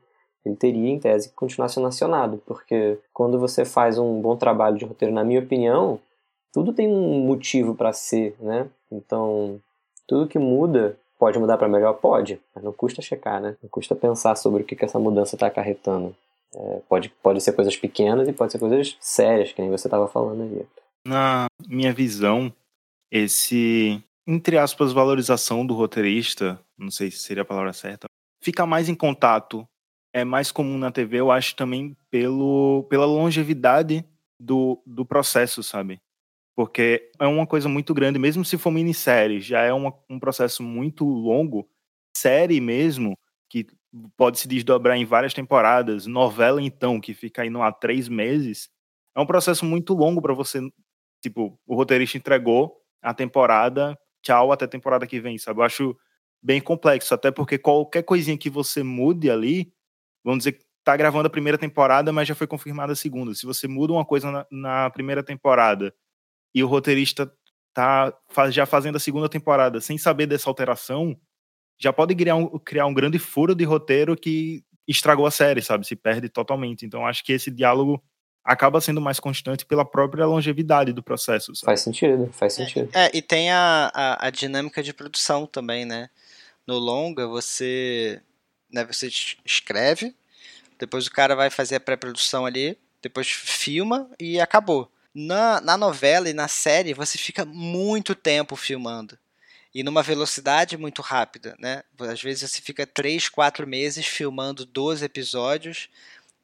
ele 0.44 0.56
teria, 0.56 0.90
em 0.90 0.98
tese, 0.98 1.28
que 1.28 1.34
continuar 1.36 1.68
sendo 1.68 1.86
acionado, 1.86 2.42
porque 2.44 2.98
quando 3.14 3.38
você 3.38 3.64
faz 3.64 3.98
um 3.98 4.20
bom 4.20 4.34
trabalho 4.34 4.76
de 4.76 4.84
roteiro, 4.84 5.14
na 5.14 5.22
minha 5.22 5.38
opinião, 5.38 6.00
tudo 6.52 6.72
tem 6.72 6.88
um 6.88 7.20
motivo 7.20 7.72
para 7.72 7.92
ser, 7.92 8.34
né? 8.40 8.66
Então, 8.90 9.60
tudo 10.08 10.26
que 10.26 10.40
muda 10.40 10.98
pode 11.18 11.38
mudar 11.38 11.58
para 11.58 11.68
melhor? 11.68 11.94
Pode, 11.94 12.40
mas 12.54 12.64
não 12.64 12.72
custa 12.72 13.02
checar, 13.02 13.40
né? 13.40 13.56
Não 13.62 13.68
custa 13.68 13.94
pensar 13.94 14.36
sobre 14.36 14.62
o 14.62 14.64
que, 14.64 14.76
que 14.76 14.84
essa 14.84 14.98
mudança 14.98 15.36
está 15.36 15.48
acarretando. 15.48 16.14
É, 16.54 16.80
pode, 16.88 17.10
pode 17.22 17.40
ser 17.40 17.52
coisas 17.52 17.76
pequenas 17.76 18.28
e 18.28 18.32
pode 18.32 18.52
ser 18.52 18.58
coisas 18.58 18.96
sérias, 19.00 19.52
que 19.52 19.60
nem 19.60 19.70
você 19.70 19.86
estava 19.86 20.08
falando 20.08 20.42
aí. 20.42 20.66
Na 21.06 21.46
minha 21.68 21.92
visão, 21.92 22.52
esse, 23.10 24.02
entre 24.26 24.56
aspas, 24.56 24.92
valorização 24.92 25.66
do 25.66 25.74
roteirista, 25.74 26.58
não 26.78 26.90
sei 26.90 27.10
se 27.10 27.18
seria 27.18 27.42
a 27.42 27.46
palavra 27.46 27.72
certa, 27.72 28.06
fica 28.42 28.64
mais 28.64 28.88
em 28.88 28.94
contato, 28.94 29.66
é 30.12 30.24
mais 30.24 30.50
comum 30.50 30.78
na 30.78 30.90
TV, 30.90 31.20
eu 31.20 31.30
acho 31.30 31.54
também 31.54 31.96
pelo, 32.10 32.86
pela 32.88 33.04
longevidade 33.04 34.04
do, 34.40 34.80
do 34.86 35.04
processo, 35.04 35.62
sabe? 35.62 36.00
Porque 36.58 37.12
é 37.20 37.26
uma 37.28 37.46
coisa 37.46 37.68
muito 37.68 37.94
grande, 37.94 38.18
mesmo 38.18 38.44
se 38.44 38.58
for 38.58 38.72
minissérie, 38.72 39.40
já 39.40 39.60
é 39.60 39.72
uma, 39.72 39.94
um 40.10 40.18
processo 40.18 40.60
muito 40.60 41.04
longo. 41.04 41.70
Série 42.16 42.60
mesmo, 42.60 43.16
que 43.48 43.64
pode 44.16 44.40
se 44.40 44.48
desdobrar 44.48 44.96
em 44.96 45.04
várias 45.04 45.32
temporadas, 45.32 46.04
novela 46.06 46.60
então, 46.60 47.00
que 47.00 47.14
fica 47.14 47.42
aí 47.42 47.50
há 47.62 47.70
três 47.70 48.08
meses, 48.08 48.68
é 49.16 49.20
um 49.20 49.24
processo 49.24 49.64
muito 49.64 49.94
longo 49.94 50.20
para 50.20 50.34
você, 50.34 50.60
tipo, 51.22 51.56
o 51.64 51.76
roteirista 51.76 52.18
entregou 52.18 52.82
a 53.00 53.14
temporada, 53.14 53.96
tchau, 54.20 54.50
até 54.50 54.64
a 54.64 54.68
temporada 54.68 55.06
que 55.06 55.20
vem, 55.20 55.38
sabe? 55.38 55.60
Eu 55.60 55.64
acho 55.64 55.96
bem 56.42 56.60
complexo, 56.60 57.14
até 57.14 57.30
porque 57.30 57.56
qualquer 57.56 58.02
coisinha 58.02 58.36
que 58.36 58.50
você 58.50 58.82
mude 58.82 59.30
ali, 59.30 59.72
vamos 60.24 60.38
dizer 60.38 60.54
que 60.54 60.64
tá 60.82 60.96
gravando 60.96 61.28
a 61.28 61.30
primeira 61.30 61.56
temporada, 61.56 62.12
mas 62.12 62.26
já 62.26 62.34
foi 62.34 62.48
confirmada 62.48 62.94
a 62.94 62.96
segunda. 62.96 63.32
Se 63.32 63.46
você 63.46 63.68
muda 63.68 63.92
uma 63.92 64.04
coisa 64.04 64.28
na, 64.32 64.46
na 64.50 64.90
primeira 64.90 65.22
temporada 65.22 65.94
e 66.54 66.62
o 66.62 66.66
roteirista 66.66 67.30
tá 67.72 68.12
já 68.50 68.66
fazendo 68.66 68.96
a 68.96 69.00
segunda 69.00 69.28
temporada 69.28 69.80
sem 69.80 69.96
saber 69.96 70.26
dessa 70.26 70.50
alteração, 70.50 71.16
já 71.78 71.92
pode 71.92 72.14
criar 72.14 72.34
um, 72.34 72.58
criar 72.58 72.86
um 72.86 72.94
grande 72.94 73.18
furo 73.18 73.54
de 73.54 73.64
roteiro 73.64 74.16
que 74.16 74.64
estragou 74.86 75.26
a 75.26 75.30
série, 75.30 75.62
sabe? 75.62 75.86
Se 75.86 75.94
perde 75.94 76.28
totalmente. 76.28 76.84
Então 76.84 77.06
acho 77.06 77.22
que 77.22 77.32
esse 77.32 77.50
diálogo 77.50 78.02
acaba 78.44 78.80
sendo 78.80 79.00
mais 79.00 79.20
constante 79.20 79.66
pela 79.66 79.84
própria 79.84 80.24
longevidade 80.24 80.92
do 80.92 81.02
processo. 81.02 81.54
Sabe? 81.54 81.66
Faz 81.66 81.80
sentido, 81.82 82.30
faz 82.32 82.54
sentido. 82.54 82.90
É, 82.94 83.10
e 83.14 83.20
tem 83.20 83.50
a, 83.50 83.92
a, 83.94 84.26
a, 84.26 84.30
dinâmica 84.30 84.82
de 84.82 84.94
produção 84.94 85.46
também, 85.46 85.84
né? 85.84 86.08
No 86.66 86.78
longa, 86.78 87.26
você, 87.26 88.22
né, 88.72 88.84
você 88.84 89.08
escreve, 89.44 90.14
depois 90.78 91.06
o 91.06 91.10
cara 91.10 91.36
vai 91.36 91.50
fazer 91.50 91.76
a 91.76 91.80
pré-produção 91.80 92.46
ali, 92.46 92.78
depois 93.02 93.28
filma 93.28 94.10
e 94.18 94.40
acabou. 94.40 94.90
Na, 95.14 95.60
na 95.60 95.76
novela 95.76 96.28
e 96.28 96.32
na 96.32 96.48
série, 96.48 96.94
você 96.94 97.18
fica 97.18 97.44
muito 97.44 98.14
tempo 98.14 98.54
filmando. 98.56 99.18
E 99.74 99.82
numa 99.82 100.02
velocidade 100.02 100.76
muito 100.76 101.02
rápida, 101.02 101.54
né? 101.58 101.82
Às 102.00 102.22
vezes 102.22 102.50
você 102.50 102.60
fica 102.60 102.86
3, 102.86 103.28
4 103.28 103.66
meses 103.66 104.06
filmando 104.06 104.64
12 104.64 105.04
episódios. 105.04 105.88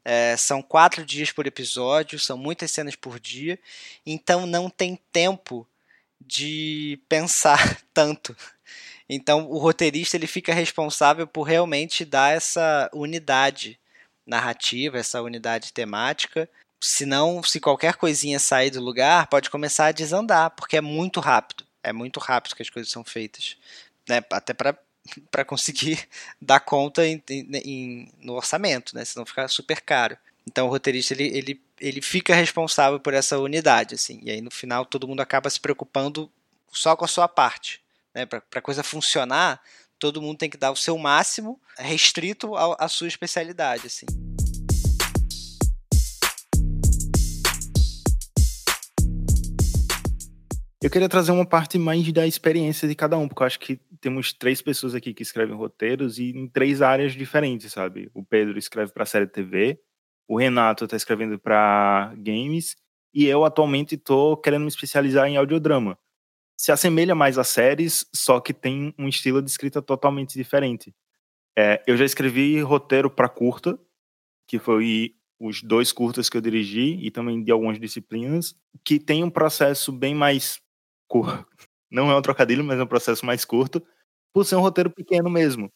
É, 0.05 0.37
são 0.37 0.61
quatro 0.63 1.05
dias 1.05 1.33
por 1.33 1.47
episódio, 1.47 2.19
são 2.19 2.37
muitas 2.37 2.71
cenas 2.71 2.95
por 2.95 3.19
dia. 3.19 3.59
Então 4.05 4.47
não 4.47 4.69
tem 4.69 4.99
tempo 5.11 5.67
de 6.21 6.99
pensar 7.09 7.81
tanto. 7.95 8.37
Então 9.09 9.49
o 9.51 9.59
roteirista 9.59 10.17
ele 10.17 10.27
fica 10.27 10.53
responsável 10.55 11.27
por 11.27 11.43
realmente 11.43 12.05
dar 12.05 12.37
essa 12.37 12.91
unidade 12.93 13.79
narrativa, 14.27 14.99
essa 14.99 15.21
unidade 15.23 15.73
temática 15.73 16.49
se 16.85 17.07
não, 17.07 17.43
se 17.43 17.59
qualquer 17.61 17.95
coisinha 17.95 18.39
sair 18.39 18.69
do 18.69 18.79
lugar, 18.79 19.27
pode 19.29 19.49
começar 19.49 19.87
a 19.87 19.93
desandar, 19.93 20.51
porque 20.51 20.77
é 20.77 20.83
muito 20.83 21.19
rápido. 21.19 21.65
É 21.83 21.95
muito 21.95 22.21
rápido 22.21 22.55
que 22.55 22.61
as 22.61 22.69
coisas 22.69 22.93
são 22.93 23.03
feitas. 23.03 23.57
Né? 24.07 24.23
Até 24.31 24.53
para 24.53 24.77
conseguir 25.47 26.07
dar 26.39 26.61
conta 26.61 27.07
em, 27.07 27.23
em, 27.31 28.13
no 28.21 28.35
orçamento, 28.35 28.95
né? 28.95 29.03
senão 29.03 29.25
fica 29.25 29.49
super 29.49 29.81
caro. 29.81 30.19
Então 30.47 30.67
o 30.67 30.69
roteirista 30.69 31.15
ele, 31.15 31.25
ele, 31.35 31.63
ele 31.81 32.03
fica 32.03 32.35
responsável 32.35 33.01
por 33.01 33.15
essa 33.15 33.39
unidade, 33.39 33.95
assim, 33.95 34.21
e 34.23 34.31
aí 34.31 34.43
no 34.43 34.51
final 34.51 34.85
todo 34.85 35.09
mundo 35.09 35.21
acaba 35.21 35.49
se 35.49 35.59
preocupando 35.59 36.31
só 36.71 36.95
com 36.95 37.07
a 37.07 37.09
sua 37.09 37.27
parte. 37.27 37.81
Né? 38.15 38.27
Para 38.27 38.43
a 38.55 38.61
coisa 38.61 38.83
funcionar, 38.83 39.59
todo 39.99 40.21
mundo 40.21 40.37
tem 40.37 40.51
que 40.51 40.59
dar 40.59 40.71
o 40.71 40.77
seu 40.77 40.99
máximo, 40.99 41.59
restrito 41.79 42.55
à 42.55 42.87
sua 42.89 43.09
especialidade. 43.09 43.87
Assim. 43.87 44.05
Eu 50.85 50.91
queria 50.91 51.09
trazer 51.09 51.33
uma 51.33 51.47
parte 51.47 51.79
mais 51.79 52.13
da 52.13 52.27
experiência 52.27 52.87
de 52.87 52.95
cada 52.95 53.17
um, 53.17 53.27
porque 53.27 53.43
eu 53.43 53.47
acho 53.47 53.59
que 53.59 53.81
temos 54.03 54.35
três 54.35 54.61
pessoas 54.61 54.95
aqui 54.95 55.15
que 55.15 55.23
escrevem 55.23 55.57
roteiros 55.57 56.19
e 56.19 56.29
em 56.29 56.47
três 56.47 56.83
áreas 56.83 57.15
diferentes, 57.15 57.73
sabe? 57.73 58.11
O 58.13 58.23
Pedro 58.23 58.59
escreve 58.59 58.93
para 58.93 59.07
série 59.07 59.27
TV, 59.27 59.81
o 60.29 60.37
Renato 60.37 60.85
está 60.85 60.95
escrevendo 60.95 61.39
para 61.39 62.13
games 62.19 62.77
e 63.15 63.25
eu 63.25 63.47
atualmente 63.47 63.95
estou 63.95 64.37
querendo 64.37 64.65
me 64.65 64.69
especializar 64.69 65.27
em 65.27 65.39
audiodrama. 65.39 65.99
Se 66.55 66.71
assemelha 66.71 67.15
mais 67.15 67.39
a 67.39 67.45
séries, 67.45 68.05
só 68.15 68.39
que 68.39 68.53
tem 68.53 68.95
um 68.99 69.09
estilo 69.09 69.41
de 69.41 69.51
escrita 69.51 69.81
totalmente 69.81 70.35
diferente. 70.35 70.95
É, 71.57 71.83
eu 71.87 71.97
já 71.97 72.05
escrevi 72.05 72.61
roteiro 72.61 73.09
para 73.09 73.31
curta, 73.31 73.81
que 74.47 74.59
foi 74.59 75.15
os 75.41 75.63
dois 75.63 75.93
curtas 75.93 76.29
que 76.29 76.37
eu 76.37 76.43
dirigi 76.43 76.99
e 77.01 77.11
também 77.11 77.43
de 77.43 77.51
algumas 77.51 77.81
disciplinas, 77.81 78.55
que 78.85 78.99
tem 78.99 79.25
um 79.25 79.31
processo 79.31 79.91
bem 79.91 80.15
mais 80.15 80.63
não 81.91 82.11
é 82.11 82.17
um 82.17 82.23
trocadilho, 82.23 82.65
mas 82.65 82.79
é 82.79 82.83
um 82.83 82.87
processo 82.87 83.25
mais 83.25 83.45
curto, 83.45 83.85
por 84.33 84.45
ser 84.45 84.57
um 84.57 84.61
roteiro 84.61 84.91
pequeno 84.91 85.31
mesmo. 85.31 85.71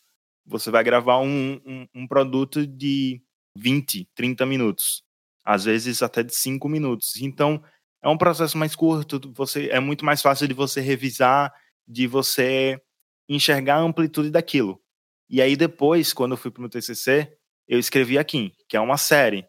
Você 0.46 0.70
vai 0.70 0.82
gravar 0.84 1.18
um, 1.20 1.60
um, 1.64 1.86
um 1.94 2.06
produto 2.08 2.66
de 2.66 3.22
20, 3.56 4.08
30 4.14 4.46
minutos, 4.46 5.02
às 5.44 5.64
vezes 5.64 6.02
até 6.02 6.22
de 6.22 6.34
5 6.34 6.68
minutos. 6.68 7.16
Então, 7.20 7.62
é 8.02 8.08
um 8.08 8.18
processo 8.18 8.56
mais 8.58 8.74
curto, 8.74 9.20
você 9.34 9.68
é 9.70 9.80
muito 9.80 10.04
mais 10.04 10.22
fácil 10.22 10.48
de 10.48 10.54
você 10.54 10.80
revisar, 10.80 11.52
de 11.86 12.06
você 12.06 12.80
enxergar 13.28 13.76
a 13.76 13.80
amplitude 13.80 14.30
daquilo. 14.30 14.80
E 15.28 15.42
aí 15.42 15.56
depois, 15.56 16.12
quando 16.12 16.32
eu 16.32 16.38
fui 16.38 16.50
para 16.50 16.60
o 16.60 16.62
meu 16.62 16.70
TCC, 16.70 17.30
eu 17.68 17.78
escrevi 17.78 18.18
aqui, 18.18 18.52
que 18.68 18.76
é 18.76 18.80
uma 18.80 18.96
série. 18.96 19.46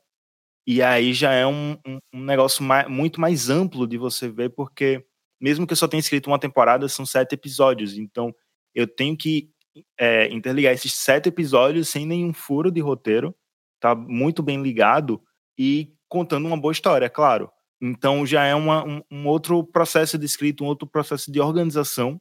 E 0.67 0.81
aí 0.81 1.13
já 1.13 1.33
é 1.33 1.45
um, 1.47 1.73
um, 1.87 1.99
um 2.13 2.23
negócio 2.23 2.63
mais, 2.63 2.87
muito 2.89 3.21
mais 3.21 3.49
amplo 3.49 3.87
de 3.87 3.97
você 3.97 4.29
ver, 4.29 4.49
porque 4.51 5.05
mesmo 5.39 5.65
que 5.65 5.73
eu 5.73 5.77
só 5.77 5.87
tenha 5.87 5.99
escrito 5.99 6.27
uma 6.27 6.39
temporada, 6.39 6.87
são 6.87 7.05
sete 7.05 7.33
episódios. 7.33 7.97
Então, 7.97 8.33
eu 8.73 8.87
tenho 8.87 9.15
que 9.17 9.49
é, 9.97 10.27
interligar 10.31 10.73
esses 10.73 10.93
sete 10.93 11.29
episódios 11.29 11.89
sem 11.89 12.05
nenhum 12.05 12.33
furo 12.33 12.71
de 12.71 12.81
roteiro, 12.81 13.35
tá 13.79 13.95
muito 13.95 14.43
bem 14.43 14.61
ligado 14.61 15.21
e 15.57 15.93
contando 16.07 16.47
uma 16.47 16.59
boa 16.59 16.71
história, 16.71 17.09
claro. 17.09 17.49
Então 17.81 18.25
já 18.25 18.43
é 18.43 18.53
uma, 18.53 18.85
um, 18.85 19.01
um, 19.09 19.27
outro 19.27 19.63
processo 19.63 20.17
de 20.17 20.25
escrita, 20.25 20.63
um 20.63 20.67
outro 20.67 20.87
processo 20.87 21.31
de 21.31 21.39
organização, 21.39 22.19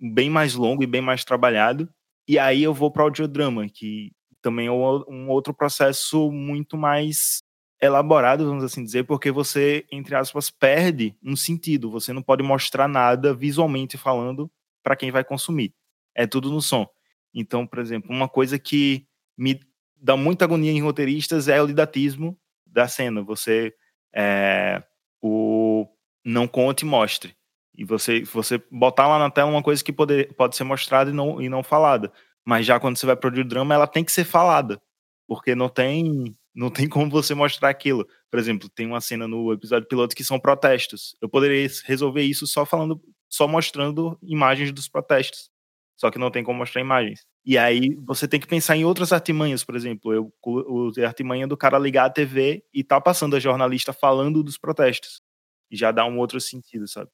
bem 0.00 0.28
mais 0.28 0.54
longo 0.54 0.82
e 0.82 0.86
bem 0.86 1.00
mais 1.00 1.24
trabalhado. 1.24 1.88
E 2.26 2.38
aí 2.38 2.62
eu 2.62 2.74
vou 2.74 2.90
para 2.90 3.02
o 3.02 3.04
audiodrama, 3.04 3.68
que 3.68 4.12
também 4.42 4.66
é 4.66 4.70
um 4.70 5.28
outro 5.28 5.54
processo 5.54 6.30
muito 6.32 6.76
mais 6.76 7.42
elaborado, 7.80 8.46
vamos 8.46 8.64
assim 8.64 8.82
dizer, 8.82 9.04
porque 9.04 9.30
você, 9.30 9.86
entre 9.90 10.14
aspas, 10.14 10.50
perde 10.50 11.16
um 11.22 11.36
sentido. 11.36 11.90
Você 11.90 12.12
não 12.12 12.22
pode 12.22 12.42
mostrar 12.42 12.88
nada 12.88 13.32
visualmente 13.32 13.96
falando 13.96 14.50
para 14.82 14.96
quem 14.96 15.10
vai 15.10 15.22
consumir. 15.24 15.72
É 16.14 16.26
tudo 16.26 16.50
no 16.50 16.60
som. 16.60 16.88
Então, 17.32 17.66
por 17.66 17.78
exemplo, 17.78 18.10
uma 18.10 18.28
coisa 18.28 18.58
que 18.58 19.06
me 19.36 19.60
dá 19.96 20.16
muita 20.16 20.44
agonia 20.44 20.72
em 20.72 20.82
roteiristas 20.82 21.48
é 21.48 21.60
o 21.62 21.66
didatismo 21.66 22.36
da 22.66 22.88
cena. 22.88 23.22
Você 23.22 23.72
é, 24.14 24.82
o 25.22 25.86
não 26.24 26.48
conte 26.48 26.82
e 26.82 26.84
mostre. 26.84 27.36
E 27.74 27.84
você, 27.84 28.22
você 28.22 28.60
botar 28.70 29.06
lá 29.06 29.18
na 29.18 29.30
tela 29.30 29.50
uma 29.50 29.62
coisa 29.62 29.84
que 29.84 29.92
pode, 29.92 30.24
pode 30.34 30.56
ser 30.56 30.64
mostrada 30.64 31.10
e 31.10 31.14
não, 31.14 31.40
e 31.40 31.48
não 31.48 31.62
falada. 31.62 32.12
Mas 32.44 32.66
já 32.66 32.80
quando 32.80 32.96
você 32.96 33.06
vai 33.06 33.14
produzir 33.14 33.44
drama, 33.44 33.74
ela 33.74 33.86
tem 33.86 34.04
que 34.04 34.10
ser 34.10 34.24
falada. 34.24 34.82
Porque 35.28 35.54
não 35.54 35.68
tem 35.68 36.34
não 36.54 36.70
tem 36.70 36.88
como 36.88 37.10
você 37.10 37.34
mostrar 37.34 37.68
aquilo. 37.70 38.06
Por 38.30 38.38
exemplo, 38.38 38.68
tem 38.68 38.86
uma 38.86 39.00
cena 39.00 39.28
no 39.28 39.52
episódio 39.52 39.88
piloto 39.88 40.14
que 40.16 40.24
são 40.24 40.40
protestos. 40.40 41.16
Eu 41.20 41.28
poderia 41.28 41.68
resolver 41.84 42.22
isso 42.22 42.46
só 42.46 42.66
falando, 42.66 43.00
só 43.28 43.46
mostrando 43.48 44.18
imagens 44.22 44.72
dos 44.72 44.88
protestos. 44.88 45.50
Só 45.96 46.10
que 46.10 46.18
não 46.18 46.30
tem 46.30 46.44
como 46.44 46.58
mostrar 46.58 46.80
imagens. 46.80 47.26
E 47.44 47.58
aí 47.58 47.96
você 48.06 48.28
tem 48.28 48.38
que 48.38 48.46
pensar 48.46 48.76
em 48.76 48.84
outras 48.84 49.12
artimanhas, 49.12 49.64
por 49.64 49.74
exemplo, 49.74 50.12
eu 50.12 50.32
usei 50.44 51.04
a 51.04 51.08
artimanha 51.08 51.46
do 51.46 51.56
cara 51.56 51.78
ligar 51.78 52.06
a 52.06 52.10
TV 52.10 52.62
e 52.72 52.84
tá 52.84 53.00
passando 53.00 53.34
a 53.34 53.40
jornalista 53.40 53.92
falando 53.92 54.42
dos 54.42 54.58
protestos. 54.58 55.22
E 55.70 55.76
já 55.76 55.90
dá 55.90 56.04
um 56.06 56.18
outro 56.18 56.40
sentido, 56.40 56.86
sabe? 56.86 57.10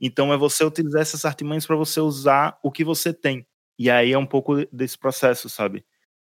Então 0.00 0.32
é 0.32 0.36
você 0.36 0.64
utilizar 0.64 1.02
essas 1.02 1.24
artimanhas 1.24 1.66
para 1.66 1.76
você 1.76 2.00
usar 2.00 2.58
o 2.62 2.70
que 2.70 2.84
você 2.84 3.12
tem. 3.14 3.46
E 3.78 3.90
aí 3.90 4.12
é 4.12 4.18
um 4.18 4.26
pouco 4.26 4.66
desse 4.72 4.98
processo, 4.98 5.48
sabe? 5.48 5.84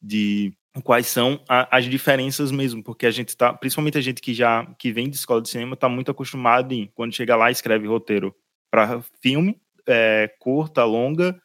De 0.01 0.54
quais 0.82 1.07
são 1.07 1.39
a, 1.47 1.78
as 1.78 1.86
diferenças 1.86 2.51
mesmo, 2.51 2.84
porque 2.84 3.05
a 3.05 3.11
gente 3.11 3.36
tá, 3.38 3.53
principalmente 3.53 3.97
a 3.97 4.01
gente 4.01 4.21
que 4.21 4.34
já 4.34 4.65
que 4.80 4.91
vem 4.91 5.09
de 5.09 5.15
escola 5.17 5.41
de 5.41 5.49
cinema, 5.49 5.76
tá 5.76 5.88
muito 5.89 6.11
acostumado 6.11 6.74
em 6.74 6.88
quando 6.95 7.13
chega 7.15 7.36
lá 7.36 7.51
escreve 7.51 7.88
roteiro 7.88 8.36
para 8.71 9.01
filme, 9.21 9.59
é, 9.88 10.30
curta, 10.39 10.84
longa. 10.84 11.39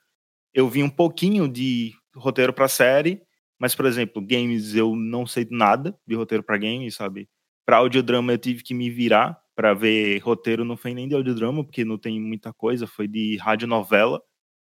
Eu 0.54 0.68
vi 0.68 0.82
um 0.82 0.90
pouquinho 0.90 1.48
de 1.48 1.92
roteiro 2.16 2.52
para 2.52 2.68
série, 2.68 3.22
mas 3.58 3.74
por 3.74 3.86
exemplo, 3.86 4.22
games 4.22 4.74
eu 4.74 4.94
não 4.96 5.26
sei 5.26 5.46
nada 5.50 5.96
de 6.06 6.14
roteiro 6.14 6.42
para 6.44 6.58
games, 6.58 6.94
sabe? 6.96 7.28
Para 7.66 7.78
audiodrama 7.78 8.32
eu 8.32 8.38
tive 8.38 8.62
que 8.62 8.74
me 8.74 8.90
virar 8.90 9.38
para 9.54 9.74
ver 9.74 10.18
roteiro, 10.20 10.64
não 10.64 10.76
foi 10.76 10.94
nem 10.94 11.08
de 11.08 11.14
audiodrama, 11.14 11.64
porque 11.64 11.84
não 11.84 11.98
tem 11.98 12.20
muita 12.20 12.52
coisa, 12.52 12.86
foi 12.86 13.08
de 13.08 13.36
radionovela. 13.38 14.22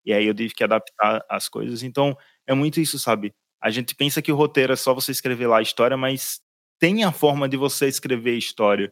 E 0.06 0.14
aí 0.14 0.26
eu 0.26 0.34
tive 0.34 0.54
que 0.54 0.64
adaptar 0.64 1.24
as 1.30 1.48
coisas. 1.50 1.84
Então, 1.84 2.18
é 2.48 2.54
muito 2.56 2.80
isso, 2.82 2.98
sabe? 3.00 3.34
A 3.62 3.70
gente 3.70 3.96
pensa 3.96 4.22
que 4.22 4.32
o 4.32 4.36
roteiro 4.36 4.74
é 4.74 4.76
só 4.76 4.94
você 4.94 5.12
escrever 5.12 5.48
lá 5.48 5.58
a 5.58 5.62
história, 5.62 5.98
mas 5.98 6.42
tem 6.80 7.04
a 7.04 7.12
forma 7.12 7.48
de 7.48 7.58
você 7.58 7.88
escrever 7.88 8.38
história 8.38 8.92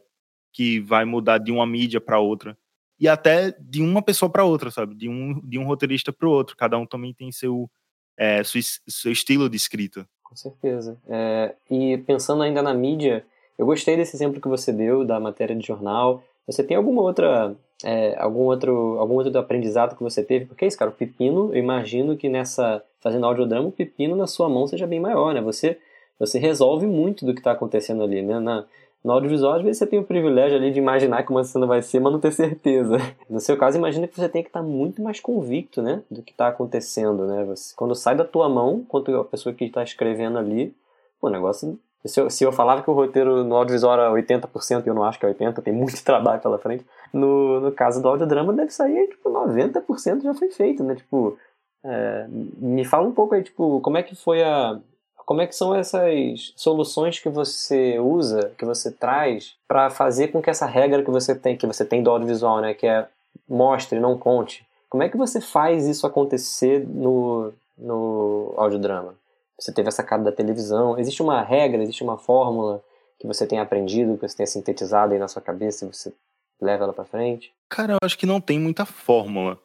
que 0.51 0.79
vai 0.79 1.05
mudar 1.05 1.37
de 1.37 1.51
uma 1.51 1.65
mídia 1.65 2.01
para 2.01 2.19
outra 2.19 2.57
e 2.99 3.07
até 3.07 3.51
de 3.59 3.81
uma 3.81 4.01
pessoa 4.01 4.29
para 4.29 4.43
outra, 4.43 4.71
sabe? 4.71 4.95
De 4.95 5.07
um, 5.07 5.39
de 5.43 5.57
um 5.57 5.65
roteirista 5.65 6.11
para 6.11 6.27
o 6.27 6.31
outro. 6.31 6.57
Cada 6.57 6.77
um 6.77 6.85
também 6.85 7.13
tem 7.13 7.31
seu, 7.31 7.69
é, 8.17 8.43
seu, 8.43 8.59
seu 8.87 9.11
estilo 9.11 9.49
de 9.49 9.55
escrita. 9.55 10.07
Com 10.23 10.35
certeza. 10.35 10.97
É, 11.07 11.55
e 11.69 11.97
pensando 11.99 12.43
ainda 12.43 12.61
na 12.61 12.73
mídia, 12.73 13.25
eu 13.57 13.65
gostei 13.65 13.95
desse 13.95 14.15
exemplo 14.15 14.41
que 14.41 14.47
você 14.47 14.73
deu 14.73 15.05
da 15.05 15.19
matéria 15.19 15.55
de 15.55 15.65
jornal. 15.65 16.23
Você 16.45 16.63
tem 16.63 16.75
alguma 16.75 17.01
outra 17.01 17.55
é, 17.83 18.19
algum 18.19 18.41
outro 18.41 18.97
algum 18.99 19.15
outro 19.15 19.37
aprendizado 19.37 19.95
que 19.95 20.03
você 20.03 20.23
teve? 20.23 20.45
Porque 20.45 20.65
é 20.65 20.67
isso, 20.67 20.77
cara, 20.77 20.91
o 20.91 20.93
pepino, 20.93 21.53
eu 21.53 21.59
imagino 21.59 22.17
que 22.17 22.27
nessa 22.27 22.83
fazendo 23.01 23.25
audiodrama, 23.25 23.67
o 23.67 23.71
pepino 23.71 24.15
na 24.15 24.27
sua 24.27 24.49
mão 24.49 24.67
seja 24.67 24.87
bem 24.87 24.99
maior, 24.99 25.33
né? 25.33 25.41
Você 25.41 25.77
você 26.19 26.39
resolve 26.39 26.87
muito 26.87 27.25
do 27.25 27.33
que 27.33 27.39
está 27.39 27.51
acontecendo 27.51 28.03
ali, 28.03 28.21
né? 28.21 28.39
Na, 28.39 28.65
no 29.03 29.13
audiovisual, 29.13 29.53
às 29.53 29.61
vezes 29.61 29.77
você 29.77 29.87
tem 29.87 29.99
o 29.99 30.03
privilégio 30.03 30.57
ali 30.57 30.71
de 30.71 30.79
imaginar 30.79 31.23
como 31.23 31.39
a 31.39 31.43
cena 31.43 31.67
vai 31.67 31.81
ser, 31.81 31.99
mas 31.99 32.11
não 32.11 32.19
ter 32.19 32.31
certeza. 32.31 32.97
No 33.29 33.39
seu 33.39 33.55
caso, 33.55 33.77
imagina 33.77 34.07
que 34.07 34.15
você 34.15 34.27
tem 34.27 34.41
que 34.41 34.49
estar 34.49 34.61
tá 34.61 34.65
muito 34.65 35.01
mais 35.01 35.19
convicto, 35.19 35.81
né? 35.81 36.01
Do 36.09 36.23
que 36.23 36.31
está 36.31 36.47
acontecendo, 36.47 37.27
né? 37.27 37.45
Você, 37.45 37.75
quando 37.75 37.93
sai 37.93 38.15
da 38.15 38.25
tua 38.25 38.49
mão, 38.49 38.83
quanto 38.87 39.15
a 39.15 39.23
pessoa 39.23 39.53
que 39.53 39.65
está 39.65 39.83
escrevendo 39.83 40.37
ali, 40.37 40.73
o 41.21 41.29
negócio 41.29 41.79
se 42.05 42.19
eu, 42.19 42.29
se 42.29 42.43
eu 42.43 42.51
falava 42.51 42.81
que 42.81 42.89
o 42.89 42.93
roteiro 42.93 43.43
no 43.43 43.55
audiovisual 43.55 43.93
era 43.93 44.11
80%, 44.11 44.85
e 44.85 44.89
eu 44.89 44.93
não 44.93 45.03
acho 45.03 45.19
que 45.19 45.25
é 45.25 45.33
80%, 45.33 45.61
tem 45.61 45.73
muito 45.73 46.01
trabalho 46.03 46.41
pela 46.41 46.57
frente, 46.57 46.85
no, 47.13 47.59
no 47.59 47.71
caso 47.71 48.01
do 48.01 48.07
audiodrama 48.07 48.53
deve 48.53 48.71
sair, 48.71 49.07
tipo, 49.07 49.29
90% 49.29 50.23
já 50.23 50.33
foi 50.33 50.49
feito, 50.49 50.83
né? 50.83 50.95
Tipo, 50.95 51.37
é, 51.83 52.25
me 52.29 52.85
fala 52.85 53.07
um 53.07 53.13
pouco 53.13 53.35
aí, 53.35 53.43
tipo, 53.43 53.79
como 53.81 53.97
é 53.97 54.03
que 54.03 54.15
foi 54.15 54.43
a... 54.43 54.79
Como 55.25 55.41
é 55.41 55.47
que 55.47 55.55
são 55.55 55.75
essas 55.75 56.53
soluções 56.55 57.19
que 57.19 57.27
você 57.27 57.99
usa, 57.99 58.53
que 58.57 58.63
você 58.63 58.89
traz, 58.89 59.55
para 59.67 59.89
fazer 59.89 60.29
com 60.29 60.41
que 60.41 60.49
essa 60.49 60.65
regra 60.65 61.03
que 61.03 61.11
você 61.11 61.35
tem, 61.35 61.57
que 61.57 61.67
você 61.67 61.83
tem 61.83 62.01
do 62.01 62.09
audiovisual, 62.09 62.61
né, 62.61 62.73
que 62.73 62.87
é 62.87 63.05
mostre, 63.47 63.99
não 63.99 64.17
conte, 64.17 64.65
como 64.89 65.03
é 65.03 65.09
que 65.09 65.17
você 65.17 65.41
faz 65.41 65.85
isso 65.85 66.07
acontecer 66.07 66.87
no, 66.87 67.53
no 67.77 68.53
audiodrama? 68.55 69.15
Você 69.59 69.73
teve 69.73 69.89
essa 69.89 70.03
cara 70.03 70.23
da 70.23 70.31
televisão. 70.31 70.97
Existe 70.97 71.21
uma 71.21 71.41
regra, 71.41 71.81
existe 71.81 72.03
uma 72.03 72.17
fórmula 72.17 72.81
que 73.19 73.27
você 73.27 73.45
tem 73.45 73.59
aprendido, 73.59 74.15
que 74.17 74.27
você 74.27 74.37
tenha 74.37 74.47
sintetizado 74.47 75.13
aí 75.13 75.19
na 75.19 75.27
sua 75.27 75.41
cabeça 75.41 75.83
e 75.83 75.87
você 75.87 76.13
leva 76.61 76.83
ela 76.83 76.93
para 76.93 77.05
frente? 77.05 77.51
Cara, 77.69 77.93
eu 77.93 77.97
acho 78.01 78.17
que 78.17 78.25
não 78.25 78.39
tem 78.39 78.59
muita 78.59 78.85
fórmula. 78.85 79.59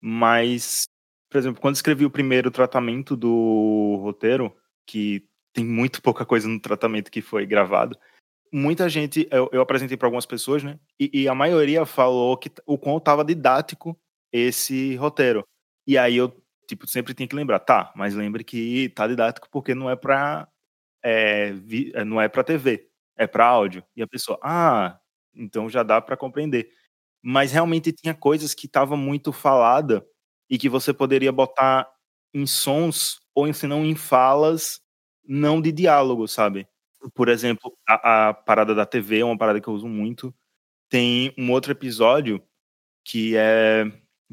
Mas, 0.00 0.84
por 1.34 1.38
exemplo, 1.38 1.60
quando 1.60 1.74
escrevi 1.74 2.06
o 2.06 2.10
primeiro 2.10 2.48
tratamento 2.48 3.16
do 3.16 3.98
roteiro, 4.00 4.56
que 4.86 5.26
tem 5.52 5.64
muito 5.64 6.00
pouca 6.00 6.24
coisa 6.24 6.46
no 6.46 6.60
tratamento 6.60 7.10
que 7.10 7.20
foi 7.20 7.44
gravado, 7.44 7.98
muita 8.52 8.88
gente, 8.88 9.26
eu, 9.32 9.50
eu 9.52 9.60
apresentei 9.60 9.96
para 9.96 10.06
algumas 10.06 10.26
pessoas, 10.26 10.62
né? 10.62 10.78
E, 10.96 11.10
e, 11.12 11.28
a 11.28 11.34
maioria 11.34 11.84
falou 11.84 12.36
que 12.36 12.52
o 12.64 12.78
quão 12.78 12.98
estava 12.98 13.24
didático 13.24 13.98
esse 14.32 14.94
roteiro. 14.94 15.44
E 15.84 15.98
aí 15.98 16.16
eu 16.16 16.40
tipo, 16.68 16.86
sempre 16.86 17.12
tem 17.14 17.26
que 17.26 17.34
lembrar, 17.34 17.58
tá, 17.58 17.92
mas 17.96 18.14
lembre 18.14 18.44
que 18.44 18.90
tá 18.90 19.08
didático 19.08 19.48
porque 19.50 19.74
não 19.74 19.90
é 19.90 19.96
pra, 19.96 20.46
é, 21.02 21.50
vi, 21.50 21.90
é, 21.96 22.04
não 22.04 22.20
é 22.20 22.28
pra 22.28 22.44
TV, 22.44 22.88
é 23.16 23.26
pra 23.26 23.44
áudio. 23.44 23.84
E 23.96 24.02
a 24.04 24.06
pessoa, 24.06 24.38
ah, 24.40 25.00
então 25.34 25.68
já 25.68 25.82
dá 25.82 26.00
para 26.00 26.16
compreender. 26.16 26.70
Mas 27.20 27.50
realmente 27.50 27.92
tinha 27.92 28.14
coisas 28.14 28.54
que 28.54 28.66
estavam 28.66 28.96
muito 28.96 29.32
falada 29.32 30.06
e 30.48 30.58
que 30.58 30.68
você 30.68 30.92
poderia 30.92 31.32
botar 31.32 31.88
em 32.32 32.46
sons 32.46 33.20
ou 33.34 33.52
se 33.52 33.66
não 33.66 33.84
em 33.84 33.94
falas 33.94 34.80
não 35.26 35.60
de 35.60 35.72
diálogo, 35.72 36.28
sabe? 36.28 36.66
Por 37.14 37.28
exemplo, 37.28 37.76
a, 37.88 38.28
a 38.28 38.34
parada 38.34 38.74
da 38.74 38.86
TV 38.86 39.20
é 39.20 39.24
uma 39.24 39.38
parada 39.38 39.60
que 39.60 39.68
eu 39.68 39.74
uso 39.74 39.88
muito. 39.88 40.34
Tem 40.88 41.34
um 41.38 41.50
outro 41.50 41.72
episódio 41.72 42.42
que 43.04 43.36
é 43.36 43.84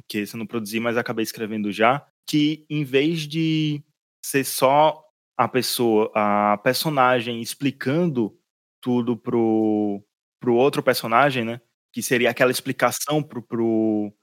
que 0.08 0.20
esse 0.20 0.36
eu 0.36 0.40
não 0.40 0.48
produzi, 0.48 0.80
mas 0.80 0.98
acabei 0.98 1.24
escrevendo 1.24 1.72
já, 1.72 2.06
que 2.28 2.66
em 2.70 2.84
vez 2.84 3.28
de 3.28 3.84
ser 4.24 4.44
só 4.44 5.04
a 5.38 5.48
pessoa, 5.48 6.12
a 6.16 6.58
personagem 6.58 7.42
explicando 7.42 8.38
tudo 8.82 9.18
pro, 9.18 10.04
pro 10.40 10.56
outro 10.56 10.82
personagem, 10.82 11.44
né? 11.44 11.62
Que 11.92 12.02
seria 12.02 12.30
aquela 12.30 12.52
explicação 12.52 13.22
pro, 13.22 13.42
pro, 13.42 14.14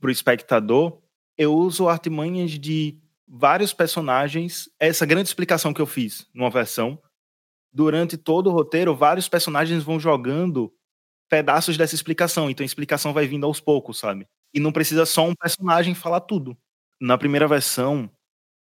pro 0.00 0.10
espectador, 0.10 1.00
eu 1.38 1.54
uso 1.54 1.88
artimanhas 1.88 2.52
de 2.52 2.98
vários 3.28 3.72
personagens, 3.72 4.68
essa 4.78 5.06
grande 5.06 5.28
explicação 5.28 5.72
que 5.74 5.80
eu 5.80 5.86
fiz 5.86 6.26
numa 6.34 6.50
versão, 6.50 6.98
durante 7.72 8.16
todo 8.16 8.48
o 8.48 8.52
roteiro, 8.52 8.94
vários 8.96 9.28
personagens 9.28 9.82
vão 9.84 10.00
jogando 10.00 10.72
pedaços 11.28 11.76
dessa 11.76 11.94
explicação, 11.94 12.50
então 12.50 12.64
a 12.64 12.66
explicação 12.66 13.12
vai 13.12 13.26
vindo 13.26 13.46
aos 13.46 13.60
poucos, 13.60 13.98
sabe? 13.98 14.26
E 14.54 14.60
não 14.60 14.72
precisa 14.72 15.06
só 15.06 15.26
um 15.28 15.34
personagem 15.34 15.94
falar 15.94 16.20
tudo 16.20 16.56
na 17.00 17.18
primeira 17.18 17.48
versão 17.48 18.10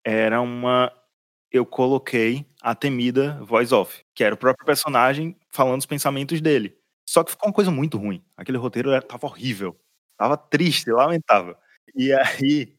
era 0.05 0.41
uma 0.41 0.91
eu 1.51 1.66
coloquei 1.66 2.45
a 2.61 2.76
temida 2.76 3.39
voice 3.43 3.74
off, 3.74 4.03
que 4.16 4.24
era 4.24 4.36
o 4.36 4.38
próprio 4.38 4.66
personagem 4.66 5.38
falando 5.51 5.80
os 5.82 5.86
pensamentos 5.86 6.41
dele. 6.41 6.76
Só 7.07 7.24
que 7.24 7.32
ficou 7.32 7.49
uma 7.49 7.53
coisa 7.55 7.72
muito 7.72 7.97
ruim. 7.97 8.24
Aquele 8.38 8.57
roteiro 8.57 8.89
tava 9.03 9.28
horrível. 9.28 9.78
Tava 10.18 10.38
triste, 10.38 10.91
lamentável. 10.91 11.55
E 11.96 12.12
aí, 12.14 12.76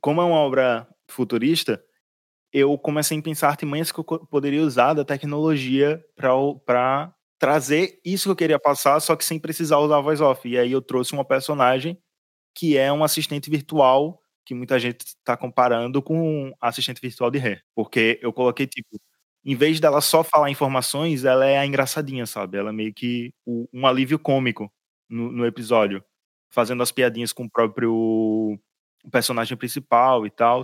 como 0.00 0.20
é 0.20 0.24
uma 0.24 0.36
obra 0.36 0.88
futurista, 1.08 1.82
eu 2.52 2.78
comecei 2.78 3.18
a 3.18 3.22
pensar 3.22 3.48
artimanhas 3.48 3.92
que 3.92 3.98
eu 3.98 4.04
poderia 4.04 4.62
usar 4.62 4.94
da 4.94 5.04
tecnologia 5.04 6.04
para 6.16 7.14
trazer 7.38 8.00
isso 8.04 8.24
que 8.28 8.30
eu 8.30 8.36
queria 8.36 8.58
passar, 8.60 9.00
só 9.00 9.16
que 9.16 9.24
sem 9.24 9.38
precisar 9.38 9.78
usar 9.78 9.98
a 9.98 10.00
voice 10.00 10.22
off. 10.22 10.48
E 10.48 10.58
aí 10.58 10.72
eu 10.72 10.82
trouxe 10.82 11.12
uma 11.12 11.24
personagem 11.24 11.98
que 12.54 12.76
é 12.76 12.92
um 12.92 13.04
assistente 13.04 13.50
virtual 13.50 14.20
que 14.44 14.54
muita 14.54 14.78
gente 14.78 15.04
está 15.06 15.36
comparando 15.36 16.02
com 16.02 16.52
assistente 16.60 17.00
virtual 17.00 17.30
de 17.30 17.38
ré. 17.38 17.60
Porque 17.74 18.18
eu 18.22 18.32
coloquei, 18.32 18.66
tipo, 18.66 19.00
em 19.44 19.56
vez 19.56 19.80
dela 19.80 20.00
só 20.00 20.22
falar 20.22 20.50
informações, 20.50 21.24
ela 21.24 21.46
é 21.46 21.58
a 21.58 21.66
engraçadinha, 21.66 22.26
sabe? 22.26 22.58
Ela 22.58 22.70
é 22.70 22.72
meio 22.72 22.92
que 22.94 23.32
um 23.46 23.86
alívio 23.86 24.18
cômico 24.18 24.72
no, 25.08 25.32
no, 25.32 25.46
episódio, 25.46 26.04
fazendo 26.54 26.82
as 26.82 26.92
piadinhas 26.92 27.32
com 27.32 27.44
o 27.44 27.50
próprio 27.50 28.58
personagem 29.10 29.56
principal 29.56 30.24
e 30.26 30.30
tal. 30.30 30.62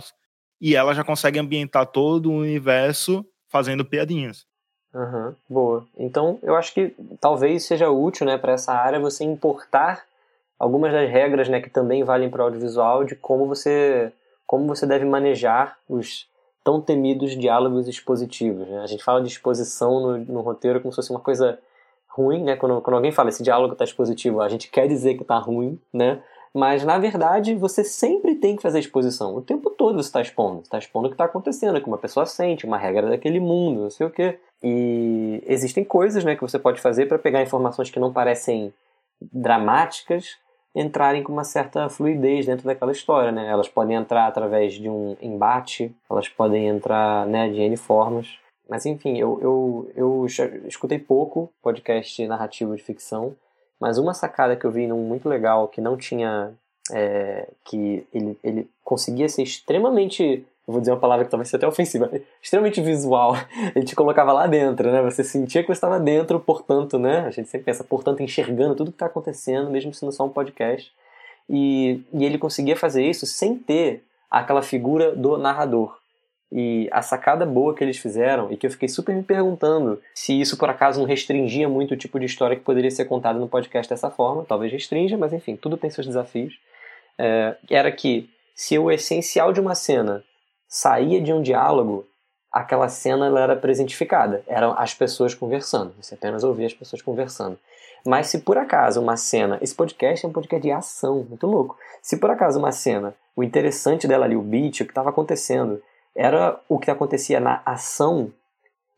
E 0.59 0.75
ela 0.75 0.93
já 0.93 1.03
consegue 1.03 1.37
ambientar 1.37 1.85
todo 1.87 2.31
o 2.31 2.37
universo 2.37 3.25
fazendo 3.49 3.83
piadinhas. 3.83 4.45
Uhum, 4.93 5.35
boa. 5.49 5.85
Então, 5.97 6.39
eu 6.41 6.55
acho 6.55 6.73
que 6.73 6.93
talvez 7.19 7.65
seja 7.65 7.89
útil, 7.89 8.25
né, 8.25 8.37
para 8.37 8.53
essa 8.53 8.73
área 8.73 8.99
você 8.99 9.23
importar 9.23 10.03
algumas 10.59 10.91
das 10.91 11.09
regras, 11.09 11.49
né, 11.49 11.61
que 11.61 11.69
também 11.69 12.03
valem 12.03 12.29
para 12.29 12.41
o 12.41 12.45
audiovisual 12.45 13.03
de 13.03 13.15
como 13.15 13.45
você 13.47 14.11
como 14.45 14.67
você 14.67 14.85
deve 14.85 15.05
manejar 15.05 15.77
os 15.87 16.27
tão 16.61 16.81
temidos 16.81 17.37
diálogos 17.37 17.87
expositivos. 17.87 18.67
Né? 18.67 18.81
A 18.81 18.85
gente 18.85 19.01
fala 19.01 19.21
de 19.21 19.29
exposição 19.29 20.01
no, 20.01 20.17
no, 20.17 20.41
roteiro 20.41 20.81
como 20.81 20.91
se 20.91 20.97
fosse 20.97 21.09
uma 21.09 21.21
coisa 21.21 21.57
ruim, 22.11 22.43
né? 22.43 22.55
Quando, 22.55 22.81
quando 22.81 22.95
alguém 22.95 23.11
fala 23.11 23.29
esse 23.29 23.43
diálogo 23.43 23.73
está 23.73 23.85
expositivo, 23.85 24.41
a 24.41 24.49
gente 24.49 24.69
quer 24.69 24.87
dizer 24.87 25.15
que 25.15 25.21
está 25.21 25.37
ruim, 25.37 25.79
né? 25.93 26.21
Mas, 26.53 26.83
na 26.83 26.97
verdade, 26.97 27.55
você 27.55 27.83
sempre 27.83 28.35
tem 28.35 28.57
que 28.57 28.61
fazer 28.61 28.79
exposição. 28.79 29.35
O 29.35 29.41
tempo 29.41 29.69
todo 29.69 29.95
você 29.95 30.09
está 30.09 30.21
expondo. 30.21 30.61
Está 30.61 30.77
expondo 30.77 31.07
o 31.07 31.09
que 31.09 31.13
está 31.13 31.23
acontecendo, 31.23 31.77
o 31.77 31.81
que 31.81 31.87
uma 31.87 31.97
pessoa 31.97 32.25
sente, 32.25 32.65
uma 32.65 32.77
regra 32.77 33.09
daquele 33.09 33.39
mundo, 33.39 33.83
não 33.83 33.89
sei 33.89 34.05
o 34.05 34.09
quê. 34.09 34.37
E 34.61 35.41
existem 35.47 35.83
coisas 35.83 36.25
né, 36.25 36.35
que 36.35 36.41
você 36.41 36.59
pode 36.59 36.81
fazer 36.81 37.07
para 37.07 37.17
pegar 37.17 37.41
informações 37.41 37.89
que 37.89 37.99
não 37.99 38.11
parecem 38.11 38.73
dramáticas, 39.31 40.37
entrarem 40.75 41.23
com 41.23 41.31
uma 41.31 41.45
certa 41.45 41.87
fluidez 41.87 42.45
dentro 42.45 42.65
daquela 42.65 42.91
história. 42.91 43.31
Né? 43.31 43.47
Elas 43.47 43.69
podem 43.69 43.95
entrar 43.95 44.27
através 44.27 44.73
de 44.73 44.89
um 44.89 45.15
embate, 45.21 45.95
elas 46.09 46.27
podem 46.27 46.67
entrar 46.67 47.25
né, 47.27 47.49
de 47.49 47.61
N 47.61 47.77
formas. 47.77 48.40
Mas, 48.71 48.85
enfim, 48.85 49.19
eu, 49.19 49.37
eu, 49.43 49.91
eu 49.95 50.25
escutei 50.65 50.97
pouco 50.97 51.51
podcast 51.61 52.25
narrativo 52.25 52.75
de 52.75 52.81
ficção 52.81 53.35
mas 53.81 53.97
uma 53.97 54.13
sacada 54.13 54.55
que 54.55 54.63
eu 54.63 54.69
vi 54.69 54.85
num 54.85 54.99
muito 54.99 55.27
legal, 55.27 55.67
que 55.67 55.81
não 55.81 55.97
tinha. 55.97 56.53
É, 56.91 57.47
que 57.63 58.05
ele, 58.13 58.37
ele 58.43 58.69
conseguia 58.83 59.27
ser 59.27 59.41
extremamente. 59.41 60.45
vou 60.67 60.79
dizer 60.79 60.91
uma 60.91 60.99
palavra 60.99 61.25
que 61.25 61.31
talvez 61.31 61.47
seja 61.47 61.57
até 61.57 61.67
ofensiva, 61.67 62.11
extremamente 62.39 62.79
visual. 62.79 63.35
Ele 63.75 63.85
te 63.85 63.95
colocava 63.95 64.31
lá 64.33 64.45
dentro, 64.45 64.91
né? 64.91 65.01
Você 65.01 65.23
sentia 65.23 65.61
que 65.61 65.67
você 65.67 65.73
estava 65.73 65.99
dentro, 65.99 66.39
portanto, 66.39 66.99
né? 66.99 67.21
A 67.21 67.31
gente 67.31 67.49
sempre 67.49 67.65
pensa, 67.65 67.83
portanto, 67.83 68.21
enxergando 68.21 68.75
tudo 68.75 68.91
que 68.91 68.95
está 68.95 69.07
acontecendo, 69.07 69.69
mesmo 69.69 69.93
sendo 69.93 70.11
só 70.11 70.25
um 70.25 70.29
podcast. 70.29 70.91
E, 71.49 72.03
e 72.13 72.25
ele 72.25 72.37
conseguia 72.37 72.75
fazer 72.75 73.03
isso 73.03 73.25
sem 73.25 73.57
ter 73.57 74.03
aquela 74.29 74.61
figura 74.61 75.15
do 75.15 75.37
narrador. 75.37 75.97
E 76.51 76.89
a 76.91 77.01
sacada 77.01 77.45
boa 77.45 77.73
que 77.73 77.83
eles 77.83 77.97
fizeram, 77.97 78.51
e 78.51 78.57
que 78.57 78.67
eu 78.67 78.71
fiquei 78.71 78.89
super 78.89 79.15
me 79.15 79.23
perguntando 79.23 80.01
se 80.13 80.39
isso 80.39 80.57
por 80.57 80.69
acaso 80.69 80.99
não 80.99 81.07
restringia 81.07 81.69
muito 81.69 81.93
o 81.93 81.97
tipo 81.97 82.19
de 82.19 82.25
história 82.25 82.57
que 82.57 82.63
poderia 82.63 82.91
ser 82.91 83.05
contada 83.05 83.39
no 83.39 83.47
podcast 83.47 83.89
dessa 83.89 84.09
forma, 84.09 84.43
talvez 84.43 84.71
restrinja, 84.71 85.17
mas 85.17 85.31
enfim, 85.31 85.55
tudo 85.55 85.77
tem 85.77 85.89
seus 85.89 86.05
desafios. 86.05 86.59
É, 87.17 87.55
era 87.69 87.91
que 87.91 88.29
se 88.53 88.77
o 88.77 88.91
essencial 88.91 89.53
de 89.53 89.61
uma 89.61 89.75
cena 89.75 90.23
saía 90.67 91.21
de 91.21 91.31
um 91.31 91.41
diálogo, 91.41 92.05
aquela 92.51 92.89
cena 92.89 93.27
ela 93.27 93.39
era 93.39 93.55
presentificada, 93.55 94.43
eram 94.45 94.73
as 94.77 94.93
pessoas 94.93 95.33
conversando, 95.33 95.93
você 96.01 96.15
apenas 96.15 96.43
ouvia 96.43 96.67
as 96.67 96.73
pessoas 96.73 97.01
conversando. 97.01 97.57
Mas 98.05 98.27
se 98.27 98.39
por 98.39 98.57
acaso 98.57 98.99
uma 98.99 99.15
cena, 99.15 99.57
esse 99.61 99.75
podcast 99.75 100.25
é 100.25 100.29
um 100.29 100.31
podcast 100.33 100.61
de 100.61 100.71
ação, 100.71 101.25
muito 101.29 101.45
louco. 101.45 101.77
Se 102.01 102.17
por 102.17 102.31
acaso 102.31 102.59
uma 102.59 102.71
cena, 102.71 103.13
o 103.35 103.43
interessante 103.43 104.07
dela 104.07 104.25
ali, 104.25 104.35
o 104.35 104.41
beat, 104.41 104.81
o 104.81 104.85
que 104.85 104.91
estava 104.91 105.09
acontecendo, 105.09 105.81
era 106.15 106.59
o 106.67 106.77
que 106.77 106.91
acontecia 106.91 107.39
na 107.39 107.61
ação, 107.65 108.31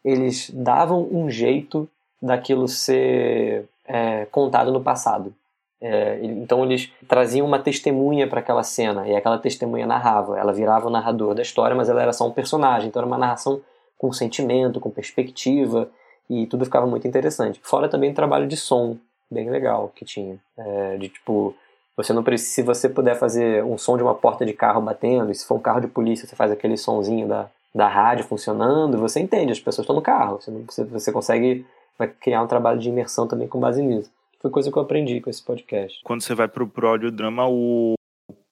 eles 0.03 0.49
davam 0.49 1.07
um 1.11 1.29
jeito 1.29 1.87
daquilo 2.21 2.67
ser 2.67 3.65
é, 3.85 4.25
contado 4.25 4.71
no 4.71 4.81
passado. 4.81 5.33
É, 5.81 6.19
então 6.23 6.63
eles 6.63 6.91
traziam 7.09 7.45
uma 7.45 7.59
testemunha 7.59 8.25
para 8.25 8.39
aquela 8.39 8.63
cena 8.63 9.05
e 9.07 9.15
aquela 9.15 9.37
testemunha 9.37 9.85
narrava. 9.85 10.39
Ela 10.39 10.53
virava 10.53 10.87
o 10.87 10.89
narrador 10.89 11.35
da 11.35 11.41
história, 11.41 11.75
mas 11.75 11.89
ela 11.89 12.01
era 12.01 12.13
só 12.13 12.25
um 12.27 12.31
personagem. 12.31 12.87
Então 12.87 13.01
era 13.01 13.07
uma 13.07 13.17
narração 13.17 13.61
com 13.97 14.11
sentimento, 14.13 14.79
com 14.79 14.89
perspectiva 14.89 15.89
e 16.29 16.47
tudo 16.47 16.65
ficava 16.65 16.87
muito 16.87 17.07
interessante. 17.07 17.59
Fora 17.63 17.89
também 17.89 18.11
o 18.11 18.15
trabalho 18.15 18.47
de 18.47 18.55
som 18.55 18.97
bem 19.29 19.49
legal 19.49 19.91
que 19.93 20.05
tinha, 20.05 20.37
é, 20.57 20.97
de 20.97 21.09
tipo 21.09 21.53
você 21.95 22.13
não 22.13 22.23
precisa, 22.23 22.51
se 22.51 22.63
você 22.63 22.89
puder 22.89 23.15
fazer 23.15 23.63
um 23.63 23.77
som 23.77 23.97
de 23.97 24.03
uma 24.03 24.15
porta 24.15 24.45
de 24.45 24.53
carro 24.53 24.81
batendo, 24.81 25.31
e 25.31 25.35
se 25.35 25.45
for 25.45 25.55
um 25.55 25.61
carro 25.61 25.81
de 25.81 25.87
polícia, 25.87 26.27
você 26.27 26.35
faz 26.35 26.51
aquele 26.51 26.77
sonzinho 26.77 27.27
da, 27.27 27.47
da 27.73 27.87
rádio 27.87 28.25
funcionando, 28.25 28.97
você 28.97 29.19
entende, 29.19 29.51
as 29.51 29.59
pessoas 29.59 29.83
estão 29.83 29.95
no 29.95 30.01
carro. 30.01 30.39
Você, 30.41 30.51
você, 30.51 30.83
você 30.83 31.11
consegue 31.11 31.65
vai 31.97 32.07
criar 32.07 32.41
um 32.41 32.47
trabalho 32.47 32.79
de 32.79 32.89
imersão 32.89 33.27
também 33.27 33.47
com 33.47 33.59
base 33.59 33.81
nisso. 33.81 34.11
Foi 34.41 34.51
coisa 34.51 34.71
que 34.71 34.77
eu 34.77 34.81
aprendi 34.81 35.21
com 35.21 35.29
esse 35.29 35.41
podcast. 35.41 36.01
Quando 36.03 36.21
você 36.21 36.35
vai 36.35 36.47
pro, 36.47 36.67
pro 36.67 36.87
audiodrama, 36.87 37.47
o, 37.47 37.93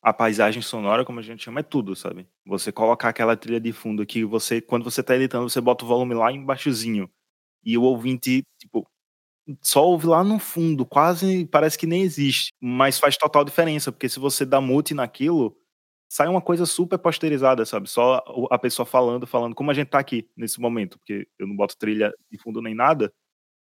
a 0.01 0.13
paisagem 0.13 0.61
sonora, 0.61 1.03
como 1.03 1.19
a 1.19 1.23
gente 1.23 1.43
chama, 1.43 1.59
é 1.59 1.63
tudo, 1.63 1.95
sabe? 1.95 2.25
Você 2.45 2.71
colocar 2.71 3.09
aquela 3.09 3.35
trilha 3.35 3.59
de 3.59 3.73
fundo 3.73 4.05
que 4.05 4.23
você, 4.23 4.61
quando 4.61 4.83
você 4.83 5.03
tá 5.03 5.15
editando, 5.15 5.49
você 5.49 5.59
bota 5.59 5.83
o 5.83 5.87
volume 5.87 6.13
lá 6.13 6.31
embaixozinho. 6.31 7.09
E 7.63 7.77
o 7.77 7.83
ouvinte, 7.83 8.43
tipo, 8.57 8.87
só 9.61 9.85
ouve 9.85 10.07
lá 10.07 10.23
no 10.23 10.39
fundo, 10.39 10.85
quase 10.85 11.45
parece 11.45 11.77
que 11.77 11.87
nem 11.87 12.01
existe, 12.03 12.53
mas 12.61 12.99
faz 12.99 13.17
total 13.17 13.43
diferença, 13.43 13.91
porque 13.91 14.09
se 14.09 14.19
você 14.19 14.45
dá 14.45 14.61
mute 14.61 14.93
naquilo, 14.93 15.55
sai 16.09 16.27
uma 16.27 16.41
coisa 16.41 16.65
super 16.65 16.97
posterizada, 16.99 17.65
sabe? 17.65 17.89
Só 17.89 18.23
a 18.51 18.59
pessoa 18.59 18.85
falando, 18.85 19.25
falando, 19.25 19.55
como 19.55 19.71
a 19.71 19.73
gente 19.73 19.89
tá 19.89 19.99
aqui 19.99 20.29
nesse 20.35 20.59
momento, 20.59 20.97
porque 20.99 21.27
eu 21.39 21.47
não 21.47 21.55
boto 21.55 21.77
trilha 21.77 22.13
de 22.31 22.37
fundo 22.37 22.61
nem 22.61 22.75
nada, 22.75 23.11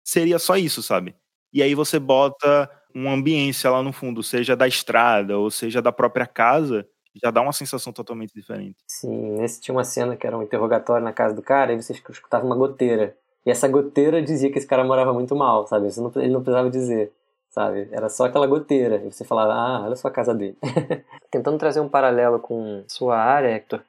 seria 0.05 0.39
só 0.39 0.57
isso, 0.57 0.83
sabe? 0.83 1.14
E 1.53 1.62
aí 1.62 1.74
você 1.74 1.99
bota 1.99 2.70
uma 2.95 3.12
ambiência 3.12 3.70
lá 3.70 3.83
no 3.83 3.93
fundo, 3.93 4.22
seja 4.22 4.57
da 4.57 4.66
estrada 4.68 5.39
ou 5.39 5.51
seja 5.51 5.81
da 5.81 5.93
própria 5.93 6.26
casa, 6.26 6.87
já 7.22 7.31
dá 7.31 7.41
uma 7.41 7.53
sensação 7.53 7.93
totalmente 7.93 8.33
diferente. 8.35 8.76
Sim, 8.87 9.33
nesse 9.39 9.61
tinha 9.61 9.74
uma 9.74 9.85
cena 9.85 10.16
que 10.16 10.26
era 10.26 10.37
um 10.37 10.43
interrogatório 10.43 11.05
na 11.05 11.12
casa 11.12 11.35
do 11.35 11.43
cara, 11.43 11.72
e 11.72 11.83
você 11.83 11.93
escutava 11.93 12.45
uma 12.45 12.57
goteira. 12.57 13.16
E 13.45 13.51
essa 13.51 13.68
goteira 13.68 14.22
dizia 14.22 14.51
que 14.51 14.59
esse 14.59 14.66
cara 14.66 14.84
morava 14.84 15.12
muito 15.12 15.34
mal, 15.34 15.66
sabe? 15.66 15.88
Não, 15.97 16.12
ele 16.16 16.32
não 16.32 16.43
precisava 16.43 16.70
dizer, 16.70 17.12
sabe? 17.49 17.88
Era 17.91 18.09
só 18.09 18.26
aquela 18.26 18.47
goteira. 18.47 18.97
E 19.05 19.12
você 19.12 19.24
falava, 19.24 19.55
ah, 19.55 19.82
olha 19.84 19.97
só 19.97 20.09
a 20.09 20.12
casa 20.12 20.34
dele. 20.34 20.57
Tentando 21.30 21.59
trazer 21.59 21.80
um 21.80 21.88
paralelo 21.88 22.38
com 22.38 22.84
sua 22.86 23.16
área, 23.18 23.49
Hector, 23.49 23.80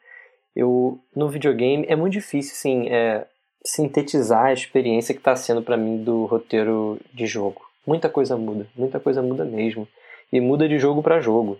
eu, 0.55 0.99
no 1.15 1.29
videogame, 1.29 1.85
é 1.87 1.95
muito 1.95 2.13
difícil, 2.13 2.55
sim, 2.55 2.87
é, 2.89 3.25
sintetizar 3.63 4.45
a 4.45 4.53
experiência 4.53 5.13
que 5.13 5.19
está 5.19 5.35
sendo 5.35 5.61
para 5.61 5.77
mim 5.77 6.03
do 6.03 6.25
roteiro 6.25 6.99
de 7.13 7.25
jogo. 7.25 7.61
Muita 7.85 8.09
coisa 8.09 8.37
muda, 8.37 8.67
muita 8.75 8.99
coisa 8.99 9.21
muda 9.21 9.43
mesmo. 9.43 9.87
E 10.31 10.39
muda 10.39 10.67
de 10.67 10.77
jogo 10.79 11.01
para 11.01 11.19
jogo. 11.19 11.59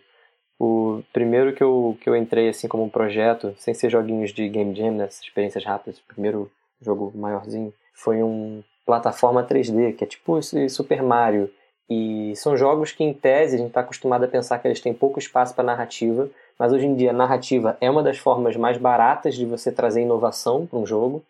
O 0.60 1.04
primeiro 1.12 1.54
que 1.54 1.64
eu, 1.64 1.98
que 2.00 2.08
eu 2.08 2.16
entrei 2.16 2.50
assim 2.50 2.68
como 2.68 2.84
um 2.84 2.90
projeto, 2.90 3.54
sem 3.58 3.74
ser 3.74 3.90
joguinhos 3.90 4.32
de 4.32 4.48
game 4.48 4.76
jam, 4.76 4.92
né, 4.92 5.08
experiências 5.08 5.66
rápidas, 5.66 6.00
o 6.00 6.14
primeiro 6.14 6.52
jogo 6.80 7.12
maiorzinho, 7.16 7.74
foi 8.02 8.24
um 8.24 8.64
plataforma 8.86 9.44
3D, 9.44 9.96
que 9.96 10.04
é 10.04 10.08
tipo 10.08 10.40
esse 10.40 10.68
Super 10.70 11.04
Mario. 11.04 11.52
E 11.90 12.34
são 12.36 12.58
jogos 12.58 12.92
que, 12.92 13.04
em 13.04 13.14
tese, 13.14 13.56
a 13.56 13.58
gente 13.60 13.68
está 13.68 13.82
acostumado 13.82 14.24
a 14.24 14.28
pensar 14.28 14.58
que 14.60 14.68
eles 14.68 14.80
têm 14.80 14.94
pouco 14.94 15.20
espaço 15.20 15.54
para 15.54 15.64
narrativa, 15.64 16.30
mas 16.58 16.74
hoje 16.74 16.86
em 16.86 16.96
dia 16.96 17.12
a 17.12 17.14
narrativa 17.14 17.78
é 17.80 17.90
uma 17.90 18.02
das 18.02 18.18
formas 18.18 18.56
mais 18.56 18.78
baratas 18.78 19.36
de 19.36 19.46
você 19.46 19.72
trazer 19.72 20.02
inovação 20.02 20.66
para 20.66 20.80
um 20.80 20.86
jogo. 20.86 21.24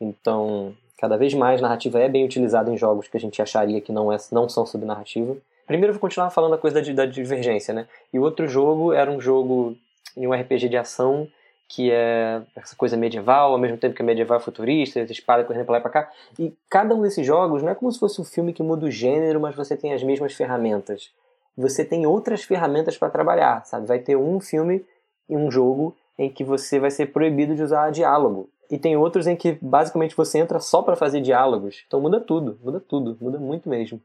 Então, 0.00 0.74
cada 0.98 1.16
vez 1.16 1.34
mais 1.34 1.60
narrativa 1.60 1.98
é 1.98 2.08
bem 2.08 2.24
utilizada 2.24 2.70
em 2.70 2.78
jogos 2.78 3.08
que 3.08 3.16
a 3.16 3.20
gente 3.20 3.42
acharia 3.42 3.80
que 3.80 3.92
não, 3.92 4.12
é, 4.12 4.16
não 4.32 4.48
são 4.48 4.64
sobre 4.64 4.86
narrativa. 4.86 5.36
Primeiro 5.66 5.90
eu 5.90 5.94
vou 5.94 6.00
continuar 6.00 6.30
falando 6.30 6.54
a 6.54 6.58
coisa 6.58 6.80
da, 6.80 6.92
da 6.92 7.06
divergência, 7.06 7.74
né? 7.74 7.86
E 8.12 8.18
o 8.18 8.22
outro 8.22 8.46
jogo 8.46 8.92
era 8.92 9.10
um 9.10 9.20
jogo 9.20 9.76
em 10.16 10.26
um 10.26 10.32
RPG 10.32 10.68
de 10.68 10.76
ação 10.76 11.28
que 11.74 11.90
é 11.90 12.40
essa 12.54 12.76
coisa 12.76 12.96
medieval, 12.96 13.52
ao 13.52 13.58
mesmo 13.58 13.76
tempo 13.76 13.96
que 13.96 14.02
é 14.02 14.04
medieval 14.04 14.38
futurista, 14.38 15.00
espada 15.00 15.42
correndo 15.42 15.64
pra 15.64 15.72
lá 15.72 15.78
e 15.78 15.82
pra 15.82 15.90
cá. 15.90 16.10
E 16.38 16.54
cada 16.70 16.94
um 16.94 17.02
desses 17.02 17.26
jogos 17.26 17.64
não 17.64 17.70
é 17.70 17.74
como 17.74 17.90
se 17.90 17.98
fosse 17.98 18.20
um 18.20 18.24
filme 18.24 18.52
que 18.52 18.62
muda 18.62 18.86
o 18.86 18.90
gênero, 18.90 19.40
mas 19.40 19.56
você 19.56 19.76
tem 19.76 19.92
as 19.92 20.00
mesmas 20.00 20.34
ferramentas. 20.34 21.10
Você 21.58 21.84
tem 21.84 22.06
outras 22.06 22.44
ferramentas 22.44 22.96
para 22.96 23.10
trabalhar, 23.10 23.64
sabe? 23.64 23.88
Vai 23.88 23.98
ter 23.98 24.14
um 24.14 24.38
filme 24.38 24.84
e 25.28 25.36
um 25.36 25.50
jogo 25.50 25.96
em 26.16 26.30
que 26.30 26.44
você 26.44 26.78
vai 26.78 26.92
ser 26.92 27.06
proibido 27.06 27.56
de 27.56 27.62
usar 27.64 27.90
diálogo. 27.90 28.48
E 28.70 28.78
tem 28.78 28.96
outros 28.96 29.26
em 29.26 29.34
que 29.34 29.58
basicamente 29.60 30.16
você 30.16 30.38
entra 30.38 30.60
só 30.60 30.80
para 30.80 30.94
fazer 30.94 31.20
diálogos. 31.20 31.82
Então 31.88 32.00
muda 32.00 32.20
tudo, 32.20 32.56
muda 32.62 32.78
tudo, 32.78 33.18
muda 33.20 33.38
muito 33.38 33.68
mesmo. 33.68 34.00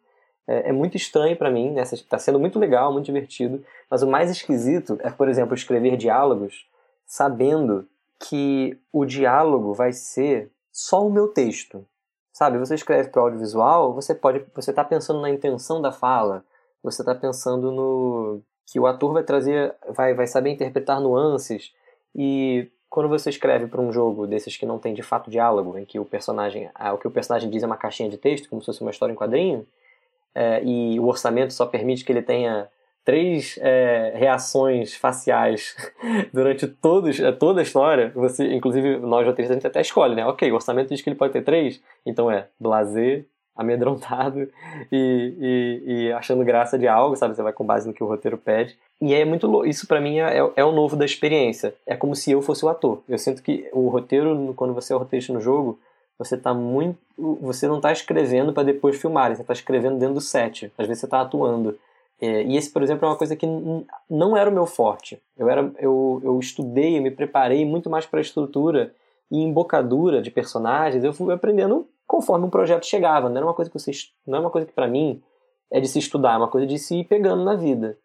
É, 0.47 0.69
é 0.69 0.71
muito 0.71 0.97
estranho 0.97 1.35
para 1.35 1.51
mim, 1.51 1.69
né? 1.69 1.83
Tá 2.09 2.17
sendo 2.17 2.39
muito 2.39 2.57
legal, 2.57 2.91
muito 2.91 3.05
divertido. 3.05 3.63
Mas 3.91 4.01
o 4.01 4.07
mais 4.07 4.31
esquisito 4.31 4.97
é, 5.03 5.11
por 5.11 5.29
exemplo, 5.29 5.53
escrever 5.53 5.97
diálogos 5.97 6.67
sabendo 7.09 7.87
que 8.19 8.79
o 8.93 9.03
diálogo 9.03 9.73
vai 9.73 9.91
ser 9.91 10.51
só 10.71 11.05
o 11.05 11.11
meu 11.11 11.29
texto. 11.29 11.83
Sabe, 12.31 12.59
você 12.59 12.75
escreve 12.75 13.09
para 13.09 13.23
audiovisual, 13.23 13.95
você 13.95 14.13
pode, 14.13 14.45
você 14.53 14.69
está 14.69 14.83
pensando 14.83 15.19
na 15.19 15.29
intenção 15.29 15.81
da 15.81 15.91
fala, 15.91 16.45
você 16.83 17.01
está 17.01 17.15
pensando 17.15 17.71
no, 17.71 18.41
que 18.65 18.79
o 18.79 18.85
ator 18.85 19.11
vai 19.11 19.23
trazer, 19.23 19.75
vai, 19.89 20.13
vai 20.13 20.27
saber 20.27 20.51
interpretar 20.51 21.01
nuances 21.01 21.73
e 22.15 22.69
quando 22.87 23.09
você 23.09 23.31
escreve 23.31 23.65
para 23.65 23.81
um 23.81 23.91
jogo 23.91 24.27
desses 24.27 24.55
que 24.55 24.65
não 24.65 24.77
tem 24.77 24.93
de 24.93 25.01
fato 25.01 25.31
diálogo, 25.31 25.77
em 25.77 25.85
que 25.85 25.99
o 25.99 26.05
personagem, 26.05 26.69
o 26.93 26.97
que 26.97 27.07
o 27.07 27.11
personagem 27.11 27.49
diz 27.49 27.63
é 27.63 27.65
uma 27.65 27.77
caixinha 27.77 28.09
de 28.09 28.17
texto, 28.17 28.47
como 28.49 28.61
se 28.61 28.67
fosse 28.67 28.81
uma 28.81 28.91
história 28.91 29.13
em 29.13 29.15
quadrinho, 29.15 29.65
é, 30.33 30.63
e 30.63 30.99
o 30.99 31.07
orçamento 31.07 31.53
só 31.53 31.65
permite 31.65 32.05
que 32.05 32.11
ele 32.11 32.21
tenha 32.21 32.69
três 33.05 33.57
é, 33.61 34.13
reações 34.15 34.95
faciais 34.95 35.75
durante 36.33 36.67
todos, 36.67 37.19
é, 37.19 37.31
toda 37.31 37.59
a 37.59 37.63
história, 37.63 38.11
você, 38.15 38.53
inclusive 38.53 38.97
nós 38.97 39.25
roteiristas, 39.25 39.51
a 39.51 39.59
gente 39.59 39.67
até 39.67 39.81
escolhe, 39.81 40.15
né? 40.15 40.25
Ok, 40.25 40.51
o 40.51 40.55
orçamento 40.55 40.89
diz 40.89 41.01
que 41.01 41.09
ele 41.09 41.17
pode 41.17 41.33
ter 41.33 41.43
três, 41.43 41.81
então 42.05 42.29
é 42.29 42.47
blazer, 42.59 43.25
amedrontado 43.59 44.47
e, 44.89 45.33
e, 45.39 45.83
e, 45.85 46.11
achando 46.13 46.45
graça 46.45 46.79
de 46.79 46.87
algo, 46.87 47.17
sabe? 47.17 47.35
Você 47.35 47.43
vai 47.43 47.51
com 47.51 47.65
base 47.65 47.85
no 47.85 47.93
que 47.93 48.03
o 48.03 48.07
roteiro 48.07 48.37
pede. 48.37 48.77
E 49.01 49.13
é 49.13 49.25
muito. 49.25 49.65
Isso 49.65 49.85
para 49.85 49.99
mim 49.99 50.19
é, 50.19 50.37
é, 50.55 50.63
o 50.63 50.71
novo 50.71 50.95
da 50.95 51.03
experiência. 51.03 51.75
É 51.85 51.95
como 51.95 52.15
se 52.15 52.31
eu 52.31 52.41
fosse 52.41 52.63
o 52.63 52.69
ator. 52.69 53.01
Eu 53.07 53.17
sinto 53.17 53.43
que 53.43 53.69
o 53.73 53.89
roteiro, 53.89 54.53
quando 54.55 54.73
você 54.73 54.93
é 54.93 54.95
o 54.95 54.99
roteirista 54.99 55.33
no 55.33 55.41
jogo, 55.41 55.77
você 56.17 56.37
tá 56.37 56.53
muito. 56.53 56.97
Você 57.41 57.67
não 57.67 57.81
tá 57.81 57.91
escrevendo 57.91 58.53
para 58.53 58.63
depois 58.63 58.99
filmar, 58.99 59.35
você 59.35 59.43
tá 59.43 59.53
escrevendo 59.53 59.97
dentro 59.97 60.15
do 60.15 60.21
set. 60.21 60.71
Às 60.77 60.87
vezes 60.87 61.01
você 61.01 61.07
tá 61.07 61.21
atuando. 61.21 61.77
É, 62.21 62.43
e 62.43 62.57
esse, 62.57 62.69
por 62.69 62.83
exemplo, 62.83 63.05
é 63.05 63.09
uma 63.09 63.17
coisa 63.17 63.35
que 63.35 63.47
não 64.09 64.35
era 64.35 64.49
o 64.49 64.53
meu 64.53 64.65
forte. 64.65 65.21
Eu, 65.37 65.49
era, 65.49 65.71
eu, 65.79 66.21
eu 66.23 66.39
estudei, 66.39 66.97
eu 66.97 67.01
me 67.01 67.11
preparei 67.11 67.65
muito 67.65 67.89
mais 67.89 68.05
para 68.05 68.19
estrutura 68.19 68.93
e 69.31 69.41
embocadura 69.41 70.21
de 70.21 70.29
personagens. 70.29 71.03
Eu 71.03 71.13
fui 71.13 71.33
aprendendo 71.33 71.87
conforme 72.05 72.45
um 72.45 72.49
projeto 72.49 72.85
chegava. 72.85 73.29
Não 73.29 73.37
era 73.37 73.45
uma 73.45 73.53
coisa 73.53 73.71
que 73.71 73.79
você, 73.79 73.91
não 74.27 74.37
é 74.37 74.41
uma 74.41 74.49
coisa 74.49 74.67
que 74.67 74.73
para 74.73 74.87
mim 74.87 75.21
é 75.71 75.79
de 75.79 75.87
se 75.87 75.99
estudar, 75.99 76.33
é 76.33 76.37
uma 76.37 76.47
coisa 76.47 76.67
de 76.67 76.77
se 76.77 76.99
ir 76.99 77.03
pegando 77.05 77.43
na 77.43 77.55
vida. 77.55 77.97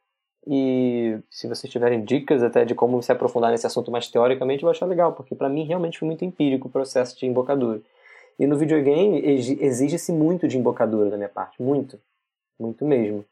E 0.47 1.19
se 1.31 1.49
vocês 1.49 1.73
tiverem 1.73 2.05
dicas 2.05 2.43
até 2.43 2.65
de 2.65 2.75
como 2.75 3.03
se 3.03 3.11
aprofundar 3.11 3.51
nesse 3.51 3.67
assunto 3.67 3.91
mais 3.91 4.09
teoricamente, 4.09 4.63
eu 4.63 4.67
vou 4.67 4.71
achar 4.71 4.87
legal, 4.87 5.13
porque 5.15 5.35
para 5.35 5.49
mim 5.49 5.65
realmente 5.65 5.99
foi 5.99 6.07
muito 6.07 6.25
empírico 6.25 6.69
o 6.69 6.71
processo 6.71 7.19
de 7.19 7.27
embocadura. 7.27 7.81
E 8.39 8.47
no 8.47 8.59
videogame 8.59 9.23
exige-se 9.25 10.13
muito 10.13 10.47
de 10.47 10.59
embocadura 10.59 11.09
da 11.09 11.17
minha 11.17 11.29
parte, 11.29 11.63
muito, 11.63 11.99
muito 12.61 12.85
mesmo. 12.85 13.25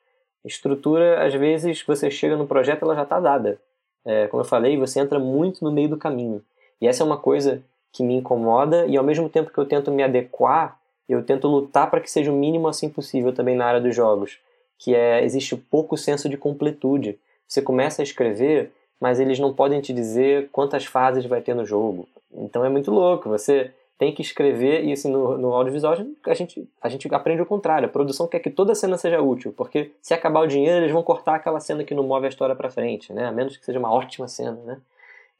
Estrutura, 0.44 1.24
às 1.24 1.34
vezes, 1.34 1.82
você 1.86 2.10
chega 2.10 2.36
no 2.36 2.46
projeto, 2.46 2.82
ela 2.82 2.94
já 2.94 3.02
está 3.02 3.20
dada. 3.20 3.58
É, 4.04 4.26
como 4.26 4.42
eu 4.42 4.46
falei, 4.46 4.76
você 4.76 4.98
entra 4.98 5.18
muito 5.18 5.64
no 5.64 5.70
meio 5.70 5.88
do 5.88 5.96
caminho. 5.96 6.42
E 6.80 6.88
essa 6.88 7.02
é 7.02 7.06
uma 7.06 7.16
coisa 7.16 7.62
que 7.92 8.02
me 8.02 8.14
incomoda 8.14 8.86
e 8.86 8.96
ao 8.96 9.04
mesmo 9.04 9.28
tempo 9.28 9.52
que 9.52 9.58
eu 9.58 9.66
tento 9.66 9.90
me 9.90 10.02
adequar, 10.02 10.78
eu 11.08 11.22
tento 11.22 11.46
lutar 11.46 11.90
para 11.90 12.00
que 12.00 12.10
seja 12.10 12.32
o 12.32 12.34
mínimo 12.34 12.66
assim 12.66 12.88
possível 12.88 13.32
também 13.32 13.54
na 13.54 13.66
área 13.66 13.80
dos 13.80 13.94
jogos, 13.94 14.38
que 14.78 14.94
é 14.94 15.22
existe 15.22 15.54
pouco 15.56 15.96
senso 15.96 16.28
de 16.28 16.36
completude. 16.36 17.18
Você 17.46 17.60
começa 17.60 18.00
a 18.00 18.04
escrever, 18.04 18.72
mas 18.98 19.20
eles 19.20 19.38
não 19.38 19.52
podem 19.52 19.80
te 19.80 19.92
dizer 19.92 20.48
quantas 20.50 20.86
fases 20.86 21.26
vai 21.26 21.42
ter 21.42 21.54
no 21.54 21.66
jogo. 21.66 22.08
Então 22.32 22.64
é 22.64 22.68
muito 22.68 22.90
louco. 22.90 23.28
Você 23.28 23.70
tem 23.98 24.12
que 24.12 24.22
escrever, 24.22 24.84
e 24.84 24.92
assim, 24.92 25.10
no, 25.10 25.38
no 25.38 25.52
audiovisual 25.54 25.92
a 26.26 26.34
gente, 26.34 26.68
a 26.80 26.88
gente 26.88 27.14
aprende 27.14 27.42
o 27.42 27.46
contrário. 27.46 27.86
A 27.86 27.92
produção 27.92 28.26
quer 28.26 28.40
que 28.40 28.50
toda 28.50 28.74
cena 28.74 28.98
seja 28.98 29.20
útil, 29.20 29.54
porque 29.56 29.92
se 30.02 30.12
acabar 30.12 30.40
o 30.40 30.46
dinheiro, 30.46 30.78
eles 30.78 30.92
vão 30.92 31.02
cortar 31.02 31.36
aquela 31.36 31.60
cena 31.60 31.84
que 31.84 31.94
não 31.94 32.02
move 32.02 32.26
a 32.26 32.28
história 32.28 32.56
para 32.56 32.70
frente, 32.70 33.12
né? 33.12 33.26
A 33.26 33.32
menos 33.32 33.56
que 33.56 33.64
seja 33.64 33.78
uma 33.78 33.92
ótima 33.92 34.26
cena, 34.26 34.58
né? 34.64 34.80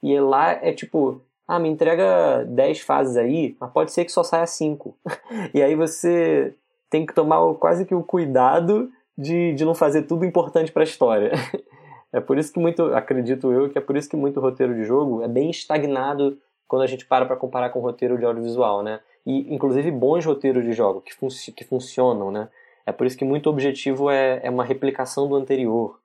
E 0.03 0.19
lá 0.21 0.53
é 0.53 0.73
tipo, 0.73 1.21
ah, 1.47 1.59
me 1.59 1.69
entrega 1.69 2.45
10 2.45 2.81
fases 2.81 3.17
aí, 3.17 3.57
mas 3.61 3.71
pode 3.73 3.93
ser 3.93 4.05
que 4.05 4.13
só 4.13 4.23
saia 4.23 4.47
5. 4.47 4.97
e 5.53 5.63
aí 5.63 5.75
você 5.75 6.55
tem 6.89 7.07
que 7.07 7.15
tomar 7.15 7.55
quase 7.55 7.85
que 7.85 7.95
o 7.95 8.03
cuidado 8.03 8.91
de, 9.17 9.55
de 9.55 9.65
não 9.65 9.75
fazer 9.75 10.03
tudo 10.03 10.25
importante 10.25 10.71
para 10.71 10.83
a 10.83 10.85
história. 10.85 11.33
é 12.13 12.21
por 12.21 12.39
isso 12.39 12.53
que 12.53 12.61
muito, 12.61 12.83
acredito 12.95 13.51
eu, 13.53 13.71
que 13.71 13.79
é 13.79 13.81
por 13.81 13.97
isso 13.97 14.09
que 14.09 14.17
muito 14.17 14.41
roteiro 14.41 14.75
de 14.75 14.85
jogo 14.85 15.23
é 15.23 15.29
bem 15.29 15.51
estagnado 15.51 16.39
quando 16.69 16.83
a 16.83 16.87
gente 16.87 17.07
para 17.07 17.27
para 17.27 17.37
comparar 17.37 17.71
com 17.71 17.81
roteiro 17.81 18.19
de 18.19 18.25
audiovisual, 18.25 18.83
né? 18.83 19.01
E 19.25 19.55
inclusive 19.55 19.91
bons 19.91 20.25
roteiros 20.25 20.65
de 20.65 20.73
jogo 20.73 21.01
que, 21.01 21.15
que 21.53 21.65
funcionam, 21.65 22.31
né? 22.31 22.49
É 22.85 22.93
por 22.93 23.07
isso 23.07 23.17
que 23.17 23.25
muito 23.25 23.49
objetivo 23.49 24.11
é, 24.11 24.41
é 24.43 24.51
uma 24.51 24.65
replicação 24.65 25.29
do 25.29 25.37
anterior. 25.37 25.99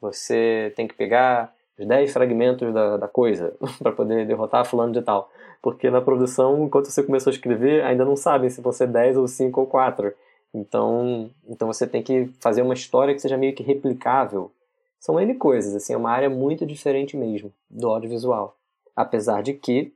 Você 0.00 0.72
tem 0.76 0.86
que 0.86 0.94
pegar 0.94 1.52
os 1.78 1.86
10 1.86 2.12
fragmentos 2.12 2.72
da, 2.72 2.96
da 2.96 3.08
coisa 3.08 3.54
para 3.78 3.92
poder 3.92 4.26
derrotar 4.26 4.64
fulano 4.64 4.92
de 4.92 5.02
tal. 5.02 5.30
Porque 5.62 5.90
na 5.90 6.00
produção, 6.00 6.64
enquanto 6.64 6.86
você 6.86 7.02
começou 7.02 7.30
a 7.30 7.34
escrever, 7.34 7.82
ainda 7.84 8.04
não 8.04 8.16
sabem 8.16 8.48
se 8.48 8.60
vão 8.60 8.72
ser 8.72 8.86
10 8.86 9.16
ou 9.16 9.28
5 9.28 9.60
ou 9.60 9.66
4. 9.66 10.12
Então, 10.54 11.30
então 11.46 11.68
você 11.68 11.86
tem 11.86 12.02
que 12.02 12.30
fazer 12.40 12.62
uma 12.62 12.74
história 12.74 13.14
que 13.14 13.20
seja 13.20 13.36
meio 13.36 13.54
que 13.54 13.62
replicável. 13.62 14.50
São 14.98 15.18
N 15.18 15.34
coisas, 15.34 15.74
assim, 15.74 15.94
é 15.94 15.96
uma 15.96 16.10
área 16.10 16.28
muito 16.28 16.66
diferente 16.66 17.16
mesmo 17.16 17.52
do 17.68 17.88
audiovisual. 17.88 18.56
Apesar 18.94 19.42
de 19.42 19.54
que 19.54 19.94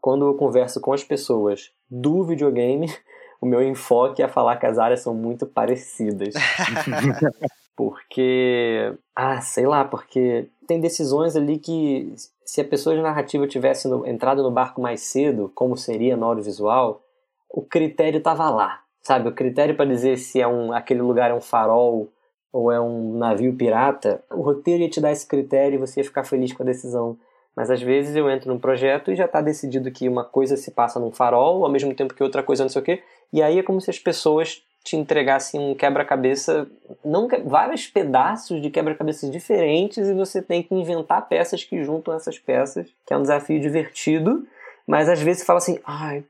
quando 0.00 0.26
eu 0.26 0.34
converso 0.34 0.80
com 0.80 0.92
as 0.92 1.04
pessoas 1.04 1.70
do 1.90 2.24
videogame, 2.24 2.86
o 3.40 3.46
meu 3.46 3.62
enfoque 3.62 4.22
é 4.22 4.28
falar 4.28 4.56
que 4.56 4.66
as 4.66 4.78
áreas 4.78 5.00
são 5.00 5.14
muito 5.14 5.46
parecidas. 5.46 6.34
porque, 7.76 8.94
ah, 9.16 9.40
sei 9.40 9.66
lá, 9.66 9.84
porque 9.84 10.48
tem 10.66 10.80
decisões 10.80 11.36
ali 11.36 11.58
que 11.58 12.14
se 12.44 12.60
a 12.60 12.64
pessoa 12.64 12.94
de 12.94 13.02
narrativa 13.02 13.46
tivesse 13.46 13.88
no, 13.88 14.06
entrado 14.06 14.42
no 14.42 14.50
barco 14.50 14.80
mais 14.80 15.02
cedo, 15.02 15.50
como 15.54 15.76
seria 15.76 16.16
no 16.16 16.26
audiovisual, 16.26 17.02
o 17.48 17.62
critério 17.62 18.18
estava 18.18 18.48
lá, 18.50 18.80
sabe? 19.02 19.28
O 19.28 19.34
critério 19.34 19.74
para 19.74 19.86
dizer 19.86 20.18
se 20.18 20.40
é 20.40 20.46
um, 20.46 20.72
aquele 20.72 21.02
lugar 21.02 21.30
é 21.30 21.34
um 21.34 21.40
farol 21.40 22.10
ou 22.52 22.70
é 22.70 22.80
um 22.80 23.16
navio 23.16 23.56
pirata, 23.56 24.22
o 24.30 24.42
roteiro 24.42 24.82
ia 24.82 24.90
te 24.90 25.00
dar 25.00 25.12
esse 25.12 25.26
critério 25.26 25.76
e 25.76 25.78
você 25.78 26.00
ia 26.00 26.04
ficar 26.04 26.24
feliz 26.24 26.52
com 26.52 26.62
a 26.62 26.66
decisão. 26.66 27.16
Mas 27.54 27.70
às 27.70 27.82
vezes 27.82 28.16
eu 28.16 28.30
entro 28.30 28.52
num 28.52 28.58
projeto 28.58 29.10
e 29.10 29.16
já 29.16 29.26
está 29.26 29.40
decidido 29.40 29.90
que 29.90 30.08
uma 30.08 30.24
coisa 30.24 30.56
se 30.56 30.70
passa 30.70 30.98
num 30.98 31.12
farol, 31.12 31.64
ao 31.64 31.70
mesmo 31.70 31.94
tempo 31.94 32.14
que 32.14 32.22
outra 32.22 32.42
coisa 32.42 32.64
não 32.64 32.70
sei 32.70 32.80
o 32.80 32.84
quê. 32.84 33.02
E 33.32 33.42
aí 33.42 33.58
é 33.58 33.62
como 33.62 33.80
se 33.80 33.90
as 33.90 33.98
pessoas 33.98 34.62
te 34.84 34.96
entregassem 34.96 35.60
um 35.60 35.74
quebra-cabeça, 35.74 36.66
não 37.04 37.28
vários 37.44 37.86
pedaços 37.86 38.60
de 38.60 38.68
quebra-cabeças 38.68 39.30
diferentes 39.30 40.08
e 40.08 40.14
você 40.14 40.42
tem 40.42 40.62
que 40.62 40.74
inventar 40.74 41.28
peças 41.28 41.62
que 41.62 41.84
juntam 41.84 42.14
essas 42.14 42.38
peças, 42.38 42.86
que 43.06 43.14
é 43.14 43.16
um 43.16 43.22
desafio 43.22 43.60
divertido, 43.60 44.44
mas 44.86 45.08
às 45.08 45.20
vezes 45.20 45.42
você 45.42 45.46
fala 45.46 45.58
assim, 45.58 45.78
ai, 45.84 46.24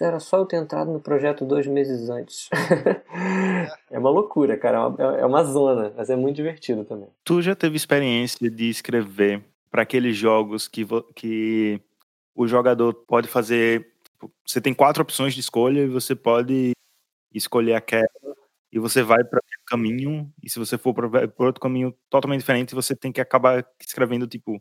era 0.00 0.20
só 0.20 0.36
eu 0.36 0.46
ter 0.46 0.56
entrado 0.56 0.92
no 0.92 1.00
projeto 1.00 1.44
dois 1.44 1.66
meses 1.66 2.08
antes. 2.08 2.48
é 3.90 3.98
uma 3.98 4.10
loucura, 4.10 4.56
cara, 4.56 4.94
é, 4.98 5.22
é 5.22 5.26
uma 5.26 5.42
zona, 5.42 5.92
mas 5.96 6.08
é 6.10 6.14
muito 6.14 6.36
divertido 6.36 6.84
também. 6.84 7.08
Tu 7.24 7.42
já 7.42 7.56
teve 7.56 7.76
experiência 7.76 8.48
de 8.48 8.68
escrever 8.68 9.42
para 9.76 9.82
aqueles 9.82 10.16
jogos 10.16 10.66
que, 10.66 10.86
que 11.14 11.78
o 12.34 12.48
jogador 12.48 12.94
pode 12.94 13.28
fazer. 13.28 13.92
Tipo, 14.04 14.32
você 14.42 14.58
tem 14.58 14.72
quatro 14.72 15.02
opções 15.02 15.34
de 15.34 15.40
escolha 15.40 15.80
e 15.82 15.86
você 15.86 16.16
pode 16.16 16.72
escolher 17.30 17.74
aquela 17.74 18.06
e 18.72 18.78
você 18.78 19.02
vai 19.02 19.22
para 19.22 19.38
aquele 19.38 19.62
caminho. 19.66 20.32
E 20.42 20.48
se 20.48 20.58
você 20.58 20.78
for 20.78 20.94
para 20.94 21.30
outro 21.44 21.60
caminho 21.60 21.94
totalmente 22.08 22.40
diferente, 22.40 22.74
você 22.74 22.96
tem 22.96 23.12
que 23.12 23.20
acabar 23.20 23.66
escrevendo 23.78 24.26
tipo 24.26 24.58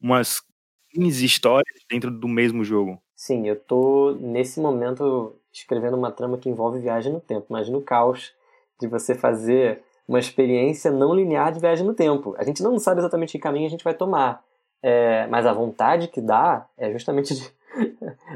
umas 0.00 0.42
15 0.90 1.24
histórias 1.24 1.84
dentro 1.88 2.10
do 2.10 2.26
mesmo 2.26 2.64
jogo. 2.64 3.00
Sim, 3.14 3.46
eu 3.46 3.54
tô 3.54 4.16
nesse 4.18 4.58
momento 4.58 5.36
escrevendo 5.52 5.96
uma 5.96 6.10
trama 6.10 6.38
que 6.38 6.48
envolve 6.48 6.80
viagem 6.80 7.12
no 7.12 7.20
tempo, 7.20 7.46
mas 7.50 7.68
no 7.68 7.80
caos 7.80 8.34
de 8.80 8.88
você 8.88 9.14
fazer 9.14 9.84
uma 10.10 10.18
experiência 10.18 10.90
não 10.90 11.14
linear 11.14 11.52
de 11.52 11.60
viagem 11.60 11.86
no 11.86 11.94
tempo. 11.94 12.34
A 12.36 12.42
gente 12.42 12.64
não 12.64 12.76
sabe 12.80 12.98
exatamente 13.00 13.30
que 13.30 13.38
caminho 13.38 13.66
a 13.66 13.70
gente 13.70 13.84
vai 13.84 13.94
tomar, 13.94 14.42
é, 14.82 15.28
mas 15.28 15.46
a 15.46 15.52
vontade 15.52 16.08
que 16.08 16.20
dá 16.20 16.66
é 16.76 16.90
justamente 16.90 17.32
de, 17.32 17.52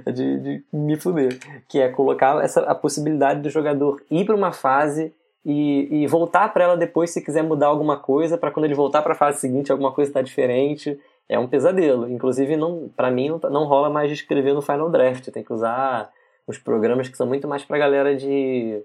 de, 0.14 0.38
de, 0.38 0.64
me 0.72 0.94
fuder, 0.96 1.36
que 1.68 1.80
é 1.80 1.88
colocar 1.88 2.40
essa, 2.44 2.60
a 2.60 2.76
possibilidade 2.76 3.40
do 3.40 3.50
jogador 3.50 4.00
ir 4.08 4.24
para 4.24 4.36
uma 4.36 4.52
fase 4.52 5.12
e, 5.44 5.88
e 5.90 6.06
voltar 6.06 6.52
para 6.54 6.62
ela 6.62 6.76
depois 6.76 7.10
se 7.10 7.20
quiser 7.20 7.42
mudar 7.42 7.66
alguma 7.66 7.96
coisa, 7.96 8.38
para 8.38 8.52
quando 8.52 8.66
ele 8.66 8.74
voltar 8.74 9.02
para 9.02 9.14
a 9.14 9.16
fase 9.16 9.40
seguinte 9.40 9.72
alguma 9.72 9.90
coisa 9.90 10.10
está 10.10 10.22
diferente. 10.22 10.96
É 11.28 11.38
um 11.40 11.48
pesadelo. 11.48 12.08
Inclusive, 12.08 12.56
não, 12.56 12.88
para 12.94 13.10
mim, 13.10 13.30
não, 13.30 13.50
não 13.50 13.64
rola 13.64 13.90
mais 13.90 14.08
de 14.08 14.14
escrever 14.14 14.54
no 14.54 14.62
Final 14.62 14.90
Draft. 14.90 15.28
Tem 15.30 15.42
que 15.42 15.52
usar 15.52 16.08
os 16.46 16.56
programas 16.56 17.08
que 17.08 17.16
são 17.16 17.26
muito 17.26 17.48
mais 17.48 17.64
para 17.64 17.78
galera 17.78 18.14
de 18.14 18.80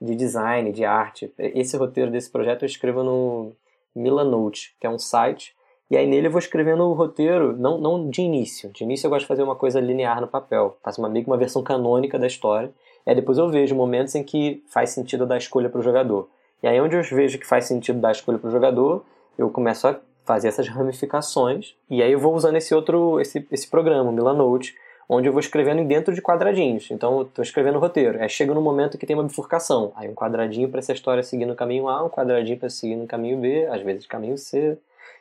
de 0.00 0.14
design, 0.14 0.72
de 0.72 0.84
arte. 0.84 1.32
Esse 1.38 1.76
roteiro 1.76 2.10
desse 2.10 2.30
projeto 2.30 2.62
eu 2.62 2.66
escrevo 2.66 3.02
no 3.02 3.52
Milanote, 3.94 4.74
que 4.80 4.86
é 4.86 4.90
um 4.90 4.98
site, 4.98 5.54
e 5.90 5.96
aí 5.96 6.06
nele 6.06 6.26
eu 6.26 6.30
vou 6.30 6.38
escrevendo 6.38 6.82
o 6.84 6.92
roteiro, 6.92 7.56
não, 7.56 7.78
não 7.78 8.08
de 8.08 8.22
início. 8.22 8.70
De 8.70 8.84
início 8.84 9.06
eu 9.06 9.10
gosto 9.10 9.22
de 9.22 9.28
fazer 9.28 9.42
uma 9.42 9.54
coisa 9.54 9.80
linear 9.80 10.20
no 10.20 10.26
papel, 10.26 10.76
faço 10.82 11.00
uma, 11.00 11.08
meio 11.08 11.24
que 11.24 11.30
uma 11.30 11.36
versão 11.36 11.62
canônica 11.62 12.18
da 12.18 12.26
história, 12.26 12.72
e 13.06 13.10
aí 13.10 13.16
depois 13.16 13.38
eu 13.38 13.48
vejo 13.48 13.74
momentos 13.74 14.14
em 14.14 14.24
que 14.24 14.62
faz 14.68 14.90
sentido 14.90 15.26
dar 15.26 15.36
escolha 15.36 15.68
para 15.68 15.78
o 15.78 15.82
jogador. 15.82 16.28
E 16.62 16.66
aí 16.66 16.80
onde 16.80 16.96
eu 16.96 17.02
vejo 17.02 17.38
que 17.38 17.46
faz 17.46 17.66
sentido 17.66 18.00
dar 18.00 18.12
escolha 18.12 18.38
para 18.38 18.48
o 18.48 18.50
jogador, 18.52 19.04
eu 19.36 19.50
começo 19.50 19.86
a 19.86 20.00
fazer 20.24 20.48
essas 20.48 20.66
ramificações, 20.68 21.76
e 21.90 22.02
aí 22.02 22.12
eu 22.12 22.18
vou 22.18 22.34
usando 22.34 22.56
esse 22.56 22.74
outro, 22.74 23.20
esse, 23.20 23.46
esse 23.52 23.68
programa, 23.68 24.08
o 24.08 24.12
Milanote, 24.12 24.74
onde 25.08 25.28
eu 25.28 25.32
vou 25.32 25.40
escrevendo 25.40 25.84
dentro 25.84 26.14
de 26.14 26.22
quadradinhos. 26.22 26.90
Então, 26.90 27.18
eu 27.18 27.22
estou 27.22 27.42
escrevendo 27.42 27.76
o 27.76 27.80
roteiro. 27.80 28.20
Aí 28.20 28.28
chega 28.28 28.54
no 28.54 28.60
momento 28.60 28.98
que 28.98 29.06
tem 29.06 29.14
uma 29.14 29.24
bifurcação. 29.24 29.92
Aí 29.94 30.08
um 30.08 30.14
quadradinho 30.14 30.68
para 30.68 30.78
essa 30.78 30.92
história 30.92 31.22
seguir 31.22 31.46
no 31.46 31.54
caminho 31.54 31.88
A, 31.88 32.04
um 32.04 32.08
quadradinho 32.08 32.58
para 32.58 32.70
seguir 32.70 32.96
no 32.96 33.06
caminho 33.06 33.38
B, 33.38 33.66
às 33.66 33.82
vezes 33.82 34.06
caminho 34.06 34.36
C. 34.38 34.78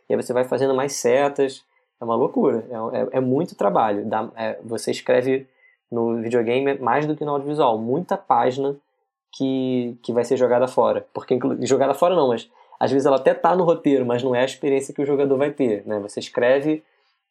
e 0.10 0.14
aí 0.14 0.22
você 0.22 0.34
vai 0.34 0.44
fazendo 0.44 0.74
mais 0.74 0.94
setas. 0.94 1.64
É 2.02 2.06
uma 2.06 2.16
loucura, 2.16 2.66
é, 2.70 3.00
é, 3.00 3.08
é 3.18 3.20
muito 3.20 3.56
trabalho. 3.56 4.06
Dá, 4.06 4.30
é, 4.36 4.60
você 4.64 4.92
escreve 4.92 5.48
no 5.92 6.22
videogame 6.22 6.78
mais 6.80 7.06
do 7.06 7.16
que 7.16 7.24
no 7.24 7.32
audiovisual, 7.32 7.78
muita 7.78 8.18
página 8.18 8.76
que, 9.32 9.98
que 10.02 10.12
vai 10.12 10.24
ser 10.24 10.38
jogada 10.38 10.68
fora. 10.68 11.06
Porque 11.14 11.38
jogada 11.62 11.94
fora 11.94 12.16
não, 12.16 12.30
mas 12.30 12.50
às 12.80 12.92
vezes 12.92 13.06
ela 13.06 13.18
até 13.18 13.34
tá 13.34 13.56
no 13.56 13.64
roteiro, 13.64 14.06
mas 14.06 14.24
não 14.24 14.36
é 14.36 14.42
a 14.42 14.46
experiência 14.46 14.94
que 14.94 15.02
o 15.02 15.06
jogador 15.06 15.38
vai 15.38 15.52
ter. 15.52 15.86
Né? 15.86 16.00
Você 16.00 16.20
escreve 16.20 16.84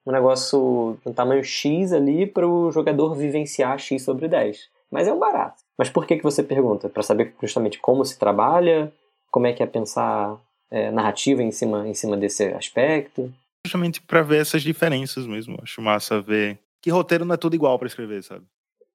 um 0.06 0.12
negócio 0.12 0.98
no 1.04 1.14
tamanho 1.14 1.44
X 1.44 1.92
ali 1.92 2.26
para 2.26 2.46
o 2.46 2.70
jogador 2.70 3.14
vivenciar 3.14 3.78
X 3.78 4.02
sobre 4.02 4.28
10. 4.28 4.68
Mas 4.90 5.08
é 5.08 5.12
um 5.12 5.18
barato. 5.18 5.62
Mas 5.78 5.88
por 5.88 6.06
que, 6.06 6.16
que 6.16 6.22
você 6.22 6.42
pergunta? 6.42 6.88
Para 6.88 7.02
saber 7.02 7.34
justamente 7.40 7.78
como 7.78 8.04
se 8.04 8.18
trabalha, 8.18 8.92
como 9.30 9.46
é 9.46 9.52
que 9.52 9.62
é 9.62 9.66
pensar 9.66 10.36
é, 10.70 10.90
narrativa 10.90 11.42
em 11.42 11.50
cima, 11.50 11.88
em 11.88 11.94
cima 11.94 12.16
desse 12.16 12.44
aspecto? 12.48 13.32
Justamente 13.66 14.02
para 14.02 14.22
ver 14.22 14.40
essas 14.40 14.62
diferenças 14.62 15.26
mesmo. 15.26 15.58
Acho 15.62 15.80
massa 15.80 16.20
ver 16.20 16.58
que 16.80 16.90
roteiro 16.90 17.24
não 17.24 17.34
é 17.34 17.38
tudo 17.38 17.54
igual 17.54 17.78
para 17.78 17.88
escrever, 17.88 18.22
sabe? 18.22 18.44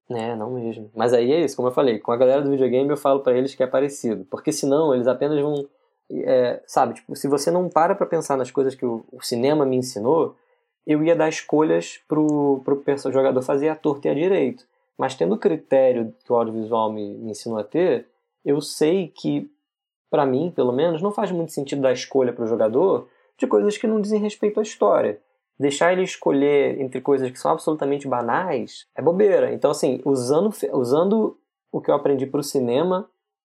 É, 0.09 0.35
não 0.35 0.51
mesmo. 0.51 0.89
Mas 0.95 1.13
aí 1.13 1.31
é 1.31 1.41
isso, 1.41 1.55
como 1.55 1.67
eu 1.67 1.73
falei, 1.73 1.99
com 1.99 2.11
a 2.11 2.17
galera 2.17 2.41
do 2.41 2.51
videogame 2.51 2.89
eu 2.89 2.97
falo 2.97 3.21
para 3.21 3.37
eles 3.37 3.55
que 3.55 3.63
é 3.63 3.67
parecido. 3.67 4.25
Porque 4.29 4.51
senão 4.51 4.93
eles 4.93 5.07
apenas 5.07 5.39
vão. 5.39 5.67
É, 6.09 6.61
sabe, 6.65 6.93
tipo, 6.93 7.13
se 7.15 7.27
você 7.27 7.51
não 7.51 7.67
para 7.67 7.93
pra 7.93 8.05
pensar 8.05 8.37
nas 8.37 8.49
coisas 8.49 8.73
que 8.73 8.85
o, 8.85 9.03
o 9.11 9.21
cinema 9.21 9.65
me 9.65 9.75
ensinou, 9.75 10.37
eu 10.87 11.03
ia 11.03 11.15
dar 11.15 11.27
escolhas 11.27 11.99
pro, 12.07 12.61
pro 12.63 12.81
jogador 13.11 13.41
fazer 13.41 13.67
a 13.67 13.75
torta 13.75 14.07
e 14.07 14.11
a 14.11 14.13
direito. 14.13 14.65
Mas 14.97 15.15
tendo 15.15 15.35
o 15.35 15.37
critério 15.37 16.15
que 16.23 16.31
o 16.31 16.35
audiovisual 16.35 16.91
me, 16.91 17.13
me 17.15 17.31
ensinou 17.31 17.59
a 17.59 17.63
ter, 17.63 18.07
eu 18.43 18.61
sei 18.61 19.09
que, 19.09 19.51
para 20.09 20.25
mim, 20.25 20.51
pelo 20.55 20.71
menos, 20.71 21.01
não 21.01 21.11
faz 21.11 21.29
muito 21.29 21.51
sentido 21.51 21.81
dar 21.81 21.91
escolha 21.91 22.31
para 22.31 22.45
o 22.45 22.47
jogador 22.47 23.09
de 23.37 23.45
coisas 23.45 23.77
que 23.77 23.85
não 23.85 23.99
dizem 23.99 24.21
respeito 24.21 24.61
à 24.61 24.63
história. 24.63 25.19
Deixar 25.59 25.91
ele 25.91 26.03
escolher 26.03 26.79
entre 26.79 27.01
coisas 27.01 27.29
que 27.29 27.37
são 27.37 27.51
absolutamente 27.51 28.07
banais 28.07 28.87
é 28.95 29.01
bobeira. 29.01 29.51
Então, 29.53 29.69
assim, 29.69 30.01
usando, 30.05 30.53
usando 30.71 31.37
o 31.69 31.81
que 31.81 31.91
eu 31.91 31.95
aprendi 31.95 32.25
para 32.25 32.39
o 32.39 32.43
cinema, 32.43 33.09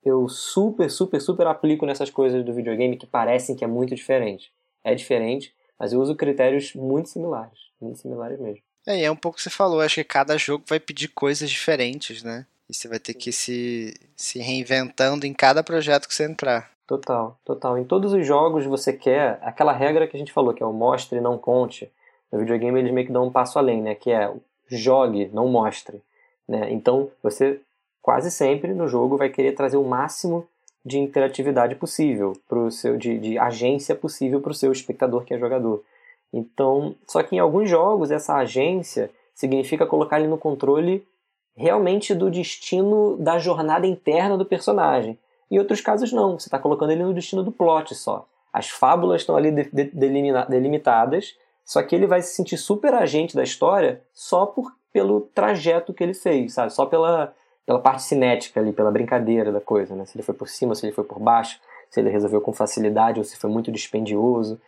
eu 0.04 0.28
super, 0.28 0.90
super, 0.90 1.20
super 1.20 1.46
aplico 1.46 1.86
nessas 1.86 2.10
coisas 2.10 2.44
do 2.44 2.52
videogame 2.52 2.96
que 2.96 3.06
parecem 3.06 3.54
que 3.54 3.64
é 3.64 3.68
muito 3.68 3.94
diferente. 3.94 4.52
É 4.82 4.94
diferente, 4.94 5.54
mas 5.80 5.94
eu 5.94 6.00
uso 6.00 6.14
critérios 6.14 6.74
muito 6.74 7.08
similares, 7.08 7.58
muito 7.80 7.98
similares 7.98 8.38
mesmo. 8.38 8.62
É, 8.86 9.02
é 9.04 9.10
um 9.10 9.16
pouco 9.16 9.36
o 9.36 9.38
que 9.38 9.42
você 9.42 9.48
falou, 9.48 9.80
acho 9.80 9.94
que 9.94 10.04
cada 10.04 10.36
jogo 10.36 10.64
vai 10.68 10.78
pedir 10.78 11.08
coisas 11.08 11.48
diferentes, 11.48 12.22
né? 12.22 12.46
E 12.68 12.74
você 12.74 12.86
vai 12.86 12.98
ter 12.98 13.14
que 13.14 13.32
se, 13.32 13.94
se 14.14 14.38
reinventando 14.38 15.26
em 15.26 15.32
cada 15.32 15.62
projeto 15.62 16.06
que 16.06 16.14
você 16.14 16.24
entrar. 16.24 16.70
Total, 16.86 17.38
total. 17.44 17.78
Em 17.78 17.84
todos 17.84 18.12
os 18.12 18.26
jogos 18.26 18.66
você 18.66 18.92
quer 18.92 19.38
aquela 19.42 19.72
regra 19.72 20.06
que 20.06 20.16
a 20.16 20.18
gente 20.18 20.32
falou, 20.32 20.52
que 20.52 20.62
é 20.62 20.66
o 20.66 20.72
mostre 20.72 21.18
e 21.18 21.22
não 21.22 21.38
conte. 21.38 21.90
No 22.30 22.38
videogame 22.38 22.78
eles 22.78 22.92
meio 22.92 23.06
que 23.06 23.12
dão 23.12 23.26
um 23.26 23.32
passo 23.32 23.58
além, 23.58 23.80
né? 23.80 23.94
Que 23.94 24.10
é 24.10 24.30
jogue, 24.68 25.30
não 25.32 25.48
mostre. 25.48 26.02
Né? 26.46 26.72
Então 26.72 27.10
você 27.22 27.60
quase 28.02 28.30
sempre 28.30 28.74
no 28.74 28.86
jogo 28.86 29.16
vai 29.16 29.30
querer 29.30 29.52
trazer 29.52 29.76
o 29.76 29.84
máximo 29.84 30.46
de 30.84 30.98
interatividade 30.98 31.74
possível, 31.74 32.32
pro 32.48 32.70
seu, 32.70 32.96
de, 32.96 33.18
de 33.18 33.38
agência 33.38 33.94
possível 33.94 34.40
para 34.40 34.52
o 34.52 34.54
seu 34.54 34.72
espectador 34.72 35.24
que 35.24 35.34
é 35.34 35.38
jogador. 35.38 35.82
Então, 36.32 36.94
só 37.06 37.22
que 37.22 37.36
em 37.36 37.38
alguns 37.38 37.68
jogos 37.68 38.10
essa 38.10 38.36
agência 38.36 39.10
significa 39.34 39.86
colocar 39.86 40.18
ele 40.18 40.28
no 40.28 40.38
controle 40.38 41.06
realmente 41.56 42.14
do 42.14 42.30
destino 42.30 43.16
da 43.18 43.38
jornada 43.38 43.86
interna 43.86 44.38
do 44.38 44.46
personagem. 44.46 45.18
Em 45.50 45.58
outros 45.58 45.80
casos 45.80 46.12
não, 46.12 46.38
você 46.38 46.46
está 46.46 46.58
colocando 46.58 46.92
ele 46.92 47.02
no 47.02 47.14
destino 47.14 47.42
do 47.42 47.52
plot 47.52 47.94
só. 47.94 48.26
As 48.52 48.68
fábulas 48.68 49.22
estão 49.22 49.36
ali 49.36 49.50
de, 49.50 49.64
de, 49.64 49.84
delimitadas, 50.48 51.36
só 51.64 51.82
que 51.82 51.94
ele 51.94 52.06
vai 52.06 52.22
se 52.22 52.34
sentir 52.34 52.56
super 52.56 52.94
agente 52.94 53.36
da 53.36 53.42
história 53.42 54.02
só 54.12 54.46
por, 54.46 54.72
pelo 54.92 55.22
trajeto 55.34 55.92
que 55.92 56.02
ele 56.02 56.14
fez, 56.14 56.54
sabe? 56.54 56.72
Só 56.72 56.86
pela, 56.86 57.34
pela 57.66 57.78
parte 57.78 58.02
cinética 58.02 58.60
ali, 58.60 58.72
pela 58.72 58.90
brincadeira 58.90 59.52
da 59.52 59.60
coisa, 59.60 59.94
né? 59.94 60.04
Se 60.04 60.16
ele 60.16 60.22
foi 60.22 60.34
por 60.34 60.48
cima, 60.48 60.74
se 60.74 60.84
ele 60.84 60.92
foi 60.92 61.04
por 61.04 61.18
baixo, 61.18 61.60
se 61.90 62.00
ele 62.00 62.10
resolveu 62.10 62.40
com 62.40 62.52
facilidade 62.52 63.18
ou 63.18 63.24
se 63.24 63.36
foi 63.36 63.50
muito 63.50 63.70
dispendioso 63.70 64.60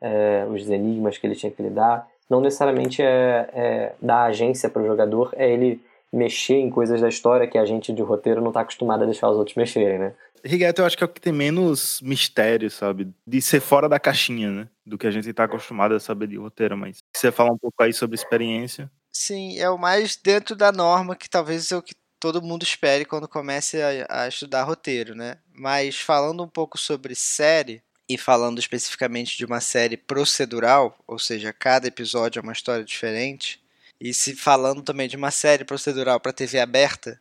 é, 0.00 0.44
os 0.50 0.68
enigmas 0.68 1.16
que 1.16 1.26
ele 1.26 1.36
tinha 1.36 1.52
que 1.52 1.62
lidar. 1.62 2.08
Não 2.28 2.40
necessariamente 2.40 3.02
é, 3.02 3.48
é 3.54 3.94
dar 4.00 4.24
agência 4.24 4.68
para 4.68 4.82
o 4.82 4.86
jogador, 4.86 5.32
é 5.36 5.50
ele 5.50 5.80
mexer 6.12 6.56
em 6.56 6.68
coisas 6.68 7.00
da 7.00 7.08
história 7.08 7.46
que 7.46 7.56
a 7.56 7.64
gente 7.64 7.92
de 7.92 8.02
roteiro 8.02 8.40
não 8.40 8.48
está 8.48 8.60
acostumado 8.60 9.02
a 9.02 9.06
deixar 9.06 9.30
os 9.30 9.38
outros 9.38 9.56
mexerem, 9.56 9.98
né? 9.98 10.12
Rigeto, 10.44 10.82
eu 10.82 10.86
acho 10.86 10.98
que 10.98 11.04
é 11.04 11.06
o 11.06 11.08
que 11.08 11.20
tem 11.20 11.32
menos 11.32 12.00
mistério, 12.02 12.68
sabe? 12.68 13.08
De 13.24 13.40
ser 13.40 13.60
fora 13.60 13.88
da 13.88 14.00
caixinha, 14.00 14.50
né? 14.50 14.68
Do 14.84 14.98
que 14.98 15.06
a 15.06 15.10
gente 15.10 15.28
está 15.30 15.44
acostumado 15.44 15.94
a 15.94 16.00
saber 16.00 16.26
de 16.26 16.36
roteiro, 16.36 16.76
mas 16.76 16.98
você 17.14 17.30
falar 17.30 17.52
um 17.52 17.58
pouco 17.58 17.80
aí 17.80 17.92
sobre 17.92 18.16
experiência. 18.16 18.90
Sim, 19.12 19.58
é 19.58 19.70
o 19.70 19.78
mais 19.78 20.16
dentro 20.16 20.56
da 20.56 20.72
norma 20.72 21.14
que 21.14 21.30
talvez 21.30 21.70
é 21.70 21.76
o 21.76 21.82
que 21.82 21.94
todo 22.22 22.40
mundo 22.40 22.62
espere 22.62 23.04
quando 23.04 23.26
comece 23.26 23.82
a, 23.82 24.22
a 24.22 24.28
estudar 24.28 24.62
roteiro, 24.62 25.12
né? 25.12 25.38
Mas 25.52 25.98
falando 25.98 26.44
um 26.44 26.48
pouco 26.48 26.78
sobre 26.78 27.16
série, 27.16 27.82
e 28.08 28.16
falando 28.16 28.60
especificamente 28.60 29.36
de 29.36 29.44
uma 29.44 29.60
série 29.60 29.96
procedural, 29.96 30.96
ou 31.04 31.18
seja, 31.18 31.52
cada 31.52 31.88
episódio 31.88 32.38
é 32.38 32.42
uma 32.42 32.52
história 32.52 32.84
diferente, 32.84 33.60
e 34.00 34.14
se 34.14 34.36
falando 34.36 34.82
também 34.82 35.08
de 35.08 35.16
uma 35.16 35.32
série 35.32 35.64
procedural 35.64 36.20
para 36.20 36.32
TV 36.32 36.60
aberta, 36.60 37.20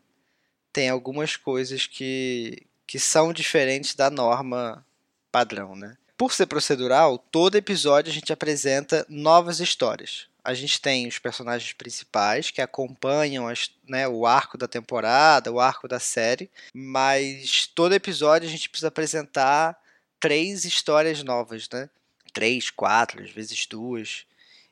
tem 0.71 0.87
algumas 0.87 1.35
coisas 1.35 1.87
que, 1.87 2.67
que 2.85 2.99
são 2.99 3.33
diferentes 3.33 3.95
da 3.95 4.11
norma 4.11 4.85
padrão, 5.31 5.75
né? 5.75 5.97
Por 6.15 6.31
ser 6.31 6.45
procedural, 6.45 7.17
todo 7.17 7.55
episódio 7.55 8.11
a 8.11 8.13
gente 8.13 8.31
apresenta 8.31 9.03
novas 9.09 9.59
histórias. 9.59 10.27
A 10.43 10.53
gente 10.53 10.81
tem 10.81 11.07
os 11.07 11.19
personagens 11.19 11.73
principais 11.73 12.49
que 12.49 12.61
acompanham 12.61 13.47
as, 13.47 13.69
né, 13.87 14.07
o 14.07 14.25
arco 14.25 14.57
da 14.57 14.67
temporada, 14.67 15.51
o 15.51 15.59
arco 15.59 15.87
da 15.87 15.99
série, 15.99 16.49
mas 16.73 17.67
todo 17.67 17.93
episódio 17.93 18.47
a 18.47 18.51
gente 18.51 18.69
precisa 18.69 18.87
apresentar 18.87 19.79
três 20.19 20.65
histórias 20.65 21.23
novas, 21.23 21.67
né? 21.71 21.89
Três, 22.33 22.69
quatro, 22.69 23.23
às 23.23 23.29
vezes 23.29 23.65
duas. 23.67 24.25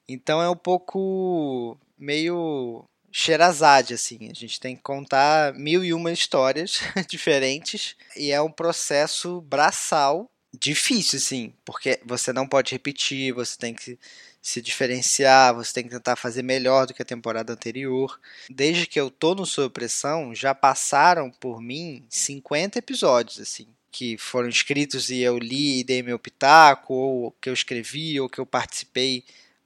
Então 0.08 0.42
é 0.42 0.50
um 0.50 0.56
pouco 0.56 1.78
meio 1.98 2.86
Sherazade, 3.12 3.94
assim. 3.94 4.30
A 4.30 4.34
gente 4.34 4.60
tem 4.60 4.76
que 4.76 4.82
contar 4.82 5.54
mil 5.54 5.84
e 5.84 5.94
uma 5.94 6.12
histórias 6.12 6.80
diferentes 7.10 7.96
e 8.16 8.32
é 8.32 8.42
um 8.42 8.52
processo 8.52 9.42
braçal 9.42 10.30
difícil, 10.58 11.18
assim, 11.18 11.54
porque 11.64 12.00
você 12.04 12.34
não 12.34 12.48
pode 12.48 12.72
repetir, 12.72 13.34
você 13.34 13.58
tem 13.58 13.74
que 13.74 14.00
se 14.42 14.62
diferenciar, 14.62 15.54
você 15.54 15.74
tem 15.74 15.84
que 15.84 15.90
tentar 15.90 16.16
fazer 16.16 16.44
melhor 16.44 16.88
do 16.88 16.94
que 16.94 17.02
a 17.02 17.06
temporada 17.06 17.54
anterior. 17.54 18.20
Desde 18.50 18.88
que 18.88 19.00
eu 19.00 19.10
tô 19.10 19.36
no 19.36 19.46
Sob 19.46 19.74
Pressão, 19.74 20.34
já 20.34 20.56
passaram 20.56 21.30
por 21.30 21.62
mim 21.62 22.06
50 22.10 22.80
episódios, 22.80 23.40
assim 23.40 23.68
que 23.92 24.18
foram 24.18 24.48
escritos 24.48 25.10
e 25.10 25.20
eu 25.20 25.38
li 25.38 25.80
e 25.80 25.84
dei 25.84 26.04
meu 26.04 26.20
pitaco, 26.20 26.94
ou 26.94 27.32
que 27.42 27.50
eu 27.50 27.54
escrevi, 27.54 28.20
ou 28.20 28.30
que 28.30 28.40
eu 28.40 28.46
participei 28.46 29.24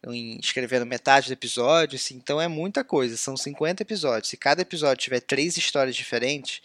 em 0.07 0.38
escrevendo 0.38 0.86
metade 0.86 1.28
do 1.28 1.34
episódio, 1.34 1.95
assim, 1.95 2.15
então 2.15 2.41
é 2.41 2.47
muita 2.47 2.84
coisa, 2.84 3.15
são 3.15 3.38
50 3.38 3.84
episódios. 3.84 4.30
Se 4.30 4.38
cada 4.38 4.61
episódio 4.61 5.03
tiver 5.03 5.21
três 5.21 5.55
histórias 5.55 5.95
diferentes, 5.95 6.61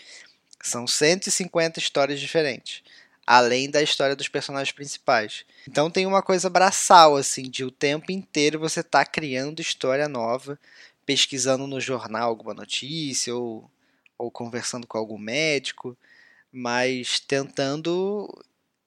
são 0.61 0.87
150 0.87 1.79
histórias 1.79 2.19
diferentes, 2.19 2.83
além 3.29 3.71
da 3.71 3.83
história 3.83 4.17
dos 4.17 4.29
personagens 4.29 4.73
principais. 4.73 5.45
Então 5.69 5.91
tem 5.91 6.07
uma 6.07 6.23
coisa 6.23 6.49
braçal, 6.49 7.17
assim, 7.17 7.43
de 7.43 7.65
o 7.65 7.71
tempo 7.71 8.11
inteiro 8.11 8.59
você 8.59 8.83
tá 8.83 9.05
criando 9.05 9.61
história 9.61 10.09
nova, 10.09 10.59
pesquisando 11.05 11.67
no 11.67 11.81
jornal 11.81 12.29
alguma 12.29 12.55
notícia, 12.55 13.35
ou, 13.35 13.71
ou 14.17 14.31
conversando 14.31 14.87
com 14.87 14.99
algum 14.99 15.19
médico 15.19 15.97
mas 16.53 17.21
tentando 17.21 18.27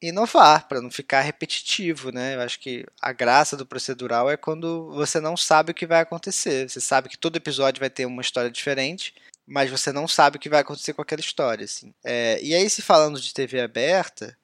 inovar 0.01 0.67
para 0.67 0.81
não 0.81 0.89
ficar 0.89 1.21
repetitivo, 1.21 2.11
né? 2.11 2.35
Eu 2.35 2.41
acho 2.41 2.59
que 2.59 2.85
a 2.99 3.13
graça 3.13 3.55
do 3.55 3.65
procedural 3.65 4.29
é 4.29 4.35
quando 4.35 4.91
você 4.91 5.19
não 5.19 5.37
sabe 5.37 5.71
o 5.71 5.75
que 5.75 5.85
vai 5.85 6.01
acontecer. 6.01 6.67
Você 6.69 6.81
sabe 6.81 7.07
que 7.09 7.17
todo 7.17 7.35
episódio 7.37 7.79
vai 7.79 7.89
ter 7.89 8.05
uma 8.05 8.21
história 8.21 8.49
diferente, 8.49 9.13
mas 9.45 9.69
você 9.69 9.91
não 9.91 10.07
sabe 10.07 10.37
o 10.37 10.39
que 10.39 10.49
vai 10.49 10.61
acontecer 10.61 10.93
com 10.93 11.01
aquela 11.01 11.21
história, 11.21 11.65
assim. 11.65 11.93
É, 12.03 12.39
e 12.41 12.53
aí, 12.53 12.69
se 12.69 12.81
falando 12.81 13.19
de 13.19 13.33
TV 13.33 13.59
aberta, 13.59 14.37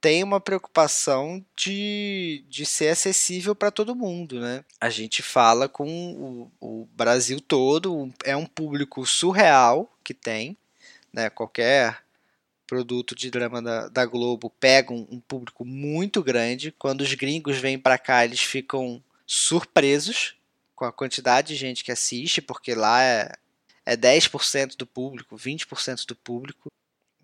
tem 0.00 0.24
uma 0.24 0.40
preocupação 0.40 1.44
de, 1.54 2.44
de 2.48 2.64
ser 2.64 2.88
acessível 2.88 3.54
para 3.54 3.70
todo 3.70 3.94
mundo, 3.94 4.40
né? 4.40 4.64
A 4.80 4.88
gente 4.88 5.22
fala 5.22 5.68
com 5.68 6.50
o, 6.60 6.82
o 6.82 6.88
Brasil 6.94 7.40
todo, 7.40 8.10
é 8.24 8.34
um 8.34 8.46
público 8.46 9.04
surreal 9.04 9.92
que 10.02 10.14
tem, 10.14 10.56
né? 11.12 11.28
Qualquer 11.28 12.02
produto 12.66 13.14
de 13.14 13.30
drama 13.30 13.60
da, 13.60 13.88
da 13.88 14.06
Globo 14.06 14.48
pega 14.48 14.92
um, 14.92 15.06
um, 15.10 15.20
público 15.20 15.64
muito 15.64 16.22
grande. 16.22 16.72
Quando 16.72 17.00
os 17.02 17.12
gringos 17.14 17.58
vêm 17.58 17.78
para 17.78 17.98
cá, 17.98 18.24
eles 18.24 18.40
ficam 18.40 19.02
surpresos 19.26 20.36
com 20.74 20.84
a 20.84 20.92
quantidade 20.92 21.48
de 21.48 21.56
gente 21.56 21.84
que 21.84 21.92
assiste, 21.92 22.40
porque 22.40 22.74
lá 22.74 23.02
é, 23.02 23.32
é 23.90 23.96
10% 23.96 24.76
do 24.76 24.86
público, 24.86 25.36
20% 25.36 26.06
do 26.06 26.14
público. 26.14 26.70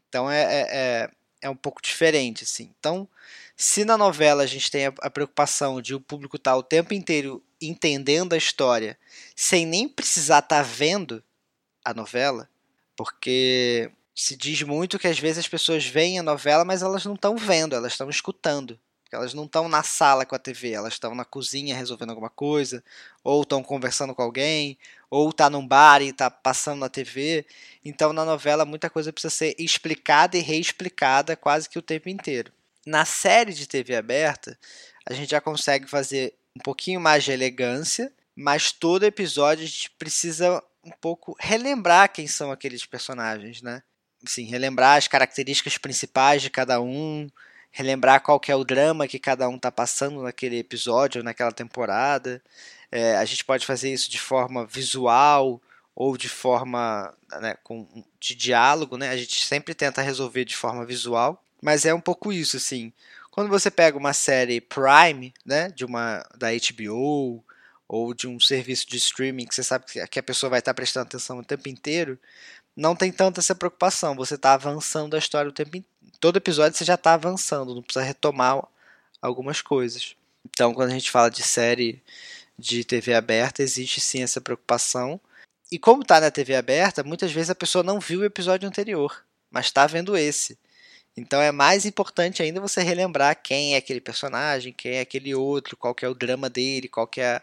Então 0.09 0.29
é, 0.29 0.43
é, 0.43 0.67
é, 0.69 1.11
é 1.43 1.51
um 1.51 1.55
pouco 1.55 1.81
diferente, 1.81 2.43
assim. 2.43 2.75
Então, 2.77 3.09
se 3.57 3.85
na 3.85 3.97
novela 3.97 4.43
a 4.43 4.47
gente 4.47 4.69
tem 4.69 4.87
a, 4.87 4.93
a 5.01 5.09
preocupação 5.09 5.81
de 5.81 5.95
o 5.95 6.01
público 6.01 6.37
estar 6.37 6.51
tá 6.51 6.57
o 6.57 6.65
tempo 6.65 6.93
inteiro 6.93 7.41
entendendo 7.63 8.33
a 8.33 8.37
história, 8.37 8.99
sem 9.37 9.65
nem 9.65 9.89
precisar 9.89 10.41
estar 10.41 10.57
tá 10.57 10.63
vendo 10.63 11.23
a 11.85 11.95
novela, 11.95 12.51
porque 12.97 13.89
se 14.13 14.37
diz 14.37 14.61
muito 14.63 14.99
que 14.99 15.07
às 15.07 15.21
vezes 15.21 15.39
as 15.39 15.49
pessoas 15.49 15.87
veem 15.87 16.19
a 16.19 16.23
novela, 16.23 16.65
mas 16.65 16.83
elas 16.83 17.05
não 17.05 17.15
estão 17.15 17.37
vendo, 17.37 17.77
elas 17.77 17.93
estão 17.93 18.11
escutando. 18.11 18.77
Elas 19.13 19.33
não 19.35 19.45
estão 19.45 19.69
na 19.69 19.83
sala 19.83 20.27
com 20.27 20.35
a 20.35 20.39
TV, 20.39 20.73
elas 20.73 20.95
estão 20.95 21.15
na 21.15 21.25
cozinha 21.25 21.77
resolvendo 21.77 22.11
alguma 22.11 22.31
coisa, 22.31 22.83
ou 23.23 23.43
estão 23.43 23.63
conversando 23.63 24.15
com 24.15 24.23
alguém, 24.23 24.77
ou 25.09 25.33
tá 25.33 25.49
num 25.49 25.67
bar 25.67 26.03
e 26.03 26.13
tá 26.13 26.31
passando 26.31 26.81
na 26.81 26.89
TV. 26.89 27.47
Então 27.85 28.13
na 28.13 28.25
novela 28.25 28.65
muita 28.65 28.91
coisa 28.91 29.13
precisa 29.13 29.35
ser 29.35 29.55
explicada 29.59 30.37
e 30.37 30.41
reexplicada 30.41 31.37
quase 31.37 31.69
que 31.69 31.79
o 31.79 31.83
tempo 31.83 32.09
inteiro. 32.09 32.53
Na 32.85 33.05
série 33.05 33.53
de 33.53 33.67
TV 33.67 33.97
aberta, 33.97 34.59
a 35.09 35.13
gente 35.13 35.31
já 35.31 35.41
consegue 35.41 35.87
fazer 35.87 36.35
um 36.57 36.61
pouquinho 36.61 37.01
mais 37.01 37.25
de 37.25 37.33
elegância, 37.33 38.13
mas 38.35 38.73
todo 38.73 39.05
episódio 39.05 39.65
a 39.65 39.67
gente 39.67 39.91
precisa 39.93 40.63
um 40.85 40.91
pouco 40.91 41.37
relembrar 41.39 42.13
quem 42.13 42.27
são 42.27 42.51
aqueles 42.51 42.87
personagens, 42.87 43.63
né? 43.63 43.83
Assim, 44.25 44.45
relembrar 44.45 44.97
as 44.97 45.09
características 45.09 45.79
principais 45.79 46.43
de 46.43 46.51
cada 46.51 46.81
um, 46.81 47.29
relembrar 47.77 48.23
qual 48.23 48.41
que 48.41 48.51
é 48.51 48.57
o 48.57 48.65
drama 48.65 49.07
que 49.07 49.19
cada 49.19 49.47
um 49.51 49.57
está 49.57 49.71
passando 49.71 50.23
naquele 50.23 50.59
episódio, 50.59 51.23
naquela 51.23 51.53
temporada. 51.53 52.43
É, 52.91 53.19
a 53.19 53.25
gente 53.27 53.45
pode 53.45 53.67
fazer 53.67 53.93
isso 53.93 54.11
de 54.11 54.19
forma 54.19 54.65
visual 54.65 55.61
ou 55.95 56.17
de 56.17 56.27
forma 56.27 57.13
né, 57.39 57.55
com, 57.63 57.87
de 58.19 58.35
diálogo, 58.35 58.97
né? 58.97 59.11
A 59.11 59.17
gente 59.19 59.45
sempre 59.45 59.75
tenta 59.75 60.01
resolver 60.01 60.47
de 60.47 60.57
forma 60.57 60.87
visual, 60.87 61.45
mas 61.61 61.85
é 61.85 61.93
um 61.93 62.01
pouco 62.01 62.33
isso, 62.33 62.57
assim. 62.57 62.95
Quando 63.31 63.51
você 63.51 63.71
pega 63.71 63.99
uma 63.99 64.15
série 64.15 64.59
Prime, 64.59 65.35
né, 65.45 65.69
de 65.69 65.85
uma 65.85 66.27
da 66.35 66.49
HBO 66.53 67.45
ou 67.87 68.15
de 68.15 68.27
um 68.27 68.41
serviço 68.41 68.89
de 68.89 68.97
streaming 68.97 69.45
que 69.45 69.55
você 69.55 69.63
sabe 69.63 69.85
que 70.11 70.19
a 70.19 70.23
pessoa 70.23 70.49
vai 70.49 70.61
estar 70.61 70.73
prestando 70.73 71.09
atenção 71.09 71.41
o 71.41 71.45
tempo 71.45 71.69
inteiro, 71.69 72.19
não 72.77 72.95
tem 72.95 73.11
tanta 73.11 73.41
essa 73.41 73.55
preocupação. 73.55 74.15
Você 74.17 74.35
está 74.35 74.55
avançando 74.55 75.17
a 75.17 75.19
história 75.19 75.49
o 75.49 75.53
tempo 75.53 75.77
inteiro 75.77 75.97
todo 76.21 76.37
episódio 76.37 76.77
você 76.77 76.85
já 76.85 76.95
está 76.95 77.15
avançando, 77.15 77.75
não 77.75 77.83
precisa 77.83 78.05
retomar 78.05 78.63
algumas 79.21 79.63
coisas. 79.63 80.17
Então, 80.45 80.75
quando 80.75 80.91
a 80.91 80.93
gente 80.93 81.11
fala 81.11 81.31
de 81.31 81.43
série 81.43 82.03
de 82.59 82.85
TV 82.85 83.15
aberta, 83.15 83.63
existe 83.63 84.01
sim 84.01 84.23
essa 84.23 84.41
preocupação. 84.41 85.21
E 85.71 85.79
como 85.79 86.03
está 86.03 86.21
na 86.21 86.31
TV 86.31 86.55
aberta, 86.55 87.03
muitas 87.03 87.33
vezes 87.33 87.51
a 87.51 87.55
pessoa 87.55 87.83
não 87.83 88.01
viu 88.01 88.21
o 88.21 88.25
episódio 88.25 88.69
anterior, 88.69 89.25
mas 89.51 89.67
está 89.67 89.87
vendo 89.87 90.17
esse. 90.17 90.59
Então 91.17 91.41
é 91.41 91.51
mais 91.51 91.85
importante 91.87 92.43
ainda 92.43 92.61
você 92.61 92.83
relembrar 92.83 93.41
quem 93.43 93.75
é 93.75 93.79
aquele 93.79 94.01
personagem, 94.01 94.73
quem 94.73 94.93
é 94.93 95.01
aquele 95.01 95.35
outro, 95.35 95.77
qual 95.77 95.97
é 96.03 96.09
o 96.09 96.15
drama 96.15 96.49
dele, 96.51 96.89
qual 96.89 97.11
é 97.17 97.41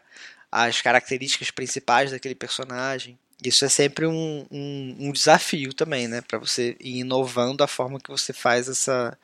as 0.51 0.79
características 0.81 1.51
principais 1.51 2.11
daquele 2.11 2.35
personagem. 2.35 3.17
Isso 3.43 3.65
é 3.65 3.69
sempre 3.69 4.05
um, 4.05 4.45
um, 4.51 4.95
um 4.99 5.11
desafio 5.11 5.73
também, 5.73 6.07
né? 6.07 6.21
Para 6.21 6.37
você 6.37 6.75
ir 6.79 6.99
inovando 6.99 7.63
a 7.63 7.67
forma 7.67 7.99
que 7.99 8.09
você 8.09 8.31
faz 8.33 8.69
essa, 8.69 9.17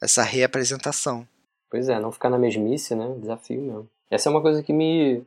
essa 0.00 0.22
reapresentação. 0.22 1.26
Pois 1.70 1.88
é, 1.88 1.98
não 1.98 2.12
ficar 2.12 2.30
na 2.30 2.38
mesmice, 2.38 2.94
né? 2.94 3.14
Desafio 3.18 3.60
mesmo. 3.60 3.90
Essa 4.10 4.28
é 4.28 4.30
uma 4.30 4.42
coisa 4.42 4.62
que 4.62 4.72
me. 4.72 5.22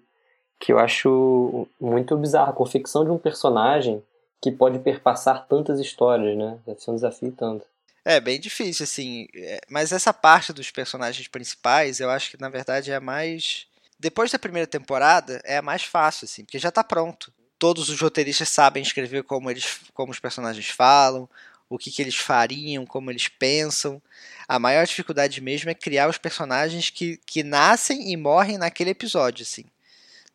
que 0.59 0.71
eu 0.71 0.79
acho 0.79 1.67
muito 1.79 2.15
bizarra. 2.17 2.51
A 2.51 2.53
confecção 2.53 3.03
de 3.03 3.11
um 3.11 3.17
personagem 3.17 4.03
que 4.41 4.51
pode 4.51 4.79
perpassar 4.79 5.47
tantas 5.47 5.79
histórias, 5.79 6.37
né? 6.37 6.59
Deve 6.65 6.79
ser 6.79 6.91
um 6.91 6.95
desafio 6.95 7.31
tanto. 7.31 7.65
É, 8.05 8.19
bem 8.19 8.39
difícil, 8.39 8.83
assim. 8.83 9.27
É, 9.35 9.59
mas 9.69 9.91
essa 9.91 10.13
parte 10.13 10.53
dos 10.53 10.71
personagens 10.71 11.27
principais, 11.27 11.99
eu 11.99 12.09
acho 12.09 12.31
que 12.31 12.39
na 12.39 12.49
verdade 12.49 12.91
é 12.91 12.95
a 12.95 13.01
mais. 13.01 13.67
Depois 13.99 14.31
da 14.31 14.39
primeira 14.39 14.67
temporada, 14.67 15.41
é 15.43 15.57
a 15.57 15.61
mais 15.61 15.83
fácil, 15.83 16.25
assim, 16.25 16.45
porque 16.45 16.57
já 16.57 16.71
tá 16.71 16.83
pronto 16.83 17.33
todos 17.59 17.89
os 17.89 17.99
roteiristas 17.99 18.49
sabem 18.49 18.81
escrever 18.81 19.23
como, 19.23 19.51
eles, 19.51 19.81
como 19.93 20.11
os 20.11 20.19
personagens 20.19 20.69
falam, 20.69 21.29
o 21.69 21.77
que, 21.77 21.91
que 21.91 22.01
eles 22.01 22.15
fariam, 22.15 22.85
como 22.85 23.11
eles 23.11 23.27
pensam. 23.27 24.01
A 24.47 24.57
maior 24.57 24.87
dificuldade 24.87 25.39
mesmo 25.41 25.69
é 25.69 25.75
criar 25.75 26.09
os 26.09 26.17
personagens 26.17 26.89
que, 26.89 27.17
que 27.25 27.43
nascem 27.43 28.11
e 28.11 28.17
morrem 28.17 28.57
naquele 28.57 28.91
episódio. 28.91 29.43
Assim. 29.43 29.65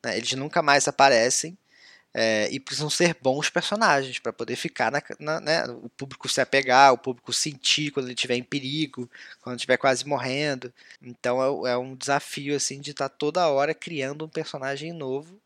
Né? 0.05 0.19
Eles 0.19 0.33
nunca 0.35 0.63
mais 0.63 0.87
aparecem 0.87 1.59
é, 2.13 2.49
e 2.53 2.61
precisam 2.61 2.89
ser 2.89 3.17
bons 3.21 3.51
personagens 3.51 4.21
para 4.21 4.33
poder 4.33 4.55
ficar 4.55 4.93
na, 4.93 5.03
na 5.19 5.41
né? 5.41 5.65
o 5.67 5.89
público 5.89 6.29
se 6.29 6.41
apegar, 6.41 6.93
o 6.93 6.99
público 6.99 7.33
sentir 7.33 7.91
quando 7.91 8.07
ele 8.07 8.15
estiver 8.15 8.37
em 8.37 8.45
perigo, 8.45 9.11
quando 9.41 9.57
estiver 9.57 9.79
quase 9.79 10.07
morrendo. 10.07 10.73
Então 11.03 11.67
é, 11.67 11.73
é 11.73 11.77
um 11.77 11.97
desafio 11.97 12.55
assim 12.55 12.81
de 12.81 12.93
estar 12.93 13.09
tá 13.09 13.17
toda 13.19 13.49
hora 13.49 13.75
criando 13.75 14.27
um 14.27 14.29
personagem 14.29 14.93
novo 14.93 15.43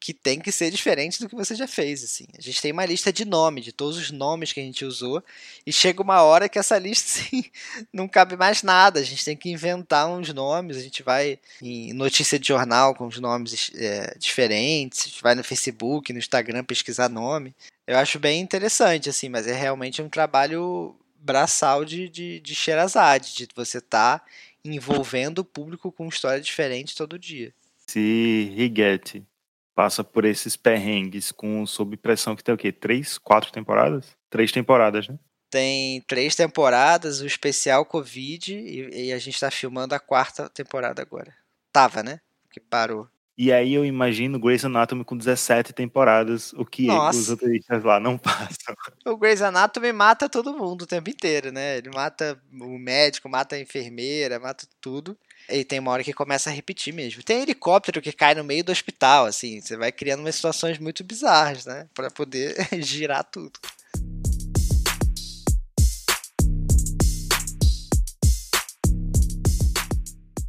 que 0.00 0.14
tem 0.14 0.40
que 0.40 0.50
ser 0.50 0.70
diferente 0.70 1.20
do 1.20 1.28
que 1.28 1.34
você 1.34 1.54
já 1.54 1.68
fez, 1.68 2.02
assim. 2.02 2.26
A 2.36 2.40
gente 2.40 2.62
tem 2.62 2.72
uma 2.72 2.86
lista 2.86 3.12
de 3.12 3.26
nome, 3.26 3.60
de 3.60 3.70
todos 3.70 3.98
os 3.98 4.10
nomes 4.10 4.50
que 4.50 4.58
a 4.58 4.62
gente 4.62 4.82
usou, 4.82 5.22
e 5.66 5.72
chega 5.72 6.02
uma 6.02 6.22
hora 6.22 6.48
que 6.48 6.58
essa 6.58 6.78
lista 6.78 7.20
assim, 7.20 7.44
não 7.92 8.08
cabe 8.08 8.34
mais 8.34 8.62
nada. 8.62 8.98
A 8.98 9.02
gente 9.02 9.22
tem 9.22 9.36
que 9.36 9.50
inventar 9.50 10.08
uns 10.08 10.32
nomes, 10.32 10.78
a 10.78 10.80
gente 10.80 11.02
vai 11.02 11.38
em 11.60 11.92
notícia 11.92 12.38
de 12.38 12.48
jornal 12.48 12.94
com 12.94 13.06
os 13.06 13.20
nomes 13.20 13.70
é, 13.74 14.16
diferentes, 14.18 15.00
a 15.00 15.08
gente 15.10 15.22
vai 15.22 15.34
no 15.34 15.44
Facebook, 15.44 16.12
no 16.14 16.18
Instagram 16.18 16.64
pesquisar 16.64 17.10
nome. 17.10 17.54
Eu 17.86 17.98
acho 17.98 18.18
bem 18.18 18.40
interessante, 18.40 19.10
assim, 19.10 19.28
mas 19.28 19.46
é 19.46 19.52
realmente 19.52 20.00
um 20.00 20.08
trabalho 20.08 20.96
braçal 21.18 21.84
de, 21.84 22.08
de, 22.08 22.40
de 22.40 22.54
de 22.54 23.48
você 23.54 23.78
estar 23.78 24.20
tá 24.20 24.24
envolvendo 24.64 25.40
o 25.40 25.44
público 25.44 25.92
com 25.92 26.08
história 26.08 26.40
diferente 26.40 26.96
todo 26.96 27.18
dia. 27.18 27.52
Se 27.86 28.50
Rigetti 28.56 29.26
passa 29.74 30.04
por 30.04 30.24
esses 30.24 30.56
perrengues 30.56 31.32
com 31.32 31.64
sob 31.66 31.96
pressão 31.96 32.36
que 32.36 32.44
tem 32.44 32.54
o 32.54 32.58
quê? 32.58 32.72
Três, 32.72 33.18
quatro 33.18 33.50
temporadas? 33.52 34.16
Três 34.28 34.52
temporadas, 34.52 35.08
né? 35.08 35.18
Tem 35.50 36.00
três 36.02 36.36
temporadas, 36.36 37.20
o 37.20 37.26
especial 37.26 37.84
Covid, 37.84 38.54
e, 38.54 39.06
e 39.06 39.12
a 39.12 39.18
gente 39.18 39.40
tá 39.40 39.50
filmando 39.50 39.94
a 39.94 39.98
quarta 39.98 40.48
temporada 40.48 41.02
agora. 41.02 41.34
Tava, 41.72 42.02
né? 42.02 42.20
Que 42.52 42.60
parou. 42.60 43.08
E 43.42 43.50
aí 43.50 43.72
eu 43.72 43.86
imagino 43.86 44.38
Grey's 44.38 44.66
Anatomy 44.66 45.02
com 45.02 45.16
17 45.16 45.72
temporadas, 45.72 46.52
o 46.52 46.64
que 46.64 46.86
Nossa. 46.86 47.18
os 47.18 47.28
roteiristas 47.30 47.82
lá 47.82 47.98
não 47.98 48.18
passam. 48.18 48.74
O 49.06 49.16
Grey's 49.16 49.40
Anatomy 49.40 49.92
mata 49.92 50.28
todo 50.28 50.54
mundo 50.56 50.82
o 50.82 50.86
tempo 50.86 51.08
inteiro, 51.08 51.50
né? 51.50 51.78
Ele 51.78 51.88
mata 51.88 52.38
o 52.52 52.78
médico, 52.78 53.30
mata 53.30 53.56
a 53.56 53.58
enfermeira, 53.60 54.38
mata 54.38 54.66
tudo. 54.78 55.16
E 55.52 55.64
tem 55.64 55.80
uma 55.80 55.90
hora 55.90 56.04
que 56.04 56.12
começa 56.12 56.48
a 56.48 56.52
repetir 56.52 56.94
mesmo. 56.94 57.24
Tem 57.24 57.42
helicóptero 57.42 58.00
que 58.00 58.12
cai 58.12 58.36
no 58.36 58.44
meio 58.44 58.62
do 58.62 58.70
hospital, 58.70 59.26
assim. 59.26 59.60
Você 59.60 59.76
vai 59.76 59.90
criando 59.90 60.20
umas 60.20 60.36
situações 60.36 60.78
muito 60.78 61.02
bizarras, 61.02 61.66
né? 61.66 61.88
Pra 61.92 62.08
poder 62.08 62.54
girar 62.80 63.24
tudo. 63.24 63.58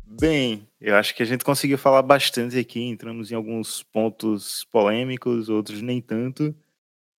Bem, 0.06 0.68
eu 0.80 0.96
acho 0.96 1.16
que 1.16 1.24
a 1.24 1.26
gente 1.26 1.44
conseguiu 1.44 1.80
falar 1.80 2.04
bastante 2.04 2.60
aqui. 2.60 2.82
Entramos 2.82 3.32
em 3.32 3.36
alguns 3.36 3.82
pontos 3.82 4.66
polêmicos, 4.66 5.50
outros 5.50 5.82
nem 5.82 6.00
tanto. 6.00 6.56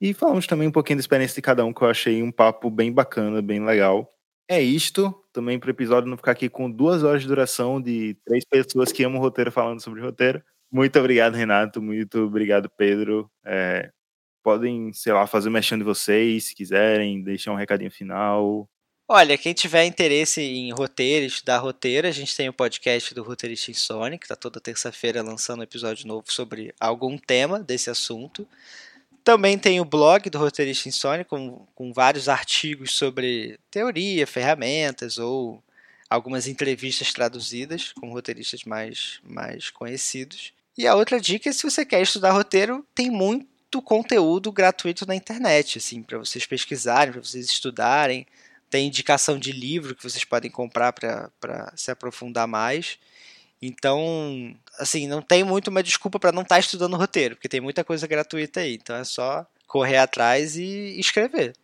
E 0.01 0.15
falamos 0.15 0.47
também 0.47 0.69
um 0.69 0.73
pouquinho 0.73 0.99
da 0.99 1.01
experiência 1.01 1.35
de 1.35 1.43
cada 1.43 1.65
um, 1.65 1.73
que 1.73 1.83
eu 1.83 1.91
achei 1.91 2.23
um 2.23 2.31
papo 2.31 2.71
bem 2.71 2.93
bacana, 2.93 3.43
bem 3.43 3.65
legal. 3.65 4.09
É 4.49 4.61
isto 4.61 5.22
também 5.33 5.59
para 5.59 5.69
o 5.69 5.71
episódio 5.71 6.09
não 6.09 6.17
ficar 6.17 6.33
aqui 6.33 6.49
com 6.49 6.71
duas 6.71 7.03
horas 7.03 7.23
de 7.23 7.29
duração 7.29 7.81
de 7.81 8.17
três 8.25 8.45
pessoas 8.45 8.93
que 8.93 9.05
amam 9.05 9.21
roteiro 9.21 9.51
falando 9.51 9.81
sobre 9.81 10.01
roteiro. 10.01 10.43
Muito 10.71 10.99
obrigado, 10.99 11.35
Renato. 11.35 11.83
Muito 11.83 12.21
obrigado, 12.21 12.71
Pedro. 12.77 13.31
É, 13.45 13.91
podem, 14.43 14.93
sei 14.93 15.13
lá, 15.13 15.27
fazer 15.27 15.49
o 15.49 15.53
mexendo 15.53 15.81
de 15.81 15.85
vocês, 15.85 16.47
se 16.47 16.55
quiserem, 16.55 17.23
deixar 17.23 17.53
um 17.53 17.57
recadinho 17.57 17.91
final. 17.91 18.69
Olha, 19.09 19.37
quem 19.37 19.53
tiver 19.53 19.85
interesse 19.85 20.41
em 20.41 20.73
roteiro, 20.73 21.27
estudar 21.27 21.59
roteiro, 21.59 22.07
a 22.07 22.11
gente 22.11 22.35
tem 22.35 22.49
o 22.49 22.53
podcast 22.53 23.15
do 23.15 23.23
Roteirista 23.23 23.71
Insônia, 23.71 24.17
que 24.17 24.25
está 24.25 24.35
toda 24.35 24.61
terça-feira 24.61 25.23
lançando 25.23 25.61
um 25.61 25.65
episódio 25.65 26.07
novo 26.07 26.25
sobre 26.33 26.75
algum 26.81 27.19
tema 27.19 27.61
desse 27.61 27.91
assunto. 27.91 28.49
Também 29.25 29.57
tem 29.57 29.81
o 29.81 29.85
blog 29.85 30.29
do 30.29 30.39
Roteirista 30.39 30.89
Insônia, 30.89 31.25
com, 31.25 31.67
com 31.75 31.93
vários 31.93 32.29
artigos 32.29 32.93
sobre 32.93 33.59
teoria, 33.71 34.27
ferramentas 34.27 35.19
ou 35.19 35.63
algumas 36.11 36.47
entrevistas 36.47 37.13
traduzidas 37.13 37.93
com 37.93 38.13
roteiristas 38.13 38.65
mais, 38.65 39.21
mais 39.25 39.71
conhecidos. 39.71 40.53
E 40.77 40.87
a 40.87 40.95
outra 40.95 41.21
dica 41.21 41.49
é 41.49 41.53
se 41.53 41.63
você 41.63 41.85
quer 41.85 42.03
estudar 42.03 42.33
roteiro, 42.33 42.87
tem 42.95 43.11
muito 43.11 43.81
conteúdo 43.83 44.51
gratuito 44.51 45.07
na 45.07 45.15
internet, 45.15 45.79
assim, 45.79 46.03
para 46.03 46.19
vocês 46.19 46.45
pesquisarem, 46.45 47.13
para 47.13 47.23
vocês 47.23 47.47
estudarem. 47.47 48.27
Tem 48.69 48.87
indicação 48.87 49.39
de 49.39 49.53
livro 49.53 49.95
que 49.95 50.03
vocês 50.03 50.25
podem 50.25 50.51
comprar 50.51 50.93
para 50.93 51.73
se 51.77 51.91
aprofundar 51.91 52.49
mais. 52.49 52.99
Então, 53.63 54.53
assim, 54.81 55.07
não 55.07 55.23
tem 55.23 55.45
muito 55.45 55.69
uma 55.69 55.83
desculpa 55.83 56.19
para 56.19 56.33
não 56.33 56.43
estar 56.43 56.57
tá 56.57 56.61
estudando 56.61 56.97
roteiro, 56.97 57.37
porque 57.37 57.49
tem 57.49 57.61
muita 57.61 57.85
coisa 57.85 58.09
gratuita 58.09 58.61
aí. 58.61 58.75
Então 58.75 58.97
é 58.97 59.05
só 59.05 59.47
correr 59.69 59.99
atrás 59.99 60.57
e 60.57 60.99
escrever. 60.99 61.55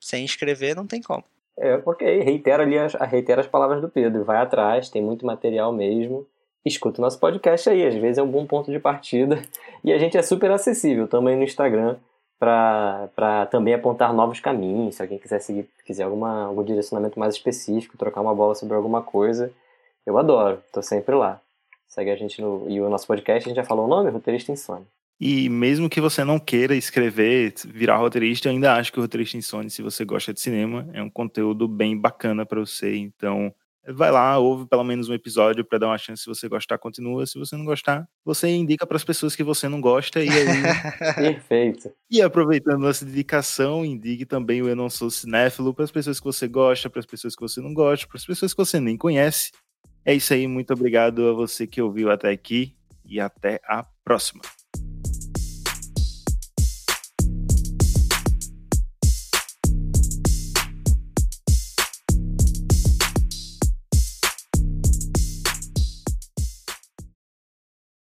Sem 0.00 0.24
escrever 0.24 0.74
não 0.74 0.86
tem 0.86 1.00
como. 1.00 1.22
É, 1.58 1.80
ok, 1.86 2.20
reitera 2.20 2.64
ali 2.64 2.76
as, 2.76 2.92
reitera 2.94 3.40
as 3.40 3.46
palavras 3.46 3.80
do 3.80 3.88
Pedro, 3.88 4.24
vai 4.24 4.36
atrás, 4.36 4.90
tem 4.90 5.00
muito 5.00 5.24
material 5.24 5.72
mesmo. 5.72 6.26
Escuta 6.64 7.00
o 7.00 7.02
nosso 7.02 7.18
podcast 7.18 7.70
aí, 7.70 7.86
às 7.86 7.94
vezes 7.94 8.18
é 8.18 8.22
um 8.22 8.30
bom 8.30 8.44
ponto 8.44 8.70
de 8.70 8.78
partida. 8.78 9.40
E 9.84 9.92
a 9.92 9.98
gente 9.98 10.18
é 10.18 10.22
super 10.22 10.50
acessível 10.50 11.06
também 11.06 11.36
no 11.36 11.44
Instagram 11.44 11.96
para 12.40 13.46
também 13.52 13.72
apontar 13.72 14.12
novos 14.12 14.40
caminhos. 14.40 14.96
Se 14.96 15.02
alguém 15.02 15.16
quiser 15.16 15.38
seguir, 15.38 15.70
quiser 15.84 16.02
alguma, 16.02 16.46
algum 16.46 16.64
direcionamento 16.64 17.20
mais 17.20 17.34
específico, 17.34 17.96
trocar 17.96 18.20
uma 18.20 18.34
bola 18.34 18.56
sobre 18.56 18.74
alguma 18.74 19.00
coisa, 19.00 19.52
eu 20.06 20.16
adoro, 20.16 20.62
tô 20.72 20.80
sempre 20.80 21.14
lá. 21.14 21.40
Segue 21.88 22.10
a 22.10 22.16
gente 22.16 22.40
no. 22.40 22.66
E 22.70 22.80
o 22.80 22.88
nosso 22.88 23.06
podcast, 23.06 23.44
a 23.44 23.48
gente 23.48 23.56
já 23.56 23.64
falou 23.64 23.86
o 23.86 23.88
nome? 23.88 24.10
Roteirista 24.10 24.52
Insônia. 24.52 24.86
E 25.18 25.48
mesmo 25.48 25.88
que 25.88 26.00
você 26.00 26.22
não 26.24 26.38
queira 26.38 26.74
escrever, 26.74 27.54
virar 27.66 27.96
roteirista, 27.96 28.48
eu 28.48 28.52
ainda 28.52 28.74
acho 28.74 28.92
que 28.92 28.98
o 28.98 29.02
Roteirista 29.02 29.38
Insônia, 29.38 29.70
se 29.70 29.80
você 29.80 30.04
gosta 30.04 30.32
de 30.32 30.40
cinema, 30.40 30.88
é 30.92 31.02
um 31.02 31.08
conteúdo 31.08 31.66
bem 31.66 31.98
bacana 31.98 32.44
para 32.44 32.60
você. 32.60 32.94
Então, 32.96 33.50
vai 33.88 34.10
lá, 34.10 34.38
ouve 34.38 34.66
pelo 34.66 34.84
menos 34.84 35.08
um 35.08 35.14
episódio 35.14 35.64
para 35.64 35.78
dar 35.78 35.86
uma 35.86 35.96
chance. 35.96 36.22
Se 36.22 36.28
você 36.28 36.48
gostar, 36.48 36.76
continua. 36.76 37.24
Se 37.24 37.38
você 37.38 37.56
não 37.56 37.64
gostar, 37.64 38.06
você 38.24 38.48
indica 38.48 38.86
para 38.86 38.98
as 38.98 39.04
pessoas 39.04 39.34
que 39.34 39.42
você 39.42 39.68
não 39.68 39.80
gosta 39.80 40.22
e 40.22 40.28
aí. 40.28 40.62
Perfeito. 41.16 41.90
E 42.10 42.20
aproveitando 42.20 42.86
essa 42.86 43.04
dedicação, 43.04 43.86
indique 43.86 44.26
também 44.26 44.60
o 44.60 44.68
Eu 44.68 44.76
Não 44.76 44.90
Sou 44.90 45.10
Cinéfilo 45.10 45.72
para 45.72 45.84
as 45.84 45.90
pessoas 45.90 46.18
que 46.18 46.26
você 46.26 46.46
gosta, 46.46 46.90
para 46.90 47.00
as 47.00 47.06
pessoas 47.06 47.34
que 47.34 47.40
você 47.40 47.60
não 47.60 47.72
gosta, 47.72 48.06
para 48.06 48.18
as 48.18 48.26
pessoas 48.26 48.52
que 48.52 48.58
você 48.58 48.78
nem 48.78 48.98
conhece. 48.98 49.50
É 50.08 50.14
isso 50.14 50.32
aí, 50.32 50.46
muito 50.46 50.72
obrigado 50.72 51.28
a 51.28 51.32
você 51.32 51.66
que 51.66 51.82
ouviu 51.82 52.12
até 52.12 52.30
aqui 52.30 52.76
e 53.04 53.18
até 53.18 53.60
a 53.64 53.84
próxima. 54.04 54.40